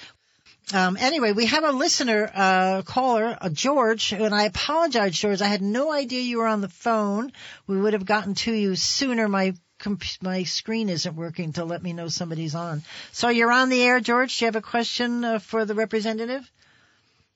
Um, 0.74 0.96
anyway, 0.98 1.32
we 1.32 1.46
have 1.46 1.62
a 1.62 1.70
listener, 1.70 2.28
uh, 2.34 2.82
caller, 2.82 3.38
uh, 3.40 3.48
George, 3.50 4.12
and 4.12 4.34
I 4.34 4.44
apologize, 4.44 5.16
George. 5.16 5.40
I 5.40 5.46
had 5.46 5.62
no 5.62 5.92
idea 5.92 6.20
you 6.20 6.38
were 6.38 6.46
on 6.46 6.60
the 6.60 6.68
phone. 6.68 7.32
We 7.68 7.80
would 7.80 7.92
have 7.92 8.04
gotten 8.04 8.34
to 8.34 8.52
you 8.52 8.74
sooner. 8.74 9.28
My 9.28 9.54
comp- 9.78 10.22
my 10.22 10.42
screen 10.42 10.88
isn't 10.88 11.14
working 11.14 11.52
to 11.52 11.64
let 11.64 11.82
me 11.82 11.92
know 11.92 12.08
somebody's 12.08 12.56
on. 12.56 12.82
So 13.12 13.28
you're 13.28 13.52
on 13.52 13.68
the 13.68 13.80
air, 13.80 14.00
George. 14.00 14.38
Do 14.38 14.44
you 14.44 14.46
have 14.48 14.56
a 14.56 14.62
question 14.62 15.24
uh, 15.24 15.38
for 15.38 15.64
the 15.64 15.74
representative? 15.74 16.50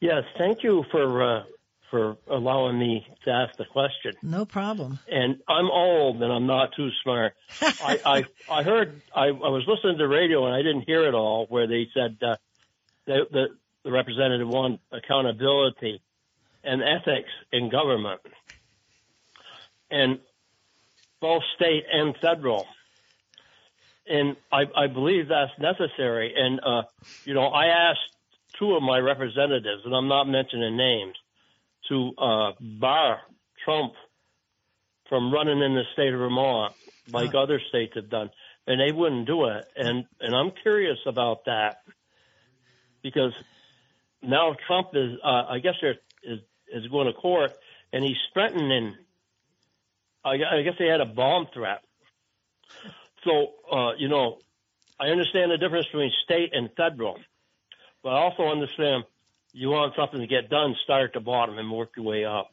Yes, 0.01 0.25
thank 0.37 0.64
you 0.64 0.85
for 0.90 1.23
uh, 1.23 1.43
for 1.90 2.16
allowing 2.29 2.79
me 2.79 3.07
to 3.25 3.31
ask 3.31 3.57
the 3.59 3.64
question. 3.64 4.14
No 4.23 4.45
problem. 4.45 4.99
And 5.09 5.38
I'm 5.49 5.71
old 5.71 6.23
and 6.23 6.33
I'm 6.33 6.47
not 6.47 6.71
too 6.75 6.88
smart. 7.03 7.35
I, 7.61 8.01
I 8.05 8.25
I 8.51 8.62
heard 8.64 9.03
I, 9.14 9.27
I 9.27 9.31
was 9.31 9.64
listening 9.69 9.99
to 9.99 10.09
radio 10.09 10.47
and 10.47 10.55
I 10.55 10.62
didn't 10.62 10.83
hear 10.83 11.07
it 11.07 11.14
all 11.14 11.47
where 11.49 11.66
they 11.66 11.88
said 11.95 12.16
uh, 12.23 12.37
the, 13.07 13.27
the 13.31 13.47
the 13.85 13.91
representative 13.91 14.47
wanted 14.47 14.79
accountability 14.93 16.03
and 16.63 16.83
ethics 16.83 17.31
in 17.53 17.71
government, 17.71 18.21
and 19.91 20.19
both 21.21 21.43
state 21.57 21.85
and 21.91 22.15
federal. 22.21 22.67
And 24.07 24.37
I, 24.53 24.65
I 24.77 24.87
believe 24.89 25.29
that's 25.29 25.53
necessary. 25.59 26.35
And 26.37 26.61
uh, 26.61 26.83
you 27.25 27.35
know, 27.35 27.47
I 27.47 27.67
asked 27.67 28.01
two 28.59 28.75
of 28.75 28.83
my 28.83 28.99
representatives, 28.99 29.83
and 29.85 29.95
I'm 29.95 30.09
not 30.09 30.25
mentioning 30.25 30.77
names, 30.77 31.15
to 31.89 32.13
uh, 32.19 32.53
bar 32.61 33.21
Trump 33.65 33.95
from 35.09 35.33
running 35.33 35.61
in 35.61 35.75
the 35.75 35.83
state 35.93 36.13
of 36.13 36.21
Vermont, 36.21 36.75
like 37.13 37.35
other 37.35 37.61
states 37.69 37.95
have 37.97 38.11
done, 38.11 38.31
and 38.67 38.81
they 38.81 38.93
wouldn't 38.93 39.27
do 39.27 39.47
it. 39.47 39.65
And 39.77 40.05
and 40.21 40.35
I'm 40.35 40.53
curious 40.63 40.99
about 41.07 41.45
that 41.47 41.79
because 43.03 43.33
now 44.23 44.55
Trump 44.67 44.89
is, 44.95 45.19
uh, 45.25 45.45
I 45.49 45.59
guess, 45.59 45.75
there 45.81 45.97
is 46.23 46.41
is 46.73 46.87
going 46.89 47.07
to 47.07 47.13
court, 47.13 47.53
and 47.93 48.05
he's 48.05 48.17
threatening. 48.33 48.95
I, 50.25 50.33
I 50.33 50.63
guess 50.63 50.75
they 50.79 50.87
had 50.87 51.01
a 51.01 51.07
bomb 51.07 51.49
threat. 51.53 51.83
So 53.25 53.53
uh, 53.71 53.93
you 53.99 54.09
know, 54.09 54.39
I 54.99 55.09
understand 55.09 55.51
the 55.51 55.59
difference 55.59 55.87
between 55.87 56.13
state 56.25 56.51
and 56.53 56.71
federal, 56.77 57.19
but 58.03 58.11
I 58.11 58.21
also 58.21 58.45
understand 58.45 59.05
you 59.53 59.71
want 59.71 59.95
something 59.97 60.21
to 60.21 60.27
get 60.27 60.49
done, 60.49 60.77
start 60.85 61.05
at 61.05 61.13
the 61.15 61.21
bottom 61.21 61.59
and 61.59 61.71
work 61.71 61.91
your 61.97 62.07
way 62.07 62.25
up. 62.25 62.53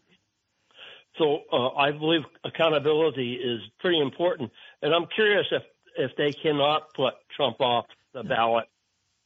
So 1.18 1.42
uh, 1.52 1.70
I 1.70 1.92
believe 1.92 2.22
accountability 2.44 3.34
is 3.34 3.62
pretty 3.80 4.00
important, 4.00 4.52
and 4.82 4.94
I'm 4.94 5.08
curious 5.14 5.46
if 5.52 5.64
if 5.98 6.16
they 6.16 6.32
cannot 6.32 6.94
put 6.94 7.16
Trump 7.36 7.60
off 7.60 7.86
the 8.14 8.24
ballot 8.24 8.66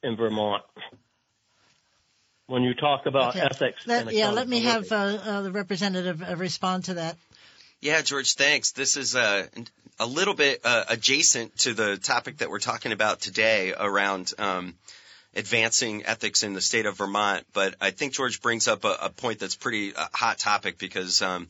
in 0.04 0.16
Vermont. 0.16 0.64
When 2.52 2.64
you 2.64 2.74
talk 2.74 3.06
about 3.06 3.30
Okay. 3.38 3.48
ethics, 3.50 3.88
Let- 3.88 4.08
and 4.08 4.12
yeah, 4.12 4.30
let 4.32 4.46
me 4.46 4.60
have 4.64 4.92
uh, 4.92 4.96
uh, 4.96 5.42
the 5.42 5.52
representative 5.54 6.22
uh, 6.22 6.36
respond 6.36 6.84
to 6.86 6.96
that. 6.96 7.16
Yeah, 7.80 8.02
George, 8.02 8.36
thanks. 8.36 8.72
This 8.74 8.98
is 8.98 9.16
a, 9.16 9.48
a 9.98 10.06
little 10.06 10.34
bit 10.34 10.60
uh, 10.66 10.84
adjacent 10.90 11.58
to 11.60 11.74
the 11.74 11.96
topic 11.96 12.40
that 12.40 12.50
we're 12.50 12.60
talking 12.60 12.92
about 12.92 13.22
today 13.22 13.74
around 13.74 14.34
um, 14.38 14.76
advancing 15.34 16.06
ethics 16.06 16.44
in 16.44 16.52
the 16.52 16.60
state 16.60 16.86
of 16.86 16.98
Vermont. 16.98 17.46
But 17.54 17.76
I 17.80 17.92
think 17.92 18.12
George 18.12 18.42
brings 18.42 18.68
up 18.68 18.84
a, 18.84 18.98
a 19.04 19.10
point 19.10 19.40
that's 19.40 19.56
pretty 19.56 19.96
uh, 19.96 20.08
hot 20.14 20.38
topic 20.38 20.78
because 20.78 21.22
um, 21.22 21.48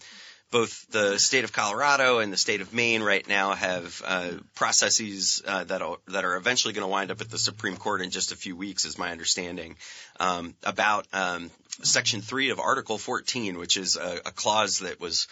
both 0.52 0.86
the 0.92 1.18
state 1.18 1.46
of 1.46 1.54
Colorado 1.54 2.20
and 2.20 2.32
the 2.32 2.38
state 2.38 2.62
of 2.62 2.74
Maine 2.74 3.02
right 3.02 3.28
now 3.28 3.54
have 3.54 4.02
uh, 4.06 4.32
processes 4.54 5.42
uh, 5.48 5.64
that 5.64 5.82
are, 5.82 5.98
that 6.10 6.26
are 6.26 6.36
eventually 6.36 6.74
going 6.74 6.84
to 6.84 6.90
wind 6.90 7.10
up 7.10 7.22
at 7.22 7.30
the 7.30 7.38
Supreme 7.38 7.78
Court 7.78 8.02
in 8.02 8.12
just 8.12 8.34
a 8.34 8.36
few 8.36 8.56
weeks, 8.56 8.86
is 8.86 8.98
my 8.98 9.12
understanding, 9.12 9.78
um, 10.20 10.54
about 10.64 11.08
um, 11.14 11.50
Section 11.84 12.22
three 12.22 12.50
of 12.50 12.60
Article 12.60 12.98
14, 12.98 13.58
which 13.58 13.78
is 13.78 13.96
a, 13.96 14.20
a 14.26 14.32
clause 14.32 14.80
that 14.80 15.00
was 15.00 15.28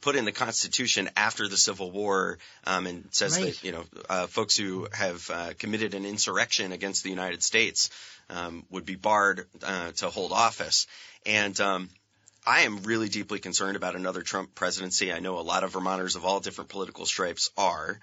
put 0.00 0.16
in 0.16 0.24
the 0.24 0.32
Constitution 0.32 1.10
after 1.16 1.46
the 1.46 1.56
Civil 1.56 1.90
War, 1.90 2.38
um, 2.66 2.86
and 2.86 3.06
says 3.10 3.36
right. 3.36 3.46
that 3.46 3.62
you 3.62 3.72
know 3.72 3.84
uh, 4.08 4.26
folks 4.26 4.56
who 4.56 4.88
have 4.92 5.28
uh, 5.30 5.50
committed 5.58 5.94
an 5.94 6.06
insurrection 6.06 6.72
against 6.72 7.04
the 7.04 7.10
United 7.10 7.42
States 7.42 7.90
um, 8.30 8.64
would 8.70 8.86
be 8.86 8.96
barred 8.96 9.46
uh, 9.62 9.92
to 9.92 10.08
hold 10.08 10.32
office. 10.32 10.86
And 11.26 11.58
um, 11.60 11.90
I 12.46 12.60
am 12.62 12.82
really 12.82 13.08
deeply 13.08 13.38
concerned 13.38 13.76
about 13.76 13.96
another 13.96 14.20
Trump 14.20 14.54
presidency. 14.54 15.10
I 15.12 15.20
know 15.20 15.38
a 15.38 15.40
lot 15.40 15.64
of 15.64 15.72
Vermonters 15.72 16.14
of 16.14 16.26
all 16.26 16.40
different 16.40 16.68
political 16.68 17.06
stripes 17.06 17.50
are. 17.56 17.98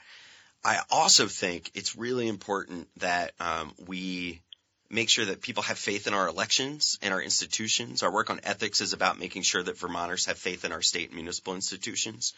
I 0.64 0.80
also 0.90 1.28
think 1.28 1.70
it's 1.76 1.96
really 1.96 2.28
important 2.28 2.88
that 2.98 3.34
um, 3.40 3.74
we 3.88 4.42
make 4.90 5.10
sure 5.10 5.26
that 5.26 5.42
people 5.42 5.64
have 5.64 5.78
faith 5.78 6.08
in 6.08 6.14
our 6.14 6.28
elections 6.28 6.98
and 7.04 7.14
our 7.14 7.22
institutions. 7.22 8.02
Our 8.02 8.12
work 8.12 8.32
on 8.32 8.40
ethics 8.44 8.82
is 8.82 8.94
about 8.94 9.20
making 9.20 9.44
sure 9.44 9.62
that 9.62 9.78
Vermonters 9.78 10.26
have 10.26 10.40
faith 10.40 10.66
in 10.66 10.72
our 10.72 10.82
state 10.82 11.10
and 11.10 11.16
municipal 11.16 11.54
institutions. 11.54 12.34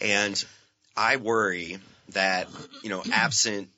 And 0.00 0.42
I 0.94 1.16
worry 1.16 1.78
that, 2.10 2.48
you 2.82 2.90
know, 2.90 3.02
absent 3.10 3.70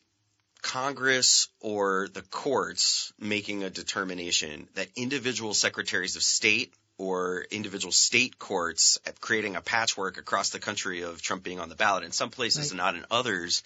Congress 0.63 1.49
or 1.61 2.09
the 2.13 2.23
courts 2.23 3.13
making 3.21 3.63
a 3.63 3.71
determination 3.71 4.69
that 4.75 4.89
individual 4.97 5.55
secretaries 5.55 6.17
of 6.17 6.23
state 6.23 6.73
or 6.99 7.45
individual 7.51 7.93
state 7.93 8.39
courts 8.39 8.99
creating 9.21 9.57
a 9.57 9.61
patchwork 9.61 10.19
across 10.19 10.51
the 10.51 10.59
country 10.59 11.03
of 11.03 11.21
Trump 11.21 11.43
being 11.43 11.61
on 11.61 11.69
the 11.69 11.75
ballot 11.75 12.05
in 12.05 12.13
some 12.13 12.31
places 12.31 12.67
right. 12.67 12.71
and 12.71 12.79
not 12.79 12.95
in 12.95 13.05
others 13.11 13.63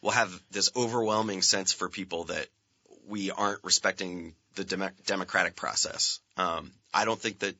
will 0.00 0.12
have 0.12 0.30
this 0.50 0.70
overwhelming 0.76 1.42
sense 1.42 1.72
for 1.72 1.88
people 1.88 2.24
that 2.24 2.46
we 3.08 3.30
aren't 3.30 3.64
respecting 3.64 4.34
the 4.54 4.64
dem- 4.64 4.90
democratic 5.06 5.56
process. 5.56 6.20
Um, 6.36 6.70
I 6.92 7.04
don't 7.04 7.18
think 7.18 7.40
that 7.40 7.56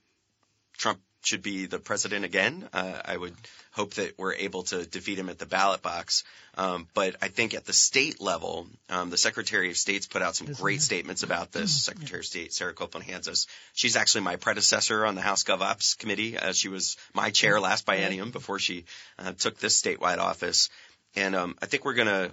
Trump 0.77 1.01
should 1.23 1.43
be 1.43 1.67
the 1.67 1.79
president 1.79 2.25
again. 2.25 2.69
Uh, 2.73 3.01
I 3.05 3.17
would 3.17 3.35
hope 3.73 3.95
that 3.95 4.19
we're 4.19 4.35
able 4.35 4.63
to 4.65 4.87
defeat 4.87 5.19
him 5.19 5.29
at 5.29 5.39
the 5.39 5.47
ballot 5.47 5.83
box. 5.83 6.25
Um, 6.57 6.89
but 6.95 7.17
I 7.21 7.29
think 7.29 7.55
at 7.55 7.65
the 7.65 7.73
state 7.73 8.21
level, 8.21 8.67
um, 8.89 9.11
the 9.11 9.17
Secretary 9.17 9.71
of 9.71 9.77
State's 9.77 10.07
put 10.07 10.23
out 10.23 10.37
some 10.37 10.53
great 10.53 10.81
statements 10.81 11.23
about 11.23 11.53
this. 11.53 11.71
Mm-hmm. 11.71 11.93
Secretary 11.93 12.21
of 12.21 12.27
State 12.27 12.53
Sarah 12.53 12.73
Copeland 12.73 13.07
Hanzas. 13.07 13.47
She's 13.75 13.97
actually 13.97 14.23
my 14.23 14.37
predecessor 14.37 15.05
on 15.05 15.15
the 15.15 15.21
House 15.21 15.45
Gov 15.45 15.61
Ops 15.61 15.95
Committee. 15.95 16.39
Uh, 16.39 16.53
she 16.53 16.69
was 16.69 16.97
my 17.15 17.31
chair 17.31 17.55
mm-hmm. 17.55 17.65
last 17.65 17.87
biennium 17.87 18.33
before 18.33 18.59
she 18.59 18.85
uh, 19.19 19.33
took 19.33 19.59
this 19.59 19.81
statewide 19.81 20.19
office. 20.19 20.71
And 21.17 21.35
um, 21.35 21.57
I 21.61 21.67
think 21.67 21.85
we're 21.85 21.95
gonna 21.95 22.31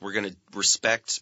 we're 0.00 0.12
gonna 0.12 0.34
respect 0.54 1.20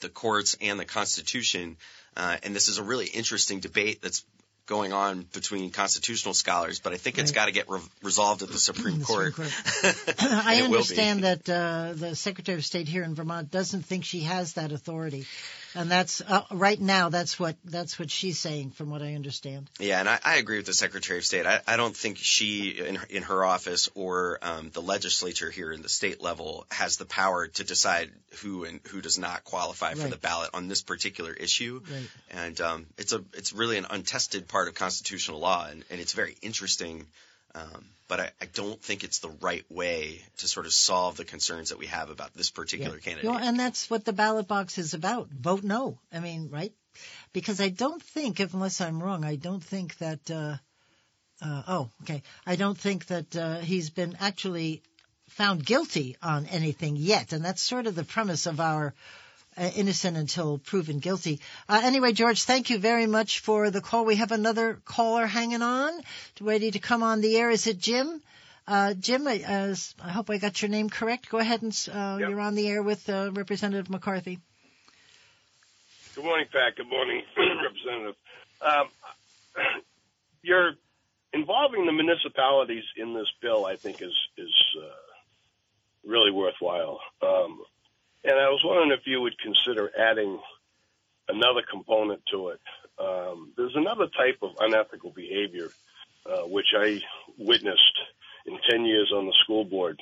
the 0.00 0.08
courts 0.08 0.56
and 0.60 0.78
the 0.78 0.84
Constitution. 0.84 1.76
Uh, 2.16 2.36
and 2.42 2.54
this 2.54 2.68
is 2.68 2.78
a 2.78 2.82
really 2.82 3.06
interesting 3.06 3.60
debate 3.60 4.02
that's 4.02 4.24
going 4.66 4.92
on 4.92 5.26
between 5.32 5.70
constitutional 5.70 6.34
scholars, 6.34 6.80
but 6.80 6.92
I 6.92 6.96
think 6.96 7.16
right. 7.16 7.22
it's 7.22 7.32
got 7.32 7.46
to 7.46 7.52
get 7.52 7.68
re- 7.68 7.80
resolved 8.02 8.42
at 8.42 8.50
the 8.50 8.58
Supreme 8.58 8.98
the 9.00 9.04
Court. 9.04 9.34
Supreme 9.34 9.50
Court. 9.50 10.14
I 10.20 10.62
understand 10.62 11.24
that 11.24 11.48
uh, 11.48 11.92
the 11.94 12.14
Secretary 12.14 12.58
of 12.58 12.64
State 12.64 12.88
here 12.88 13.02
in 13.02 13.14
Vermont 13.14 13.50
doesn't 13.50 13.84
think 13.84 14.04
she 14.04 14.20
has 14.20 14.54
that 14.54 14.72
authority 14.72 15.26
and 15.74 15.90
that's 15.90 16.20
uh, 16.20 16.42
right 16.50 16.80
now. 16.80 17.08
That's 17.08 17.38
what 17.38 17.56
that's 17.64 17.98
what 17.98 18.10
she's 18.10 18.38
saying, 18.38 18.70
from 18.70 18.90
what 18.90 19.02
I 19.02 19.14
understand. 19.14 19.70
Yeah, 19.78 20.00
and 20.00 20.08
I, 20.08 20.18
I 20.24 20.36
agree 20.36 20.56
with 20.56 20.66
the 20.66 20.72
Secretary 20.72 21.18
of 21.18 21.24
State. 21.24 21.46
I, 21.46 21.60
I 21.66 21.76
don't 21.76 21.96
think 21.96 22.18
she, 22.18 22.70
in 22.70 22.96
her, 22.96 23.06
in 23.08 23.22
her 23.24 23.44
office 23.44 23.88
or 23.94 24.38
um, 24.42 24.70
the 24.70 24.82
legislature 24.82 25.50
here 25.50 25.72
in 25.72 25.82
the 25.82 25.88
state 25.88 26.20
level, 26.20 26.66
has 26.70 26.96
the 26.96 27.06
power 27.06 27.46
to 27.46 27.64
decide 27.64 28.10
who 28.42 28.64
and 28.64 28.80
who 28.88 29.00
does 29.00 29.18
not 29.18 29.44
qualify 29.44 29.94
for 29.94 30.02
right. 30.02 30.10
the 30.10 30.18
ballot 30.18 30.50
on 30.54 30.68
this 30.68 30.82
particular 30.82 31.32
issue. 31.32 31.82
Right. 31.90 32.10
And 32.30 32.60
um, 32.60 32.86
it's 32.98 33.12
a 33.12 33.24
it's 33.34 33.52
really 33.52 33.78
an 33.78 33.86
untested 33.90 34.48
part 34.48 34.68
of 34.68 34.74
constitutional 34.74 35.40
law, 35.40 35.66
and, 35.68 35.84
and 35.90 36.00
it's 36.00 36.12
very 36.12 36.36
interesting 36.42 37.06
um, 37.54 37.84
but 38.08 38.20
I, 38.20 38.30
I, 38.40 38.46
don't 38.46 38.82
think 38.82 39.04
it's 39.04 39.20
the 39.20 39.32
right 39.40 39.64
way 39.70 40.22
to 40.38 40.48
sort 40.48 40.66
of 40.66 40.72
solve 40.72 41.16
the 41.16 41.24
concerns 41.24 41.70
that 41.70 41.78
we 41.78 41.86
have 41.86 42.10
about 42.10 42.34
this 42.34 42.50
particular 42.50 42.96
yeah. 42.96 43.00
candidate. 43.00 43.30
Well, 43.30 43.38
and 43.38 43.58
that's 43.58 43.88
what 43.88 44.04
the 44.04 44.12
ballot 44.12 44.48
box 44.48 44.78
is 44.78 44.94
about. 44.94 45.28
Vote 45.30 45.62
no. 45.62 45.98
I 46.12 46.20
mean, 46.20 46.50
right? 46.50 46.72
Because 47.32 47.60
I 47.60 47.68
don't 47.68 48.02
think, 48.02 48.40
unless 48.40 48.80
I'm 48.80 49.02
wrong, 49.02 49.24
I 49.24 49.36
don't 49.36 49.62
think 49.62 49.96
that. 49.98 50.30
Uh, 50.30 50.56
uh, 51.42 51.62
oh, 51.68 51.90
okay. 52.02 52.22
I 52.44 52.56
don't 52.56 52.76
think 52.76 53.06
that 53.06 53.34
uh, 53.34 53.58
he's 53.60 53.88
been 53.90 54.16
actually 54.20 54.82
found 55.28 55.64
guilty 55.64 56.16
on 56.22 56.46
anything 56.46 56.96
yet, 56.96 57.32
and 57.32 57.44
that's 57.44 57.62
sort 57.62 57.86
of 57.86 57.94
the 57.94 58.04
premise 58.04 58.46
of 58.46 58.60
our 58.60 58.94
innocent 59.74 60.16
until 60.16 60.58
proven 60.58 60.98
guilty. 60.98 61.40
Uh, 61.68 61.80
anyway, 61.84 62.12
George, 62.12 62.42
thank 62.42 62.70
you 62.70 62.78
very 62.78 63.06
much 63.06 63.40
for 63.40 63.70
the 63.70 63.80
call. 63.80 64.04
We 64.04 64.16
have 64.16 64.32
another 64.32 64.80
caller 64.84 65.26
hanging 65.26 65.62
on, 65.62 65.92
ready 66.40 66.70
to 66.70 66.78
come 66.78 67.02
on 67.02 67.20
the 67.20 67.36
air. 67.36 67.50
Is 67.50 67.66
it 67.66 67.78
Jim? 67.78 68.22
Uh, 68.66 68.94
Jim, 68.94 69.26
I, 69.26 69.74
I 70.00 70.10
hope 70.10 70.30
I 70.30 70.38
got 70.38 70.62
your 70.62 70.70
name 70.70 70.90
correct. 70.90 71.28
Go 71.28 71.38
ahead 71.38 71.62
and 71.62 71.88
uh, 71.92 72.18
yep. 72.20 72.30
you're 72.30 72.40
on 72.40 72.54
the 72.54 72.68
air 72.68 72.82
with 72.82 73.08
uh, 73.08 73.30
Representative 73.32 73.90
McCarthy. 73.90 74.38
Good 76.14 76.24
morning, 76.24 76.46
Pat. 76.52 76.76
Good 76.76 76.88
morning, 76.88 77.22
Representative. 77.36 78.14
Um, 78.60 78.88
you're 80.42 80.72
involving 81.32 81.86
the 81.86 81.92
municipalities 81.92 82.84
in 82.96 83.14
this 83.14 83.28
bill. 83.40 83.64
I 83.64 83.76
think 83.76 84.02
is 84.02 84.14
is 84.36 84.54
uh, 84.78 86.08
really 86.08 86.30
worthwhile. 86.30 87.00
Um, 87.22 87.60
and 88.24 88.34
I 88.38 88.48
was 88.48 88.60
wondering 88.64 88.92
if 88.92 89.06
you 89.06 89.20
would 89.20 89.38
consider 89.38 89.90
adding 89.98 90.38
another 91.28 91.62
component 91.68 92.22
to 92.32 92.48
it. 92.48 92.60
Um, 92.98 93.52
there's 93.56 93.76
another 93.76 94.06
type 94.16 94.38
of 94.42 94.50
unethical 94.60 95.10
behavior 95.10 95.70
uh, 96.26 96.46
which 96.46 96.66
I 96.76 97.00
witnessed 97.38 97.98
in 98.46 98.58
10 98.68 98.84
years 98.84 99.12
on 99.14 99.26
the 99.26 99.34
school 99.42 99.64
board. 99.64 100.00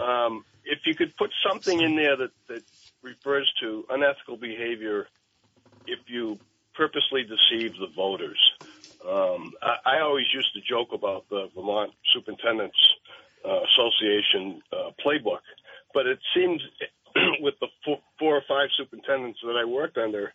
Um, 0.00 0.44
if 0.64 0.80
you 0.86 0.94
could 0.94 1.16
put 1.16 1.30
something 1.48 1.80
in 1.80 1.96
there 1.96 2.16
that, 2.16 2.30
that 2.48 2.62
refers 3.02 3.52
to 3.60 3.84
unethical 3.90 4.36
behavior 4.36 5.08
if 5.86 5.98
you 6.06 6.38
purposely 6.74 7.22
deceive 7.24 7.72
the 7.72 7.88
voters. 7.96 8.38
Um, 9.04 9.52
I, 9.62 9.96
I 9.96 10.00
always 10.00 10.26
used 10.32 10.52
to 10.54 10.60
joke 10.60 10.92
about 10.92 11.28
the 11.28 11.48
Vermont 11.54 11.92
Superintendents 12.14 12.76
uh, 13.44 13.60
Association 13.62 14.62
uh, 14.72 14.90
playbook, 15.04 15.40
but 15.94 16.06
it 16.06 16.18
seems 16.34 16.60
with 17.40 17.54
the 17.60 17.68
four, 17.84 17.98
four 18.18 18.36
or 18.36 18.42
five 18.48 18.68
superintendents 18.76 19.40
that 19.42 19.56
I 19.56 19.64
worked 19.64 19.98
under, 19.98 20.32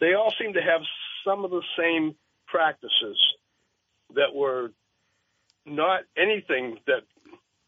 they 0.00 0.14
all 0.14 0.32
seem 0.38 0.54
to 0.54 0.62
have 0.62 0.80
some 1.24 1.44
of 1.44 1.50
the 1.50 1.62
same 1.78 2.14
practices 2.46 3.18
that 4.14 4.34
were 4.34 4.70
not 5.64 6.00
anything 6.16 6.78
that 6.86 7.02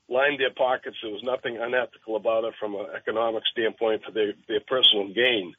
lined 0.08 0.40
their 0.40 0.52
pockets. 0.52 0.96
There 1.02 1.12
was 1.12 1.22
nothing 1.22 1.58
unethical 1.58 2.16
about 2.16 2.44
it 2.44 2.54
from 2.58 2.74
an 2.74 2.86
economic 2.94 3.42
standpoint 3.50 4.02
for 4.04 4.12
their, 4.12 4.34
their 4.48 4.60
personal 4.66 5.08
gain. 5.08 5.54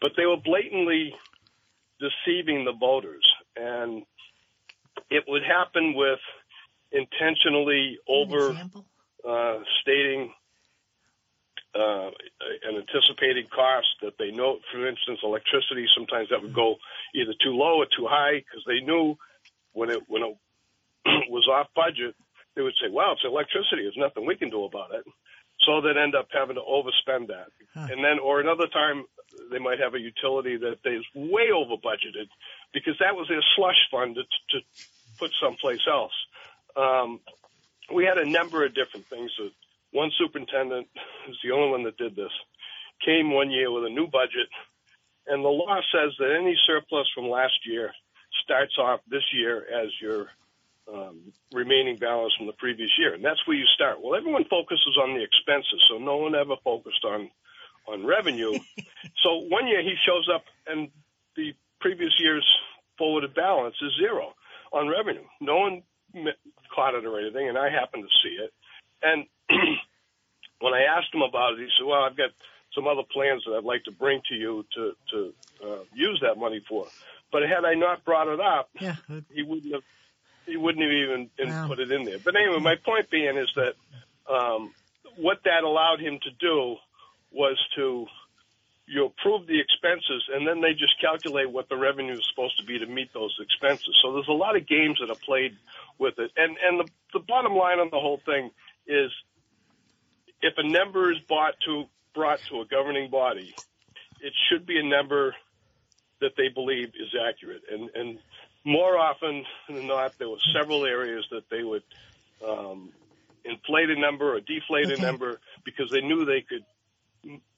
But 0.00 0.12
they 0.16 0.26
were 0.26 0.38
blatantly 0.42 1.14
deceiving 2.00 2.64
the 2.64 2.72
voters. 2.72 3.26
And 3.56 4.04
it 5.10 5.24
would 5.28 5.42
happen 5.42 5.94
with 5.94 6.18
intentionally 6.90 7.98
over 8.08 8.56
uh, 9.28 9.58
stating 9.82 10.32
uh, 11.74 12.10
an 12.62 12.76
anticipated 12.76 13.50
cost 13.50 13.88
that 14.02 14.14
they 14.18 14.30
know. 14.30 14.58
For 14.72 14.86
instance, 14.86 15.20
electricity 15.22 15.86
sometimes 15.94 16.28
that 16.30 16.42
would 16.42 16.54
go 16.54 16.76
either 17.14 17.32
too 17.42 17.52
low 17.52 17.78
or 17.78 17.86
too 17.86 18.06
high 18.06 18.38
because 18.38 18.62
they 18.66 18.80
knew 18.80 19.16
when 19.72 19.90
it 19.90 20.02
when 20.06 20.22
it 20.22 20.36
was 21.30 21.48
off 21.48 21.68
budget, 21.74 22.14
they 22.54 22.62
would 22.62 22.74
say, 22.80 22.90
"Well, 22.90 23.12
it's 23.12 23.24
electricity. 23.24 23.82
There's 23.82 23.96
nothing 23.96 24.26
we 24.26 24.36
can 24.36 24.50
do 24.50 24.64
about 24.64 24.94
it." 24.94 25.04
So 25.60 25.80
they'd 25.80 25.96
end 25.96 26.14
up 26.14 26.28
having 26.32 26.56
to 26.56 26.62
overspend 26.62 27.28
that, 27.28 27.48
huh. 27.74 27.88
and 27.90 28.04
then 28.04 28.18
or 28.22 28.40
another 28.40 28.66
time 28.68 29.04
they 29.50 29.58
might 29.58 29.80
have 29.80 29.94
a 29.94 30.00
utility 30.00 30.56
that 30.56 30.78
is 30.84 31.04
way 31.14 31.50
over 31.54 31.74
budgeted 31.76 32.28
because 32.72 32.94
that 33.00 33.16
was 33.16 33.28
their 33.28 33.42
slush 33.56 33.88
fund 33.90 34.16
to, 34.16 34.22
to 34.22 34.64
put 35.18 35.32
someplace 35.40 35.80
else. 35.88 36.12
Um, 36.76 37.20
we 37.92 38.04
had 38.04 38.18
a 38.18 38.28
number 38.28 38.64
of 38.64 38.74
different 38.74 39.06
things 39.06 39.30
that 39.38 39.52
one 39.94 40.10
superintendent 40.18 40.88
who's 41.26 41.40
the 41.42 41.52
only 41.52 41.70
one 41.70 41.84
that 41.84 41.96
did 41.96 42.14
this 42.14 42.32
came 43.04 43.32
one 43.32 43.50
year 43.50 43.70
with 43.70 43.84
a 43.84 43.88
new 43.88 44.06
budget, 44.06 44.48
and 45.26 45.44
the 45.44 45.48
law 45.48 45.80
says 45.92 46.12
that 46.18 46.36
any 46.38 46.56
surplus 46.66 47.06
from 47.14 47.28
last 47.28 47.66
year 47.66 47.92
starts 48.42 48.76
off 48.78 49.00
this 49.08 49.24
year 49.32 49.64
as 49.72 49.88
your 50.00 50.28
um, 50.92 51.32
remaining 51.52 51.96
balance 51.96 52.34
from 52.36 52.46
the 52.46 52.52
previous 52.54 52.90
year, 52.98 53.14
and 53.14 53.24
that's 53.24 53.40
where 53.46 53.56
you 53.56 53.66
start. 53.74 54.02
Well, 54.02 54.14
everyone 54.14 54.44
focuses 54.44 54.98
on 55.02 55.14
the 55.14 55.22
expenses, 55.22 55.82
so 55.88 55.98
no 55.98 56.16
one 56.16 56.34
ever 56.34 56.56
focused 56.62 57.04
on 57.04 57.30
on 57.86 58.06
revenue. 58.06 58.52
so 59.22 59.44
one 59.48 59.66
year 59.66 59.82
he 59.82 59.94
shows 60.06 60.28
up, 60.34 60.44
and 60.66 60.88
the 61.36 61.54
previous 61.80 62.12
year's 62.18 62.46
forwarded 62.96 63.34
balance 63.34 63.76
is 63.82 63.92
zero 63.98 64.34
on 64.72 64.88
revenue. 64.88 65.24
No 65.40 65.56
one 65.58 65.82
caught 66.74 66.94
it 66.94 67.04
or 67.04 67.20
anything, 67.20 67.48
and 67.48 67.58
I 67.58 67.70
happened 67.70 68.04
to 68.04 68.28
see 68.28 68.34
it. 68.36 68.52
And 69.02 69.26
when 70.60 70.74
I 70.74 70.82
asked 70.96 71.12
him 71.14 71.22
about 71.22 71.54
it, 71.54 71.60
he 71.60 71.68
said, 71.78 71.86
"Well, 71.86 72.02
I've 72.02 72.16
got 72.16 72.30
some 72.74 72.86
other 72.86 73.02
plans 73.12 73.42
that 73.46 73.54
I'd 73.56 73.64
like 73.64 73.84
to 73.84 73.92
bring 73.92 74.20
to 74.28 74.34
you 74.34 74.64
to 74.74 74.92
to 75.12 75.34
uh, 75.64 75.82
use 75.94 76.20
that 76.22 76.38
money 76.38 76.62
for." 76.68 76.86
But 77.32 77.42
had 77.42 77.64
I 77.64 77.74
not 77.74 78.04
brought 78.04 78.28
it 78.28 78.40
up, 78.40 78.70
Yeah. 78.80 78.96
he 79.32 79.42
wouldn't 79.42 79.72
have 79.72 79.82
he 80.46 80.56
wouldn't 80.56 80.82
have 80.84 80.92
even 80.92 81.30
Wow. 81.38 81.68
put 81.68 81.80
it 81.80 81.90
in 81.90 82.04
there. 82.04 82.18
But 82.18 82.36
anyway, 82.36 82.60
my 82.60 82.76
point 82.76 83.10
being 83.10 83.36
is 83.36 83.48
that 83.56 83.74
um, 84.32 84.74
what 85.16 85.38
that 85.44 85.64
allowed 85.64 86.00
him 86.00 86.18
to 86.22 86.30
do 86.38 86.76
was 87.32 87.58
to 87.76 88.06
you 88.86 89.06
approve 89.06 89.46
the 89.46 89.58
expenses 89.58 90.22
and 90.32 90.46
then 90.46 90.60
they 90.60 90.72
just 90.72 91.00
calculate 91.00 91.50
what 91.50 91.68
the 91.70 91.76
revenue 91.76 92.12
is 92.12 92.26
supposed 92.30 92.58
to 92.58 92.64
be 92.66 92.78
to 92.78 92.86
meet 92.86 93.12
those 93.14 93.34
expenses. 93.40 93.96
So 94.02 94.12
there's 94.12 94.28
a 94.28 94.32
lot 94.32 94.56
of 94.56 94.68
games 94.68 94.98
that 95.00 95.10
are 95.10 95.16
played 95.24 95.56
with 95.98 96.18
it. 96.18 96.30
And 96.36 96.56
and 96.62 96.80
the, 96.80 96.88
the 97.14 97.20
bottom 97.20 97.54
line 97.54 97.78
on 97.78 97.88
the 97.90 97.98
whole 97.98 98.20
thing 98.26 98.50
is 98.86 99.10
if 100.44 100.54
a 100.58 100.68
number 100.68 101.10
is 101.10 101.18
brought 101.26 101.54
to 101.66 101.84
brought 102.14 102.38
to 102.50 102.60
a 102.60 102.66
governing 102.70 103.10
body, 103.10 103.54
it 104.20 104.32
should 104.48 104.66
be 104.66 104.78
a 104.78 104.84
number 104.84 105.34
that 106.20 106.32
they 106.36 106.48
believe 106.48 106.88
is 106.88 107.14
accurate. 107.28 107.62
And 107.72 107.90
and 107.94 108.18
more 108.64 108.98
often 108.98 109.44
than 109.68 109.86
not, 109.88 110.12
there 110.18 110.28
were 110.28 110.44
several 110.54 110.84
areas 110.84 111.24
that 111.30 111.44
they 111.50 111.62
would 111.64 111.82
um, 112.46 112.92
inflate 113.44 113.90
a 113.90 113.98
number 113.98 114.34
or 114.36 114.40
deflate 114.40 114.90
Okay. 114.90 114.94
a 114.94 114.98
number 114.98 115.40
because 115.64 115.86
they 115.92 116.02
knew 116.02 116.24
they 116.24 116.44
could 116.48 116.64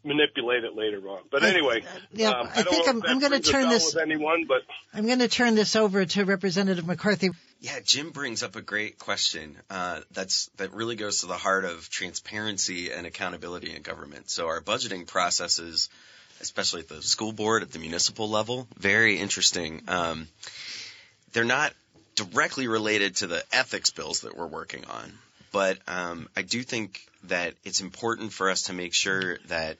manipulate 0.06 0.64
it 0.64 0.74
later 0.74 1.06
on. 1.08 1.20
But 1.30 1.42
I- 1.42 1.48
anyway, 1.48 1.84
yeah, 2.12 2.30
um, 2.30 2.48
I 2.54 2.62
don't 2.62 2.70
think 2.72 2.86
know 2.86 2.92
I'm- 2.92 3.02
I'm 3.06 3.18
gonna 3.18 3.40
turn 3.40 3.64
bell 3.64 3.70
this- 3.72 3.94
with 3.94 4.02
anyone, 4.02 4.44
but 4.46 4.62
I'm 4.94 5.06
going 5.06 5.18
to 5.18 5.28
turn 5.28 5.54
this 5.54 5.76
over 5.76 6.04
to 6.06 6.24
Representative 6.24 6.86
McCarthy. 6.86 7.30
Yeah, 7.60 7.80
Jim 7.80 8.10
brings 8.10 8.42
up 8.42 8.54
a 8.56 8.62
great 8.62 8.98
question. 8.98 9.56
Uh, 9.68 10.00
that's 10.12 10.46
that 10.56 10.72
really 10.72 10.94
goes 10.94 11.20
to 11.20 11.26
the 11.26 11.36
heart 11.36 11.64
of 11.64 11.88
transparency 11.90 12.92
and 12.92 13.06
accountability 13.06 13.74
in 13.74 13.82
government. 13.82 14.30
So 14.30 14.46
our 14.46 14.60
budgeting 14.60 15.06
processes, 15.06 15.88
especially 16.40 16.82
at 16.82 16.88
the 16.88 17.02
school 17.02 17.32
board, 17.32 17.62
at 17.62 17.72
the 17.72 17.78
municipal 17.78 18.28
level, 18.28 18.68
very 18.78 19.18
interesting. 19.18 19.82
Um, 19.88 20.28
they're 21.32 21.44
not 21.44 21.72
directly 22.14 22.68
related 22.68 23.16
to 23.16 23.26
the 23.26 23.42
ethics 23.52 23.90
bills 23.90 24.20
that 24.20 24.36
we're 24.36 24.46
working 24.46 24.84
on, 24.86 25.18
but 25.52 25.78
um, 25.88 26.28
I 26.36 26.42
do 26.42 26.62
think 26.62 27.00
that 27.24 27.54
it's 27.64 27.80
important 27.80 28.32
for 28.32 28.50
us 28.50 28.62
to 28.64 28.72
make 28.72 28.94
sure 28.94 29.38
that 29.48 29.76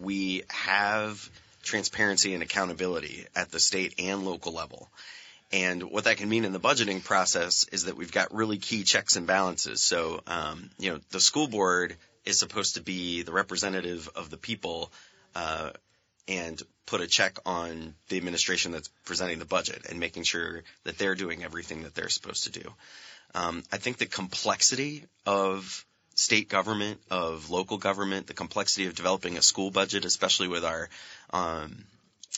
we 0.00 0.42
have 0.48 1.30
transparency 1.62 2.34
and 2.34 2.42
accountability 2.42 3.26
at 3.34 3.50
the 3.50 3.60
state 3.60 3.94
and 3.98 4.24
local 4.24 4.52
level. 4.52 4.88
And 5.50 5.82
what 5.84 6.04
that 6.04 6.18
can 6.18 6.28
mean 6.28 6.44
in 6.44 6.52
the 6.52 6.60
budgeting 6.60 7.02
process 7.02 7.64
is 7.72 7.84
that 7.84 7.96
we've 7.96 8.12
got 8.12 8.34
really 8.34 8.58
key 8.58 8.84
checks 8.84 9.16
and 9.16 9.26
balances. 9.26 9.82
So, 9.82 10.20
um, 10.26 10.70
you 10.78 10.90
know, 10.90 11.00
the 11.10 11.20
school 11.20 11.48
board 11.48 11.96
is 12.24 12.38
supposed 12.38 12.74
to 12.74 12.82
be 12.82 13.22
the 13.22 13.32
representative 13.32 14.10
of 14.14 14.28
the 14.28 14.36
people 14.36 14.92
uh, 15.34 15.70
and 16.26 16.60
put 16.84 17.00
a 17.00 17.06
check 17.06 17.38
on 17.46 17.94
the 18.08 18.18
administration 18.18 18.72
that's 18.72 18.88
presenting 19.06 19.38
the 19.38 19.46
budget 19.46 19.86
and 19.88 19.98
making 19.98 20.24
sure 20.24 20.62
that 20.84 20.98
they're 20.98 21.14
doing 21.14 21.42
everything 21.42 21.84
that 21.84 21.94
they're 21.94 22.10
supposed 22.10 22.44
to 22.44 22.60
do. 22.60 22.72
Um, 23.34 23.62
I 23.72 23.78
think 23.78 23.96
the 23.96 24.06
complexity 24.06 25.04
of 25.24 25.84
state 26.18 26.48
government, 26.48 27.00
of 27.12 27.48
local 27.48 27.78
government, 27.78 28.26
the 28.26 28.34
complexity 28.34 28.86
of 28.86 28.96
developing 28.96 29.38
a 29.38 29.42
school 29.42 29.70
budget, 29.70 30.04
especially 30.04 30.48
with 30.48 30.64
our 30.64 30.88
um, 31.30 31.84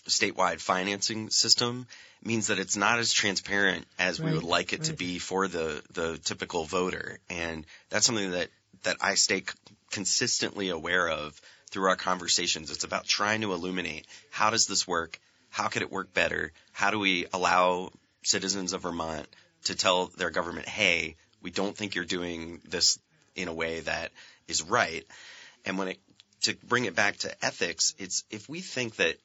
statewide 0.07 0.61
financing 0.61 1.31
system, 1.31 1.87
means 2.23 2.49
that 2.49 2.59
it's 2.59 2.77
not 2.77 2.99
as 2.99 3.11
transparent 3.11 3.87
as 3.99 4.21
we 4.21 4.35
would 4.35 4.43
like 4.43 4.75
it 4.75 4.85
to 4.85 4.93
be 4.93 5.19
for 5.19 5.49
the 5.49 5.83
the 5.95 6.19
typical 6.19 6.67
voter, 6.67 7.21
and 7.31 7.65
that's 7.89 8.05
something 8.05 8.33
that 8.33 8.51
that 8.83 8.99
I 9.01 9.15
stay 9.15 9.45
consistently 9.91 10.69
aware 10.69 11.09
of 11.09 11.41
through 11.71 11.89
our 11.89 11.97
conversations. 11.97 12.71
It's 12.71 12.85
about 12.85 13.07
trying 13.07 13.41
to 13.41 13.55
illuminate 13.55 14.07
how 14.31 14.51
does 14.51 14.67
this 14.67 14.87
work, 14.87 15.19
how 15.49 15.69
could 15.69 15.81
it 15.81 15.91
work 15.91 16.13
better, 16.13 16.53
how 16.73 16.91
do 16.91 16.99
we 16.99 17.25
allow 17.33 17.93
citizens 18.25 18.75
of 18.75 18.83
Vermont 18.83 19.27
to 19.65 19.75
tell 19.75 20.09
their 20.19 20.31
government, 20.31 20.69
hey, 20.69 21.17
we 21.41 21.51
don't 21.51 21.75
think 21.75 21.95
you're 21.95 22.05
doing 22.05 22.61
this 22.69 22.99
in 23.35 23.49
a 23.49 23.55
way 23.55 23.81
that 23.81 24.13
is 24.49 24.63
right. 24.63 25.07
And 25.65 25.79
when 25.79 25.89
it 25.89 25.99
to 26.43 26.57
bring 26.65 26.87
it 26.87 26.95
back 26.95 27.19
to 27.19 27.45
ethics, 27.45 27.95
it's 27.99 28.25
if 28.31 28.49
we 28.49 28.61
think 28.61 28.97
that 28.97 29.17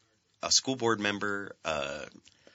a 0.44 0.52
school 0.52 0.76
board 0.76 1.00
member, 1.00 1.56
uh, 1.64 2.06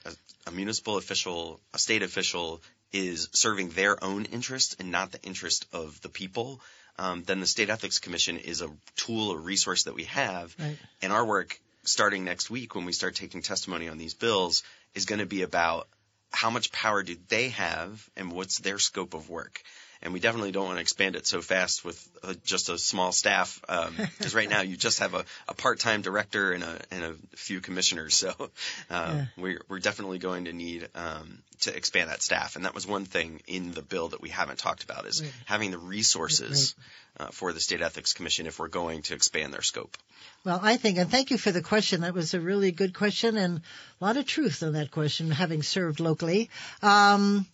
a, 0.05 0.11
a 0.47 0.51
municipal 0.51 0.97
official, 0.97 1.59
a 1.73 1.79
state 1.79 2.03
official 2.03 2.61
is 2.93 3.29
serving 3.31 3.69
their 3.69 4.01
own 4.03 4.25
interest 4.25 4.75
and 4.79 4.91
not 4.91 5.11
the 5.11 5.21
interest 5.23 5.65
of 5.73 5.99
the 6.01 6.09
people, 6.09 6.61
um, 6.99 7.23
then 7.23 7.39
the 7.39 7.47
State 7.47 7.69
Ethics 7.69 7.99
Commission 7.99 8.37
is 8.37 8.61
a 8.61 8.69
tool 8.95 9.29
or 9.31 9.37
resource 9.37 9.83
that 9.83 9.95
we 9.95 10.03
have. 10.05 10.55
Right. 10.59 10.77
And 11.01 11.11
our 11.11 11.25
work 11.25 11.59
starting 11.83 12.25
next 12.25 12.49
week 12.49 12.75
when 12.75 12.85
we 12.85 12.93
start 12.93 13.15
taking 13.15 13.41
testimony 13.41 13.89
on 13.89 13.97
these 13.97 14.13
bills 14.13 14.63
is 14.93 15.05
going 15.05 15.19
to 15.19 15.25
be 15.25 15.41
about 15.41 15.87
how 16.31 16.49
much 16.49 16.71
power 16.71 17.01
do 17.03 17.17
they 17.29 17.49
have 17.49 18.07
and 18.15 18.31
what's 18.31 18.59
their 18.59 18.77
scope 18.77 19.13
of 19.13 19.29
work. 19.29 19.63
And 20.03 20.13
we 20.13 20.19
definitely 20.19 20.51
don't 20.51 20.65
want 20.65 20.77
to 20.77 20.81
expand 20.81 21.15
it 21.15 21.27
so 21.27 21.41
fast 21.41 21.85
with 21.85 22.09
uh, 22.23 22.33
just 22.43 22.69
a 22.69 22.77
small 22.77 23.11
staff, 23.11 23.61
because 24.17 24.33
right 24.33 24.49
now 24.49 24.61
you 24.61 24.75
just 24.75 24.99
have 24.99 25.13
a, 25.13 25.25
a 25.47 25.53
part-time 25.53 26.01
director 26.01 26.53
and 26.53 26.63
a, 26.63 26.79
and 26.89 27.03
a 27.03 27.15
few 27.35 27.61
commissioners. 27.61 28.15
So 28.15 28.29
uh, 28.39 28.47
Yeah. 28.89 29.25
we're, 29.37 29.61
we're 29.69 29.79
definitely 29.79 30.17
going 30.19 30.45
to 30.45 30.53
need 30.53 30.89
um, 30.95 31.43
to 31.61 31.75
expand 31.75 32.09
that 32.09 32.21
staff. 32.23 32.55
And 32.55 32.65
that 32.65 32.73
was 32.73 32.87
one 32.87 33.05
thing 33.05 33.41
in 33.47 33.71
the 33.73 33.83
bill 33.83 34.09
that 34.09 34.21
we 34.21 34.29
haven't 34.29 34.57
talked 34.57 34.83
about 34.83 35.05
is 35.05 35.21
Right. 35.21 35.31
having 35.45 35.69
the 35.71 35.77
resources 35.77 36.73
uh, 37.19 37.27
for 37.27 37.53
the 37.53 37.59
State 37.59 37.81
Ethics 37.81 38.13
Commission 38.13 38.47
if 38.47 38.57
we're 38.57 38.69
going 38.69 39.03
to 39.03 39.13
expand 39.13 39.53
their 39.53 39.61
scope. 39.61 39.97
Well, 40.43 40.59
I 40.63 40.77
think, 40.77 40.97
and 40.97 41.11
thank 41.11 41.29
you 41.29 41.37
for 41.37 41.51
the 41.51 41.61
question. 41.61 42.01
That 42.01 42.15
was 42.15 42.33
a 42.33 42.39
really 42.39 42.71
good 42.71 42.95
question 42.95 43.37
and 43.37 43.61
a 43.99 44.03
lot 44.03 44.17
of 44.17 44.25
truth 44.25 44.63
in 44.63 44.73
that 44.73 44.89
question, 44.89 45.29
having 45.29 45.61
served 45.61 45.99
locally. 45.99 46.49
Um, 46.81 47.45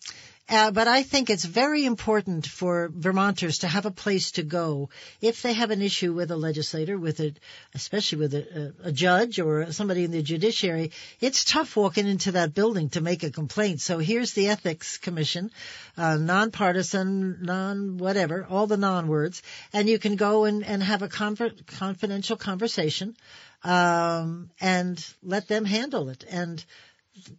uh, 0.49 0.71
but 0.71 0.87
I 0.87 1.03
think 1.03 1.29
it's 1.29 1.43
very 1.43 1.83
important 1.85 2.47
for 2.47 2.89
Vermonters 2.93 3.59
to 3.59 3.67
have 3.67 3.85
a 3.85 3.91
place 3.91 4.31
to 4.31 4.43
go 4.43 4.89
if 5.19 5.41
they 5.41 5.53
have 5.53 5.71
an 5.71 5.81
issue 5.81 6.13
with 6.13 6.31
a 6.31 6.37
legislator, 6.37 6.97
with 6.97 7.19
a, 7.19 7.33
especially 7.75 8.19
with 8.19 8.33
a, 8.33 8.73
a, 8.83 8.91
judge 8.91 9.39
or 9.39 9.71
somebody 9.73 10.05
in 10.05 10.11
the 10.11 10.21
judiciary. 10.21 10.91
It's 11.19 11.43
tough 11.43 11.75
walking 11.75 12.07
into 12.07 12.31
that 12.33 12.53
building 12.53 12.89
to 12.89 13.01
make 13.01 13.23
a 13.23 13.31
complaint. 13.31 13.81
So 13.81 13.97
here's 13.97 14.33
the 14.33 14.47
Ethics 14.47 14.97
Commission, 14.97 15.51
uh, 15.97 16.15
nonpartisan, 16.15 17.39
non 17.41 17.97
whatever, 17.97 18.45
all 18.49 18.67
the 18.67 18.77
non 18.77 19.07
words, 19.07 19.43
and 19.73 19.89
you 19.89 19.99
can 19.99 20.15
go 20.15 20.45
and, 20.45 20.65
and 20.65 20.81
have 20.81 21.01
a 21.01 21.09
confidential 21.09 22.37
conversation 22.37 23.17
um, 23.63 24.49
and 24.61 25.05
let 25.21 25.47
them 25.47 25.65
handle 25.65 26.09
it. 26.09 26.23
And 26.29 26.63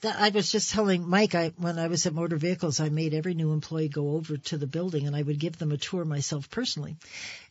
I 0.05 0.31
was 0.31 0.51
just 0.51 0.71
telling 0.71 1.09
Mike, 1.09 1.35
I, 1.35 1.53
when 1.57 1.79
I 1.79 1.89
was 1.89 2.07
at 2.07 2.15
Motor 2.15 2.37
Vehicles, 2.37 2.81
I 2.81 2.89
made 2.89 3.15
every 3.15 3.35
new 3.35 3.53
employee 3.53 3.89
go 3.89 4.13
over 4.13 4.37
to 4.37 4.59
the 4.59 4.67
building 4.67 5.07
and 5.07 5.15
I 5.15 5.23
would 5.23 5.39
give 5.39 5.59
them 5.59 5.73
a 5.73 5.77
tour 5.77 6.05
myself 6.05 6.51
personally. 6.51 6.97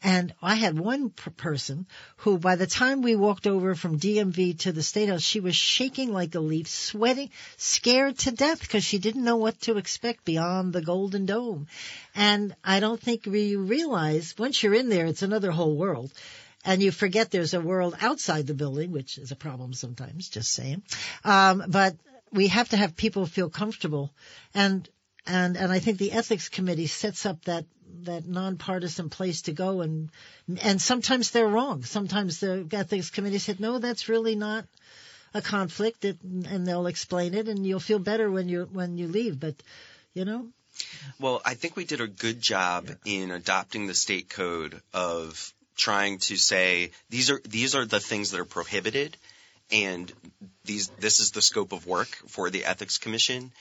And 0.04 0.34
I 0.42 0.56
had 0.56 0.78
one 0.78 1.10
per- 1.10 1.32
person 1.32 1.86
who, 2.18 2.38
by 2.38 2.56
the 2.56 2.68
time 2.68 3.02
we 3.02 3.16
walked 3.16 3.48
over 3.48 3.76
from 3.76 4.00
DMV 4.00 4.60
to 4.60 4.72
the 4.72 4.84
State 4.84 5.10
House, 5.10 5.22
she 5.22 5.40
was 5.40 5.56
shaking 5.56 6.12
like 6.12 6.36
a 6.36 6.40
leaf, 6.40 6.68
sweating, 6.68 7.30
scared 7.56 8.18
to 8.20 8.32
death 8.32 8.62
because 8.62 8.84
she 8.84 9.00
didn't 9.00 9.24
know 9.24 9.38
what 9.38 9.60
to 9.62 9.78
expect 9.78 10.26
beyond 10.26 10.74
the 10.74 10.82
Golden 10.82 11.26
Dome. 11.26 11.68
And 12.16 12.56
I 12.64 12.80
don't 12.80 13.02
think 13.02 13.26
we 13.26 13.56
realize 13.56 14.36
once 14.38 14.62
you're 14.62 14.74
in 14.74 14.90
there, 14.90 15.06
it's 15.06 15.22
another 15.24 15.52
whole 15.52 15.76
world 15.76 16.12
and 16.66 16.82
you 16.82 16.92
forget 16.92 17.32
there's 17.32 17.54
a 17.54 17.62
world 17.62 17.96
outside 18.02 18.46
the 18.46 18.54
building, 18.54 18.92
which 18.92 19.18
is 19.18 19.32
a 19.32 19.36
problem 19.36 19.74
sometimes, 19.74 20.28
just 20.28 20.52
saying. 20.52 20.84
Um, 21.24 21.64
but 21.70 21.96
we 22.32 22.48
have 22.48 22.70
to 22.70 22.78
have 22.78 22.96
people 22.96 23.26
feel 23.26 23.50
comfortable 23.50 24.12
and 24.54 24.90
and 25.26 25.58
and 25.58 25.72
I 25.72 25.80
think 25.80 25.98
the 25.98 26.12
ethics 26.12 26.50
committee 26.50 26.88
sets 26.88 27.26
up 27.26 27.44
that 27.46 27.66
that 28.04 28.26
nonpartisan 28.26 29.10
place 29.10 29.44
to 29.44 29.54
go 29.54 29.82
and 29.82 30.10
and 30.62 30.82
sometimes 30.82 31.32
they're 31.32 31.48
wrong. 31.48 31.84
Sometimes 31.84 32.40
the 32.40 32.68
ethics 32.72 33.10
committee 33.10 33.40
said, 33.40 33.60
no, 33.60 33.80
that's 33.80 34.10
really 34.10 34.36
not 34.36 34.66
a 35.34 35.42
conflict, 35.42 36.06
it, 36.06 36.22
and 36.24 36.66
they'll 36.66 36.88
explain 36.88 37.34
it, 37.34 37.48
and 37.48 37.66
you'll 37.66 37.80
feel 37.80 38.00
better 38.00 38.32
when 38.32 38.48
you 38.50 38.68
when 38.72 38.98
you 38.98 39.08
leave. 39.08 39.40
But 39.40 39.56
you 40.14 40.26
know, 40.26 40.48
Well, 41.20 41.42
I 41.46 41.54
think 41.56 41.76
we 41.76 41.86
did 41.86 42.02
a 42.02 42.08
good 42.08 42.42
job 42.42 42.90
in 43.06 43.32
adopting 43.32 43.88
the 43.88 43.94
state 43.94 44.30
code 44.30 44.82
of 44.94 45.54
trying 45.76 46.20
to 46.20 46.38
say 46.38 46.92
these 47.10 47.30
are 47.30 47.42
these 47.44 47.76
are 47.76 47.86
the 47.86 48.00
things 48.00 48.32
that 48.32 48.40
are 48.40 48.46
prohibited 48.46 49.18
and 49.72 50.12
these 50.66 50.88
this 51.00 51.20
is 51.20 51.32
the 51.32 51.42
scope 51.42 51.72
of 51.72 51.86
work 51.86 52.10
for 52.28 52.50
the 52.50 52.66
ethics 52.66 52.98
commission 52.98 53.52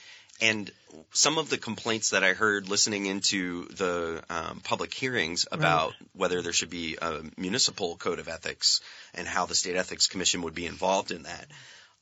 and 0.41 0.71
some 1.13 1.39
of 1.39 1.49
the 1.49 1.57
complaints 1.57 2.11
that 2.11 2.23
I 2.23 2.35
heard 2.35 2.69
listening 2.69 3.07
into 3.07 3.67
the 3.69 4.23
um, 4.29 4.61
public 4.61 4.93
hearings 4.93 5.47
about 5.51 5.95
whether 6.15 6.43
there 6.43 6.53
should 6.53 6.69
be 6.69 6.99
a 7.01 7.23
municipal 7.39 7.97
code 7.97 8.19
of 8.19 8.29
ethics 8.29 8.81
and 9.15 9.27
how 9.27 9.47
the 9.47 9.55
state 9.55 9.77
ethics 9.77 10.07
commission 10.09 10.43
would 10.43 10.55
be 10.55 10.67
involved 10.67 11.11
in 11.11 11.23
that 11.23 11.47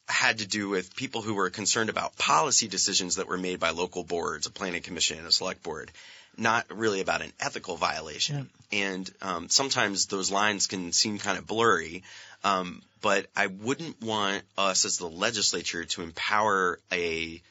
had 0.08 0.38
to 0.38 0.46
do 0.46 0.68
with 0.68 0.94
people 0.94 1.22
who 1.22 1.34
were 1.34 1.50
concerned 1.50 1.88
about 1.90 2.16
policy 2.16 2.68
decisions 2.68 3.16
that 3.16 3.26
were 3.28 3.38
made 3.38 3.58
by 3.58 3.70
local 3.70 4.04
boards, 4.04 4.46
a 4.46 4.50
planning 4.50 4.82
commission, 4.82 5.18
and 5.18 5.26
a 5.26 5.32
select 5.32 5.62
board, 5.62 5.90
not 6.36 6.66
really 6.70 7.00
about 7.00 7.22
an 7.22 7.32
ethical 7.40 7.76
violation. 7.76 8.50
And 8.70 9.10
um, 9.22 9.48
sometimes 9.48 10.06
those 10.06 10.30
lines 10.30 10.66
can 10.66 10.92
seem 10.92 11.18
kind 11.18 11.38
of 11.38 11.46
blurry. 11.46 12.02
Um, 12.44 12.82
but 13.00 13.26
I 13.34 13.48
wouldn't 13.48 14.00
want 14.00 14.42
us 14.56 14.84
as 14.84 14.98
the 14.98 15.08
legislature 15.08 15.84
to 15.84 16.02
empower 16.02 16.78
a 16.92 17.42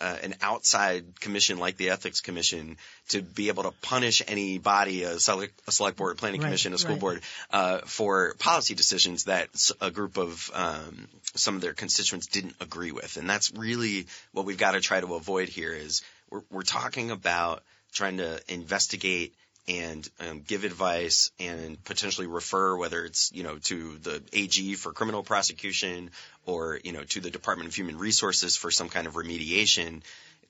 uh, 0.00 0.16
an 0.22 0.34
outside 0.40 1.20
commission 1.20 1.58
like 1.58 1.76
the 1.76 1.90
Ethics 1.90 2.22
Commission 2.22 2.78
to 3.08 3.20
be 3.20 3.48
able 3.48 3.64
to 3.64 3.72
punish 3.82 4.22
any 4.26 4.58
body, 4.58 5.02
a 5.02 5.20
select, 5.20 5.60
a 5.68 5.72
select 5.72 5.98
board, 5.98 6.12
a 6.12 6.16
planning 6.16 6.40
Right, 6.40 6.46
commission, 6.46 6.72
a 6.72 6.78
school 6.78 6.94
right. 6.94 7.00
board, 7.00 7.22
uh, 7.50 7.78
for 7.84 8.34
policy 8.38 8.74
decisions 8.74 9.24
that 9.24 9.48
a 9.80 9.90
group 9.90 10.16
of 10.16 10.50
um, 10.54 11.06
some 11.34 11.54
of 11.54 11.60
their 11.60 11.74
constituents 11.74 12.28
didn't 12.28 12.54
agree 12.60 12.92
with. 12.92 13.18
And 13.18 13.28
that's 13.28 13.52
really 13.52 14.06
what 14.32 14.46
we've 14.46 14.56
got 14.56 14.72
to 14.72 14.80
try 14.80 15.00
to 15.00 15.14
avoid 15.14 15.50
here 15.50 15.74
is 15.74 16.02
we're, 16.30 16.42
we're 16.50 16.62
talking 16.62 17.10
about 17.10 17.62
trying 17.92 18.18
to 18.18 18.40
investigate 18.48 19.34
and 19.70 20.08
um, 20.18 20.40
give 20.40 20.64
advice 20.64 21.30
and 21.38 21.82
potentially 21.84 22.26
refer 22.26 22.76
whether 22.76 23.04
it's 23.04 23.30
you 23.32 23.44
know 23.44 23.56
to 23.58 23.98
the 23.98 24.22
AG 24.32 24.74
for 24.74 24.92
criminal 24.92 25.22
prosecution 25.22 26.10
or 26.44 26.80
you 26.82 26.92
know 26.92 27.04
to 27.04 27.20
the 27.20 27.30
Department 27.30 27.68
of 27.68 27.74
Human 27.74 27.96
Resources 27.96 28.56
for 28.56 28.70
some 28.72 28.88
kind 28.88 29.06
of 29.06 29.14
remediation 29.14 30.02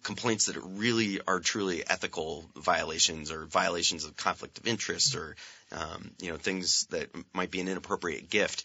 complaints 0.02 0.46
that 0.46 0.56
really 0.56 1.20
are 1.28 1.40
truly 1.40 1.86
ethical 1.86 2.46
violations 2.56 3.30
or 3.30 3.44
violations 3.44 4.04
of 4.04 4.16
conflict 4.16 4.56
of 4.58 4.66
interest 4.66 5.14
or 5.14 5.36
um, 5.72 6.10
you 6.20 6.30
know 6.30 6.38
things 6.38 6.86
that 6.86 7.10
might 7.34 7.50
be 7.50 7.60
an 7.60 7.68
inappropriate 7.68 8.30
gift. 8.30 8.64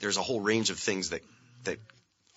There's 0.00 0.18
a 0.18 0.22
whole 0.22 0.40
range 0.40 0.68
of 0.68 0.78
things 0.78 1.10
that 1.10 1.22
that 1.64 1.78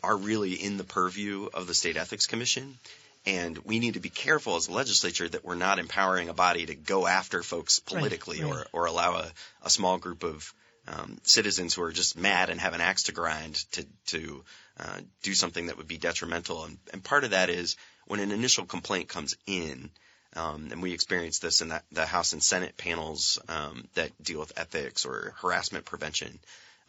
are 0.02 0.16
really 0.16 0.54
in 0.54 0.78
the 0.78 0.86
purview 0.86 1.50
of 1.54 1.68
the 1.68 1.74
state 1.74 1.98
ethics 1.98 2.28
commission 2.28 2.78
and 3.26 3.58
we 3.60 3.80
need 3.80 3.94
to 3.94 4.00
be 4.00 4.10
careful 4.10 4.56
as 4.56 4.68
a 4.68 4.74
legislature 4.74 5.28
that 5.30 5.46
we're 5.46 5.56
not 5.56 5.80
empowering 5.80 6.30
a 6.30 6.34
body 6.34 6.66
to 6.66 6.76
go 6.76 7.06
after 7.08 7.44
folks 7.44 7.80
politically 7.80 8.42
right. 8.42 8.52
or 8.52 8.66
or 8.74 8.86
allow 8.86 9.18
a, 9.18 9.32
a 9.64 9.70
small 9.70 9.98
group 9.98 10.24
of 10.24 10.54
um, 10.88 11.18
citizens 11.24 11.74
who 11.74 11.84
are 11.84 11.92
just 11.92 12.18
mad 12.18 12.50
and 12.50 12.60
have 12.60 12.74
an 12.74 12.82
axe 12.82 13.04
to 13.04 13.12
grind 13.12 13.56
to 13.74 13.86
to 14.08 14.44
uh, 14.80 15.00
do 15.22 15.34
something 15.34 15.68
that 15.68 15.78
would 15.78 15.88
be 15.88 15.98
detrimental. 15.98 16.64
And, 16.64 16.78
and 16.92 17.04
part 17.04 17.24
of 17.24 17.32
that 17.32 17.50
is 17.50 17.76
when 18.08 18.20
an 18.20 18.32
initial 18.32 18.66
complaint 18.66 19.10
comes 19.10 19.36
in, 19.46 19.92
um, 20.36 20.70
and 20.72 20.82
we 20.82 20.94
experience 20.94 21.40
this 21.40 21.62
in 21.62 21.70
the, 21.70 21.82
the 21.92 22.06
House 22.06 22.34
and 22.34 22.42
Senate 22.42 22.78
panels 22.78 23.38
um, 23.48 23.88
that 23.94 24.12
deal 24.22 24.40
with 24.40 24.58
ethics 24.58 25.06
or 25.06 25.36
harassment 25.42 25.86
prevention, 25.86 26.40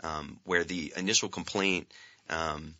um, 0.03 0.39
where 0.45 0.64
the 0.64 0.93
initial 0.97 1.28
complaint 1.28 1.91
um, 2.30 2.74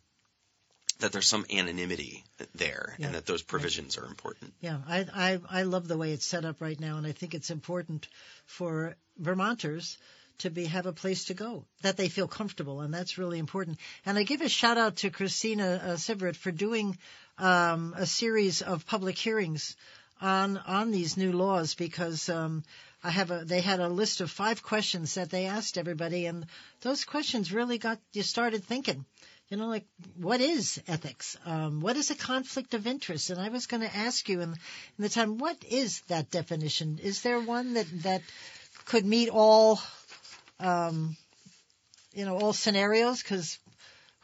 that 0.99 1.11
there's 1.11 1.27
some 1.27 1.45
anonymity 1.51 2.23
there, 2.55 2.95
Yeah. 2.97 3.07
and 3.07 3.15
that 3.15 3.25
those 3.25 3.41
provisions 3.41 3.97
are 3.97 4.05
important. 4.05 4.53
Yeah, 4.61 4.79
I, 4.87 5.05
I 5.13 5.39
I 5.59 5.63
love 5.63 5.87
the 5.87 5.97
way 5.97 6.13
it's 6.13 6.25
set 6.25 6.45
up 6.45 6.61
right 6.61 6.79
now, 6.79 6.97
and 6.97 7.07
I 7.07 7.11
think 7.11 7.33
it's 7.33 7.49
important 7.49 8.07
for 8.45 8.95
Vermonters 9.17 9.97
to 10.39 10.49
be 10.49 10.65
have 10.65 10.85
a 10.87 10.93
place 10.93 11.25
to 11.25 11.33
go 11.33 11.65
that 11.81 11.97
they 11.97 12.09
feel 12.09 12.27
comfortable, 12.27 12.81
and 12.81 12.93
that's 12.93 13.17
really 13.17 13.39
important. 13.39 13.79
And 14.05 14.17
I 14.17 14.23
give 14.23 14.41
a 14.41 14.49
shout 14.49 14.77
out 14.77 14.97
to 14.97 15.09
Christina 15.09 15.81
uh, 15.83 15.87
Sivret 15.97 16.35
for 16.35 16.51
doing 16.51 16.97
um, 17.37 17.93
a 17.97 18.05
series 18.05 18.61
of 18.61 18.85
public 18.85 19.17
hearings 19.17 19.75
on 20.21 20.57
on 20.57 20.91
these 20.91 21.17
new 21.17 21.31
laws 21.31 21.75
because 21.75 22.29
um, 22.29 22.63
I 23.03 23.09
have 23.11 23.31
a 23.31 23.45
they 23.45 23.61
had 23.61 23.79
a 23.79 23.89
list 23.89 24.21
of 24.21 24.31
five 24.31 24.63
questions 24.63 25.15
that 25.15 25.29
they 25.29 25.45
asked 25.45 25.77
everybody, 25.77 26.25
and 26.25 26.45
those 26.81 27.03
questions 27.05 27.51
really 27.51 27.77
got 27.77 27.99
you 28.13 28.23
started 28.23 28.63
thinking. 28.63 29.05
You 29.53 29.59
know, 29.59 29.67
like 29.67 29.85
what 30.15 30.41
is 30.41 30.81
ethics? 30.87 31.37
Um, 31.45 31.79
what 31.79 31.95
is 31.95 32.09
a 32.09 32.15
conflict 32.15 32.73
of 32.73 32.87
interest? 32.87 33.29
And 33.29 33.39
I 33.39 33.49
was 33.49 33.67
going 33.67 33.81
to 33.81 33.95
ask 33.95 34.27
you 34.27 34.41
in, 34.41 34.49
in 34.49 34.57
the 34.97 35.09
time, 35.09 35.37
what 35.37 35.57
is 35.69 36.01
that 36.07 36.31
definition? 36.31 36.97
Is 37.03 37.21
there 37.21 37.39
one 37.39 37.75
that 37.75 37.85
that 38.01 38.23
could 38.85 39.05
meet 39.05 39.29
all, 39.29 39.79
um, 40.59 41.15
you 42.15 42.25
know, 42.25 42.35
all 42.35 42.53
scenarios? 42.53 43.21
Because 43.21 43.59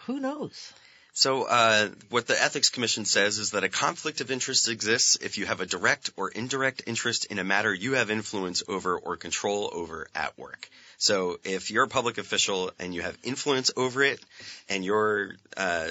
who 0.08 0.20
knows? 0.20 0.74
So, 1.14 1.44
uh, 1.44 1.90
what 2.10 2.26
the 2.26 2.42
Ethics 2.42 2.72
Commission 2.72 3.06
says 3.06 3.38
is 3.38 3.52
that 3.52 3.64
a 3.64 3.70
conflict 3.70 4.22
of 4.22 4.32
interest 4.32 4.68
exists 4.68 5.16
if 5.16 5.38
you 5.38 5.46
have 5.46 5.62
a 5.62 5.68
direct 5.68 6.10
or 6.18 6.30
indirect 6.30 6.82
interest 6.88 7.26
in 7.26 7.38
a 7.38 7.44
matter 7.44 7.72
you 7.72 7.94
have 7.94 8.10
influence 8.10 8.64
over 8.68 8.98
or 8.98 9.16
control 9.16 9.70
over 9.72 10.08
at 10.16 10.40
work. 10.40 10.68
So, 11.00 11.40
if 11.44 11.72
you're 11.72 11.86
a 11.86 11.88
public 11.88 12.18
official 12.18 12.72
and 12.78 12.94
you 12.94 13.02
have 13.02 13.18
influence 13.24 13.72
over 13.76 14.04
it, 14.04 14.20
and 14.68 14.86
you're 14.86 15.32
uh, 15.58 15.90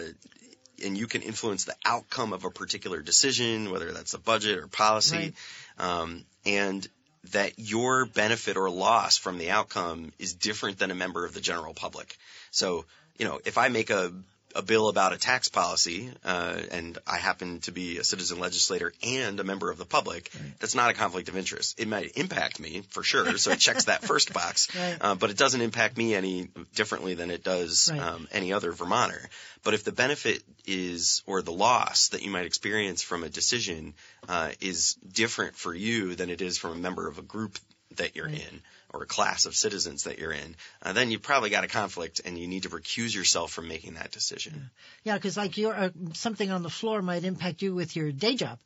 and 0.84 0.96
you 0.96 1.06
can 1.06 1.22
influence 1.22 1.64
the 1.64 1.74
outcome 1.84 2.32
of 2.32 2.44
a 2.44 2.50
particular 2.50 3.00
decision, 3.02 3.70
whether 3.70 3.90
that's 3.92 4.14
a 4.14 4.18
budget 4.18 4.58
or 4.58 4.68
policy, 4.68 5.16
Right. 5.16 5.34
um, 5.78 6.24
and 6.44 6.86
that 7.32 7.58
your 7.58 8.06
benefit 8.06 8.56
or 8.56 8.70
loss 8.70 9.16
from 9.16 9.38
the 9.38 9.50
outcome 9.50 10.12
is 10.18 10.34
different 10.34 10.78
than 10.78 10.90
a 10.90 10.94
member 10.94 11.24
of 11.24 11.34
the 11.34 11.40
general 11.40 11.74
public. 11.74 12.16
So, 12.50 12.84
you 13.18 13.26
know, 13.26 13.40
if 13.44 13.58
I 13.58 13.68
make 13.68 13.90
a 13.90 14.12
a 14.54 14.62
bill 14.62 14.88
about 14.88 15.12
a 15.12 15.18
tax 15.18 15.48
policy, 15.48 16.10
uh, 16.24 16.58
and 16.70 16.98
I 17.06 17.18
happen 17.18 17.60
to 17.60 17.72
be 17.72 17.98
a 17.98 18.04
citizen 18.04 18.38
legislator 18.40 18.92
and 19.02 19.38
a 19.38 19.44
member 19.44 19.70
of 19.70 19.78
the 19.78 19.84
public, 19.84 20.30
that's 20.58 20.74
not 20.74 20.90
a 20.90 20.94
conflict 20.94 21.28
of 21.28 21.36
interest. 21.36 21.78
It 21.78 21.86
might 21.88 22.16
impact 22.16 22.58
me 22.58 22.82
for 22.88 23.02
sure, 23.02 23.36
so 23.38 23.50
it 23.52 23.58
checks 23.60 23.84
that 23.84 24.02
first 24.02 24.32
box, 24.32 24.68
Right. 24.74 24.96
uh, 25.00 25.14
but 25.14 25.30
it 25.30 25.36
doesn't 25.36 25.60
impact 25.60 25.96
me 25.96 26.14
any 26.14 26.48
differently 26.74 27.14
than 27.14 27.30
it 27.30 27.44
does 27.44 27.90
Right. 27.92 28.00
um, 28.00 28.26
any 28.32 28.52
other 28.52 28.72
Vermonter. 28.72 29.28
But 29.64 29.74
if 29.74 29.84
the 29.84 29.92
benefit 29.92 30.42
is 30.66 31.22
or 31.26 31.42
the 31.42 31.52
loss 31.52 32.08
that 32.08 32.22
you 32.22 32.30
might 32.30 32.46
experience 32.46 33.02
from 33.02 33.24
a 33.24 33.28
decision 33.28 33.94
uh, 34.28 34.50
is 34.60 34.94
different 35.12 35.56
for 35.56 35.74
you 35.74 36.14
than 36.14 36.30
it 36.30 36.40
is 36.40 36.58
from 36.58 36.72
a 36.72 36.76
member 36.76 37.06
of 37.06 37.18
a 37.18 37.22
group 37.22 37.58
that 37.96 38.16
you're 38.16 38.28
in 38.28 38.62
or 38.94 39.02
a 39.02 39.06
class 39.06 39.44
of 39.46 39.54
citizens 39.54 40.04
that 40.04 40.18
you're 40.18 40.32
in, 40.32 40.56
uh, 40.82 40.92
then 40.92 41.10
you've 41.10 41.22
probably 41.22 41.50
got 41.50 41.62
a 41.64 41.68
conflict 41.68 42.20
and 42.24 42.38
you 42.38 42.46
need 42.48 42.62
to 42.62 42.70
recuse 42.70 43.14
yourself 43.14 43.52
from 43.52 43.68
making 43.68 43.94
that 43.94 44.10
decision. 44.10 44.70
Yeah, 45.04 45.14
because 45.14 45.36
like 45.36 45.56
your 45.58 45.74
uh, 45.74 45.90
something 46.14 46.50
on 46.50 46.62
the 46.62 46.70
floor 46.70 47.02
might 47.02 47.24
impact 47.24 47.60
you 47.62 47.74
with 47.74 47.96
your 47.96 48.12
day 48.12 48.34
job, 48.34 48.58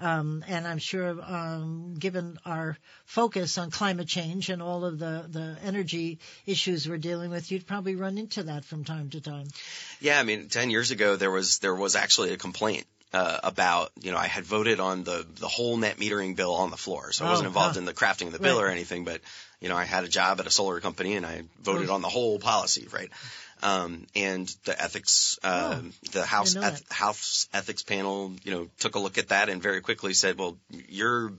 um, 0.00 0.44
and 0.48 0.66
I'm 0.66 0.78
sure, 0.78 1.10
um, 1.22 1.94
given 1.98 2.38
our 2.44 2.76
focus 3.06 3.58
on 3.58 3.70
climate 3.70 4.08
change 4.08 4.48
and 4.50 4.60
all 4.62 4.84
of 4.84 4.98
the 4.98 5.26
the 5.28 5.56
energy 5.64 6.18
issues 6.46 6.88
we're 6.88 6.98
dealing 6.98 7.30
with, 7.30 7.50
you'd 7.52 7.66
probably 7.66 7.94
run 7.96 8.18
into 8.18 8.44
that 8.44 8.64
from 8.64 8.84
time 8.84 9.10
to 9.10 9.20
time. 9.20 9.46
Yeah, 10.00 10.18
I 10.20 10.22
mean, 10.24 10.48
ten 10.48 10.70
years 10.70 10.90
ago 10.90 11.16
there 11.16 11.30
was 11.30 11.58
there 11.60 11.74
was 11.74 11.94
actually 11.96 12.32
a 12.32 12.36
complaint 12.36 12.86
uh, 13.12 13.38
about 13.42 13.90
you 14.00 14.12
know 14.12 14.18
I 14.18 14.26
had 14.26 14.44
voted 14.44 14.78
on 14.80 15.02
the 15.04 15.26
the 15.40 15.48
whole 15.48 15.76
net 15.76 15.96
metering 15.98 16.36
bill 16.36 16.54
on 16.54 16.70
the 16.70 16.76
floor, 16.76 17.10
so 17.12 17.26
I 17.26 17.30
wasn't 17.30 17.46
Oh, 17.46 17.50
involved 17.50 17.74
huh. 17.74 17.80
in 17.80 17.84
the 17.86 17.94
crafting 17.94 18.26
of 18.26 18.32
the 18.32 18.38
bill 18.38 18.58
Right. 18.58 18.66
or 18.68 18.70
anything, 18.70 19.04
but 19.04 19.20
you 19.60 19.68
know 19.68 19.76
I 19.76 19.84
had 19.84 20.04
a 20.04 20.08
job 20.08 20.40
at 20.40 20.46
a 20.46 20.50
solar 20.50 20.80
company 20.80 21.14
and 21.16 21.26
I 21.26 21.42
voted 21.62 21.90
Oh. 21.90 21.94
on 21.94 22.02
the 22.02 22.08
whole 22.08 22.38
policy, 22.38 22.86
right? 22.92 23.10
Um, 23.62 24.06
and 24.14 24.46
the 24.64 24.80
ethics, 24.80 25.38
uh, 25.42 25.80
Oh, 25.82 25.90
the 26.12 26.24
House 26.24 26.54
eth- 26.54 26.92
House 26.92 27.48
ethics 27.52 27.82
panel, 27.82 28.32
you 28.44 28.52
know, 28.52 28.70
took 28.78 28.94
a 28.94 29.00
look 29.00 29.18
at 29.18 29.28
that 29.28 29.48
and 29.48 29.60
very 29.60 29.80
quickly 29.80 30.14
said, 30.14 30.38
well, 30.38 30.56
you're 30.88 31.32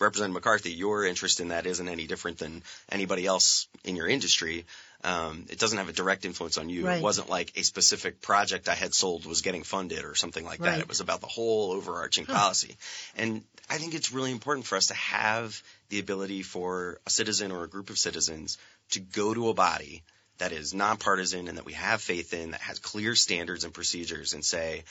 Representative 0.00 0.34
McCarthy, 0.34 0.72
your 0.72 1.04
interest 1.04 1.40
in 1.40 1.48
that 1.48 1.66
isn't 1.66 1.86
any 1.88 2.06
different 2.06 2.38
than 2.38 2.62
anybody 2.90 3.26
else 3.26 3.68
in 3.84 3.96
your 3.96 4.08
industry. 4.08 4.64
Um, 5.02 5.46
it 5.48 5.58
doesn't 5.58 5.78
have 5.78 5.88
a 5.88 5.92
direct 5.92 6.24
influence 6.24 6.58
on 6.58 6.68
you. 6.68 6.86
Right. 6.86 6.98
It 6.98 7.02
wasn't 7.02 7.30
like 7.30 7.52
a 7.56 7.62
specific 7.62 8.20
project 8.20 8.68
I 8.68 8.74
had 8.74 8.92
sold 8.92 9.24
was 9.24 9.40
getting 9.40 9.62
funded 9.62 10.04
or 10.04 10.14
something 10.14 10.44
like 10.44 10.60
that. 10.60 10.78
It 10.78 10.88
was 10.88 11.00
about 11.00 11.20
the 11.20 11.26
whole 11.26 11.72
overarching 11.72 12.26
policy. 12.26 12.76
And 13.16 13.42
I 13.70 13.78
think 13.78 13.94
it's 13.94 14.12
really 14.12 14.30
important 14.30 14.66
for 14.66 14.76
us 14.76 14.88
to 14.88 14.94
have 14.94 15.62
the 15.88 16.00
ability 16.00 16.42
for 16.42 17.00
a 17.06 17.10
citizen 17.10 17.50
or 17.50 17.64
a 17.64 17.68
group 17.68 17.88
of 17.88 17.98
citizens 17.98 18.58
to 18.90 19.00
go 19.00 19.32
to 19.32 19.48
a 19.48 19.54
body 19.54 20.02
that 20.38 20.52
is 20.52 20.74
nonpartisan 20.74 21.48
and 21.48 21.58
that 21.58 21.64
we 21.64 21.74
have 21.74 22.00
faith 22.00 22.34
in, 22.34 22.50
that 22.50 22.60
has 22.60 22.78
clear 22.78 23.14
standards 23.14 23.64
and 23.64 23.72
procedures, 23.72 24.32
and 24.32 24.44
say, 24.44 24.84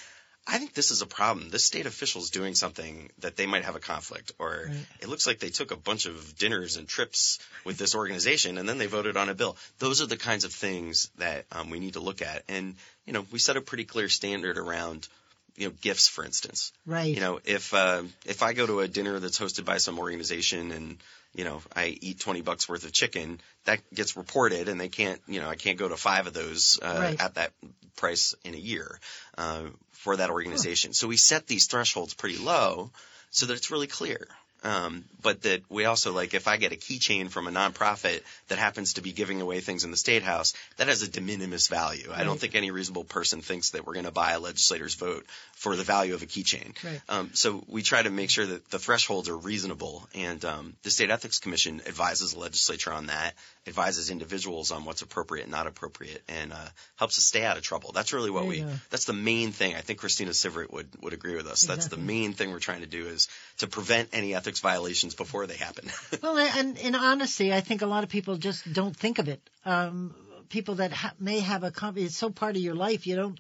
I 0.48 0.58
think 0.58 0.74
this 0.74 0.90
is 0.90 1.02
a 1.04 1.06
problem. 1.06 1.50
This 1.50 1.64
state 1.66 1.86
official 1.86 2.22
is 2.22 2.32
doing 2.32 2.56
something 2.56 3.12
that 3.20 3.36
they 3.36 3.46
might 3.46 3.66
have 3.66 3.76
a 3.76 3.80
conflict, 3.80 4.32
or 4.40 4.66
Right. 4.68 4.86
it 5.00 5.08
looks 5.10 5.28
like 5.28 5.40
they 5.40 5.50
took 5.52 5.70
a 5.72 5.76
bunch 5.76 6.06
of 6.08 6.38
dinners 6.38 6.76
and 6.78 6.88
trips 6.88 7.38
with 7.66 7.78
this 7.78 7.94
organization 7.94 8.58
and 8.58 8.68
then 8.68 8.80
they 8.80 8.88
voted 8.88 9.16
on 9.16 9.30
a 9.30 9.36
bill. 9.36 9.58
Those 9.78 10.02
are 10.02 10.08
the 10.08 10.18
kinds 10.18 10.46
of 10.46 10.52
things 10.54 11.12
that 11.18 11.46
um, 11.52 11.70
we 11.70 11.80
need 11.80 11.94
to 11.94 12.00
look 12.00 12.22
at. 12.24 12.44
And, 12.48 12.76
you 13.06 13.14
know, 13.14 13.26
we 13.32 13.38
set 13.38 13.58
a 13.58 13.62
pretty 13.62 13.86
clear 13.86 14.10
standard 14.10 14.58
around, 14.58 15.08
you 15.56 15.68
know, 15.68 15.74
gifts, 15.82 16.08
for 16.08 16.26
instance. 16.26 16.72
Right. 16.86 17.14
You 17.14 17.22
know, 17.22 17.40
if 17.46 17.74
uh, 17.74 18.04
if 18.26 18.42
I 18.42 18.54
go 18.54 18.66
to 18.66 18.80
a 18.80 18.88
dinner 18.88 19.20
that's 19.20 19.38
hosted 19.40 19.66
by 19.66 19.78
some 19.78 20.00
organization 20.00 20.72
and 20.72 20.98
you 21.34 21.44
know 21.44 21.62
I 21.76 21.88
eat 22.02 22.20
twenty 22.20 22.42
bucks 22.42 22.68
worth 22.70 22.86
of 22.86 22.92
chicken, 22.92 23.40
that 23.66 23.80
gets 23.94 24.18
reported, 24.18 24.68
and 24.70 24.80
they 24.80 24.90
can't, 24.90 25.22
you 25.28 25.42
know, 25.42 25.50
I 25.50 25.56
can't 25.56 25.78
go 25.78 25.88
to 25.88 25.98
five 25.98 26.28
of 26.28 26.34
those 26.34 26.80
uh, 26.82 26.98
Right. 27.00 27.22
at 27.22 27.36
that 27.36 27.52
price 27.96 28.36
in 28.44 28.54
a 28.54 28.58
year 28.58 29.00
uh, 29.38 29.64
for 29.92 30.18
that 30.18 30.30
organization. 30.30 30.94
So 30.94 31.08
we 31.08 31.18
set 31.18 31.48
these 31.48 31.68
thresholds 31.68 32.14
pretty 32.14 32.38
low 32.38 32.92
so 33.30 33.46
that 33.46 33.54
it's 33.54 33.72
really 33.72 33.88
clear. 33.88 34.28
Um, 34.62 35.06
but 35.22 35.44
that 35.44 35.62
we 35.70 35.86
also 35.86 36.12
like 36.12 36.34
if 36.34 36.48
I 36.48 36.58
get 36.58 36.74
a 36.74 36.76
keychain 36.76 37.30
from 37.30 37.48
a 37.48 37.52
nonprofit 37.52 38.22
that 38.50 38.58
happens 38.58 38.94
to 38.94 39.02
be 39.02 39.14
giving 39.14 39.40
away 39.40 39.62
things 39.62 39.86
in 39.86 39.92
the 39.92 39.98
state 39.98 40.24
house, 40.24 40.54
that 40.78 40.88
has 40.88 41.02
a 41.02 41.10
de 41.10 41.22
minimis 41.22 41.68
value. 41.68 42.12
I 42.14 42.24
don't 42.24 42.40
think 42.40 42.56
any 42.56 42.72
reasonable 42.72 43.06
person 43.06 43.42
thinks 43.42 43.72
that 43.72 43.86
we're 43.86 43.94
going 43.94 44.06
to 44.06 44.12
buy 44.12 44.34
a 44.34 44.40
legislator's 44.40 44.96
vote 44.96 45.26
for 45.54 45.76
the 45.76 45.84
value 45.84 46.14
of 46.14 46.24
a 46.24 46.26
keychain. 46.26 46.74
Right. 46.84 47.02
Um, 47.08 47.32
so 47.34 47.64
we 47.68 47.84
try 47.84 48.02
to 48.02 48.10
make 48.10 48.30
sure 48.30 48.46
that 48.46 48.70
the 48.70 48.80
thresholds 48.80 49.30
are 49.30 49.38
reasonable, 49.38 50.08
and 50.14 50.44
um, 50.44 50.76
the 50.84 50.92
state 50.92 51.10
ethics 51.10 51.40
commission 51.40 51.82
advises 51.88 52.34
the 52.34 52.40
legislature 52.40 52.92
on 52.92 53.08
that, 53.08 53.36
advises 53.70 54.10
individuals 54.10 54.72
on 54.72 54.84
what's 54.86 55.02
appropriate 55.02 55.44
and 55.44 55.52
not 55.52 55.68
appropriate, 55.68 56.22
and 56.28 56.52
uh, 56.52 56.70
helps 56.98 57.18
us 57.18 57.24
stay 57.26 57.44
out 57.46 57.58
of 57.58 57.64
trouble. 57.64 57.92
That's 57.94 58.12
really 58.14 58.30
what 58.30 58.42
There 58.42 58.50
we, 58.50 58.60
go. 58.62 58.72
that's 58.90 59.06
the 59.06 59.14
main 59.14 59.52
thing. 59.52 59.76
I 59.76 59.82
think 59.82 60.00
Christina 60.00 60.32
Sivret 60.32 60.72
would 60.74 60.88
would 61.02 61.14
agree 61.14 61.36
with 61.36 61.48
us. 61.48 61.62
That's 61.62 61.88
the 61.88 61.98
main 61.98 62.34
thing 62.34 62.52
we're 62.52 62.60
trying 62.60 62.82
to 62.82 62.88
do 63.00 63.08
is 63.08 63.28
to 63.60 63.68
prevent 63.68 64.10
any 64.12 64.36
ethics 64.36 64.60
violations 64.60 65.16
before 65.16 65.48
they 65.48 65.58
happen. 65.58 65.86
Well, 66.22 66.38
and 66.38 66.78
in 66.78 66.96
honesty, 66.96 67.54
I 67.54 67.62
think 67.62 67.82
a 67.82 67.86
lot 67.96 68.04
of 68.04 68.10
people 68.10 68.36
just 68.38 68.72
don't 68.74 68.96
think 68.96 69.20
of 69.20 69.28
it. 69.30 69.42
Um, 69.66 70.14
people 70.50 70.76
that 70.76 70.92
ha- 70.92 71.14
may 71.20 71.40
have 71.40 71.64
a 71.64 71.72
company, 71.72 72.06
it's 72.06 72.18
so 72.18 72.30
part 72.30 72.56
of 72.58 72.62
your 72.62 72.76
life, 72.76 73.08
you 73.08 73.16
don't, 73.16 73.40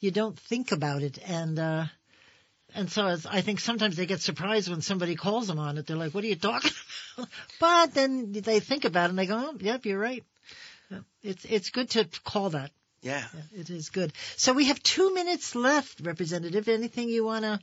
you 0.00 0.10
don't 0.10 0.38
think 0.50 0.72
about 0.72 1.02
it. 1.02 1.18
And, 1.26 1.58
uh, 1.58 1.84
and 2.76 2.90
so 2.92 3.06
as, 3.06 3.26
I 3.26 3.40
think 3.40 3.58
sometimes 3.58 3.96
they 3.96 4.06
get 4.06 4.20
surprised 4.20 4.68
when 4.68 4.82
somebody 4.82 5.16
calls 5.16 5.46
them 5.48 5.58
on 5.58 5.78
it. 5.78 5.86
They're 5.86 5.96
like, 5.96 6.14
what 6.14 6.22
are 6.22 6.28
you 6.28 6.36
talking 6.36 6.70
about? 7.16 7.28
but 7.60 7.94
then 7.94 8.32
they 8.32 8.60
think 8.60 8.84
about 8.84 9.06
it 9.06 9.10
and 9.10 9.18
they 9.18 9.26
go, 9.26 9.36
oh, 9.36 9.56
yep, 9.60 9.86
you're 9.86 9.98
right. 9.98 10.22
It's, 11.22 11.44
it's 11.44 11.70
good 11.70 11.90
to 11.90 12.06
call 12.22 12.50
that. 12.50 12.70
yeah. 13.02 13.24
It 13.52 13.70
is 13.70 13.88
good. 13.88 14.12
So 14.36 14.52
we 14.52 14.66
have 14.66 14.80
two 14.82 15.12
minutes 15.14 15.54
left, 15.54 16.00
Representative. 16.00 16.68
Anything 16.68 17.08
you 17.08 17.24
want 17.24 17.44
to, 17.44 17.58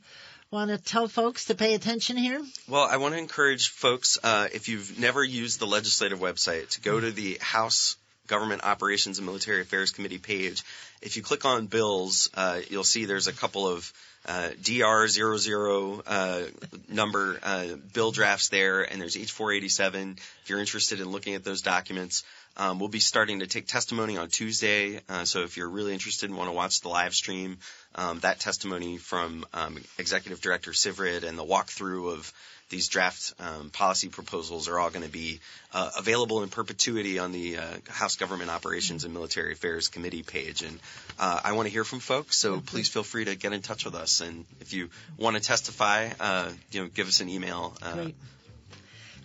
want 0.50 0.70
to 0.70 0.78
tell 0.78 1.08
folks 1.08 1.46
to 1.46 1.54
pay 1.54 1.74
attention 1.74 2.16
here? 2.16 2.42
Well, 2.68 2.84
I 2.84 2.98
want 2.98 3.14
to 3.14 3.18
encourage 3.18 3.70
folks, 3.70 4.18
uh, 4.22 4.48
if 4.52 4.68
you've 4.68 4.98
never 4.98 5.24
used 5.24 5.60
the 5.60 5.66
legislative 5.66 6.18
website, 6.18 6.70
to 6.70 6.80
go 6.80 7.00
to 7.00 7.10
the 7.10 7.38
House 7.40 7.96
Government 8.26 8.64
Operations 8.64 9.18
and 9.18 9.26
Military 9.26 9.60
Affairs 9.60 9.90
Committee 9.90 10.18
page. 10.18 10.62
If 11.02 11.16
you 11.16 11.22
click 11.22 11.44
on 11.44 11.66
bills, 11.66 12.30
uh, 12.34 12.60
you'll 12.70 12.84
see 12.84 13.04
there's 13.04 13.26
a 13.26 13.32
couple 13.32 13.68
of 13.68 13.92
uh, 14.26 14.50
DR00 14.62 16.02
uh, 16.06 16.42
number 16.88 17.38
uh, 17.42 17.66
bill 17.92 18.10
drafts 18.10 18.48
there, 18.48 18.82
and 18.82 19.00
there's 19.00 19.16
H487. 19.16 20.16
If 20.16 20.48
you're 20.48 20.60
interested 20.60 21.00
in 21.00 21.10
looking 21.10 21.34
at 21.34 21.44
those 21.44 21.60
documents, 21.60 22.24
um, 22.56 22.78
we'll 22.78 22.88
be 22.88 23.00
starting 23.00 23.40
to 23.40 23.46
take 23.46 23.66
testimony 23.66 24.16
on 24.16 24.28
Tuesday. 24.28 25.00
Uh, 25.08 25.24
so 25.24 25.42
if 25.42 25.56
you're 25.56 25.68
really 25.68 25.92
interested 25.92 26.30
and 26.30 26.38
want 26.38 26.48
to 26.48 26.54
watch 26.54 26.80
the 26.80 26.88
live 26.88 27.14
stream, 27.14 27.58
um, 27.94 28.20
that 28.20 28.40
testimony 28.40 28.96
from 28.98 29.44
um, 29.52 29.78
Executive 29.98 30.40
Director 30.40 30.70
Sivret 30.72 31.24
and 31.24 31.38
the 31.38 31.44
walkthrough 31.44 32.12
of 32.12 32.32
these 32.70 32.88
draft 32.88 33.34
um, 33.38 33.70
policy 33.70 34.08
proposals 34.08 34.68
are 34.68 34.78
all 34.78 34.90
going 34.90 35.04
to 35.04 35.12
be 35.12 35.40
uh, 35.72 35.90
available 35.98 36.42
in 36.42 36.48
perpetuity 36.48 37.18
on 37.18 37.30
the 37.30 37.58
uh, 37.58 37.62
House 37.88 38.16
Government 38.16 38.50
Operations 38.50 39.04
and 39.04 39.12
Military 39.12 39.52
Affairs 39.52 39.88
Committee 39.88 40.22
page. 40.22 40.62
And 40.62 40.78
uh, 41.18 41.40
I 41.44 41.52
want 41.52 41.66
to 41.66 41.72
hear 41.72 41.84
from 41.84 42.00
folks, 42.00 42.38
so 42.38 42.60
please 42.60 42.88
feel 42.88 43.02
free 43.02 43.26
to 43.26 43.36
get 43.36 43.52
in 43.52 43.60
touch 43.60 43.84
with 43.84 43.94
us. 43.94 44.20
And 44.20 44.44
if 44.60 44.72
you 44.72 44.88
want 45.18 45.36
to 45.36 45.42
testify, 45.42 46.10
uh, 46.18 46.50
you 46.70 46.82
know, 46.82 46.88
give 46.88 47.06
us 47.06 47.20
an 47.20 47.28
email. 47.28 47.76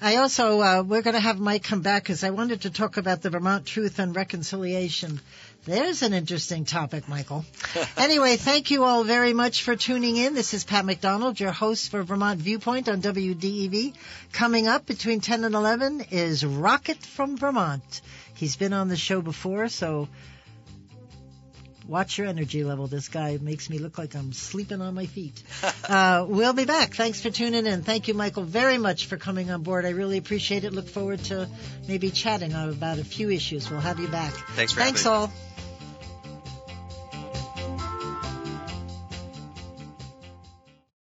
I 0.02 0.16
also, 0.16 0.62
uh, 0.62 0.84
we're 0.84 1.02
going 1.02 1.16
to 1.16 1.20
have 1.20 1.40
Mike 1.40 1.64
come 1.64 1.82
back 1.82 2.04
because 2.04 2.24
I 2.24 2.30
wanted 2.30 2.62
to 2.62 2.70
talk 2.70 2.96
about 2.96 3.22
the 3.22 3.30
Vermont 3.30 3.66
Truth 3.66 4.00
and 4.00 4.16
Reconciliation. 4.16 5.20
There's 5.66 6.04
an 6.04 6.14
interesting 6.14 6.64
topic, 6.64 7.10
Michael. 7.10 7.44
anyway, 7.98 8.38
thank 8.38 8.72
you 8.72 8.86
all 8.86 9.04
very 9.04 9.34
much 9.34 9.64
for 9.64 9.76
tuning 9.76 10.16
in. 10.16 10.36
This 10.36 10.54
is 10.54 10.64
Pat 10.64 10.86
McDonald, 10.86 11.38
your 11.38 11.52
host 11.52 11.92
for 11.92 12.02
Vermont 12.04 12.40
Viewpoint 12.40 12.88
on 12.88 13.02
WDEV. 13.02 13.94
Coming 14.32 14.68
up 14.70 14.86
between 14.86 15.20
10 15.20 15.44
and 15.44 15.54
11 15.54 16.06
is 16.12 16.46
Rocket 16.46 17.06
from 17.06 17.36
Vermont. 17.36 18.02
He's 18.36 18.56
been 18.56 18.72
on 18.72 18.88
the 18.88 18.96
show 18.96 19.20
before, 19.22 19.68
so 19.68 20.08
watch 21.90 22.18
your 22.18 22.28
energy 22.28 22.64
level. 22.64 22.88
This 22.88 23.10
guy 23.10 23.38
makes 23.42 23.70
me 23.70 23.80
look 23.80 23.98
like 23.98 24.16
I'm 24.16 24.32
sleeping 24.32 24.82
on 24.82 24.94
my 24.94 25.08
feet. 25.08 25.42
uh, 25.90 26.26
we'll 26.30 26.54
be 26.54 26.66
back. 26.66 26.94
Thanks 26.94 27.20
for 27.20 27.32
tuning 27.32 27.66
in. 27.66 27.82
Thank 27.82 28.08
you, 28.08 28.14
Michael, 28.14 28.44
very 28.44 28.78
much 28.78 29.08
for 29.08 29.18
coming 29.18 29.50
on 29.50 29.64
board. 29.64 29.86
I 29.86 29.90
really 29.90 30.18
appreciate 30.18 30.64
it. 30.64 30.72
Look 30.72 30.88
forward 30.88 31.24
to 31.26 31.50
maybe 31.88 32.12
chatting 32.12 32.54
about 32.54 33.00
a 33.00 33.04
few 33.04 33.30
issues. 33.30 33.70
We'll 33.70 33.80
have 33.82 34.00
you 34.00 34.08
back. 34.08 34.34
Thanks 34.56 34.74
for 34.74 34.80
Thanks 34.80 35.04
having 35.04 35.22
me. 35.22 35.26
all. 35.28 35.49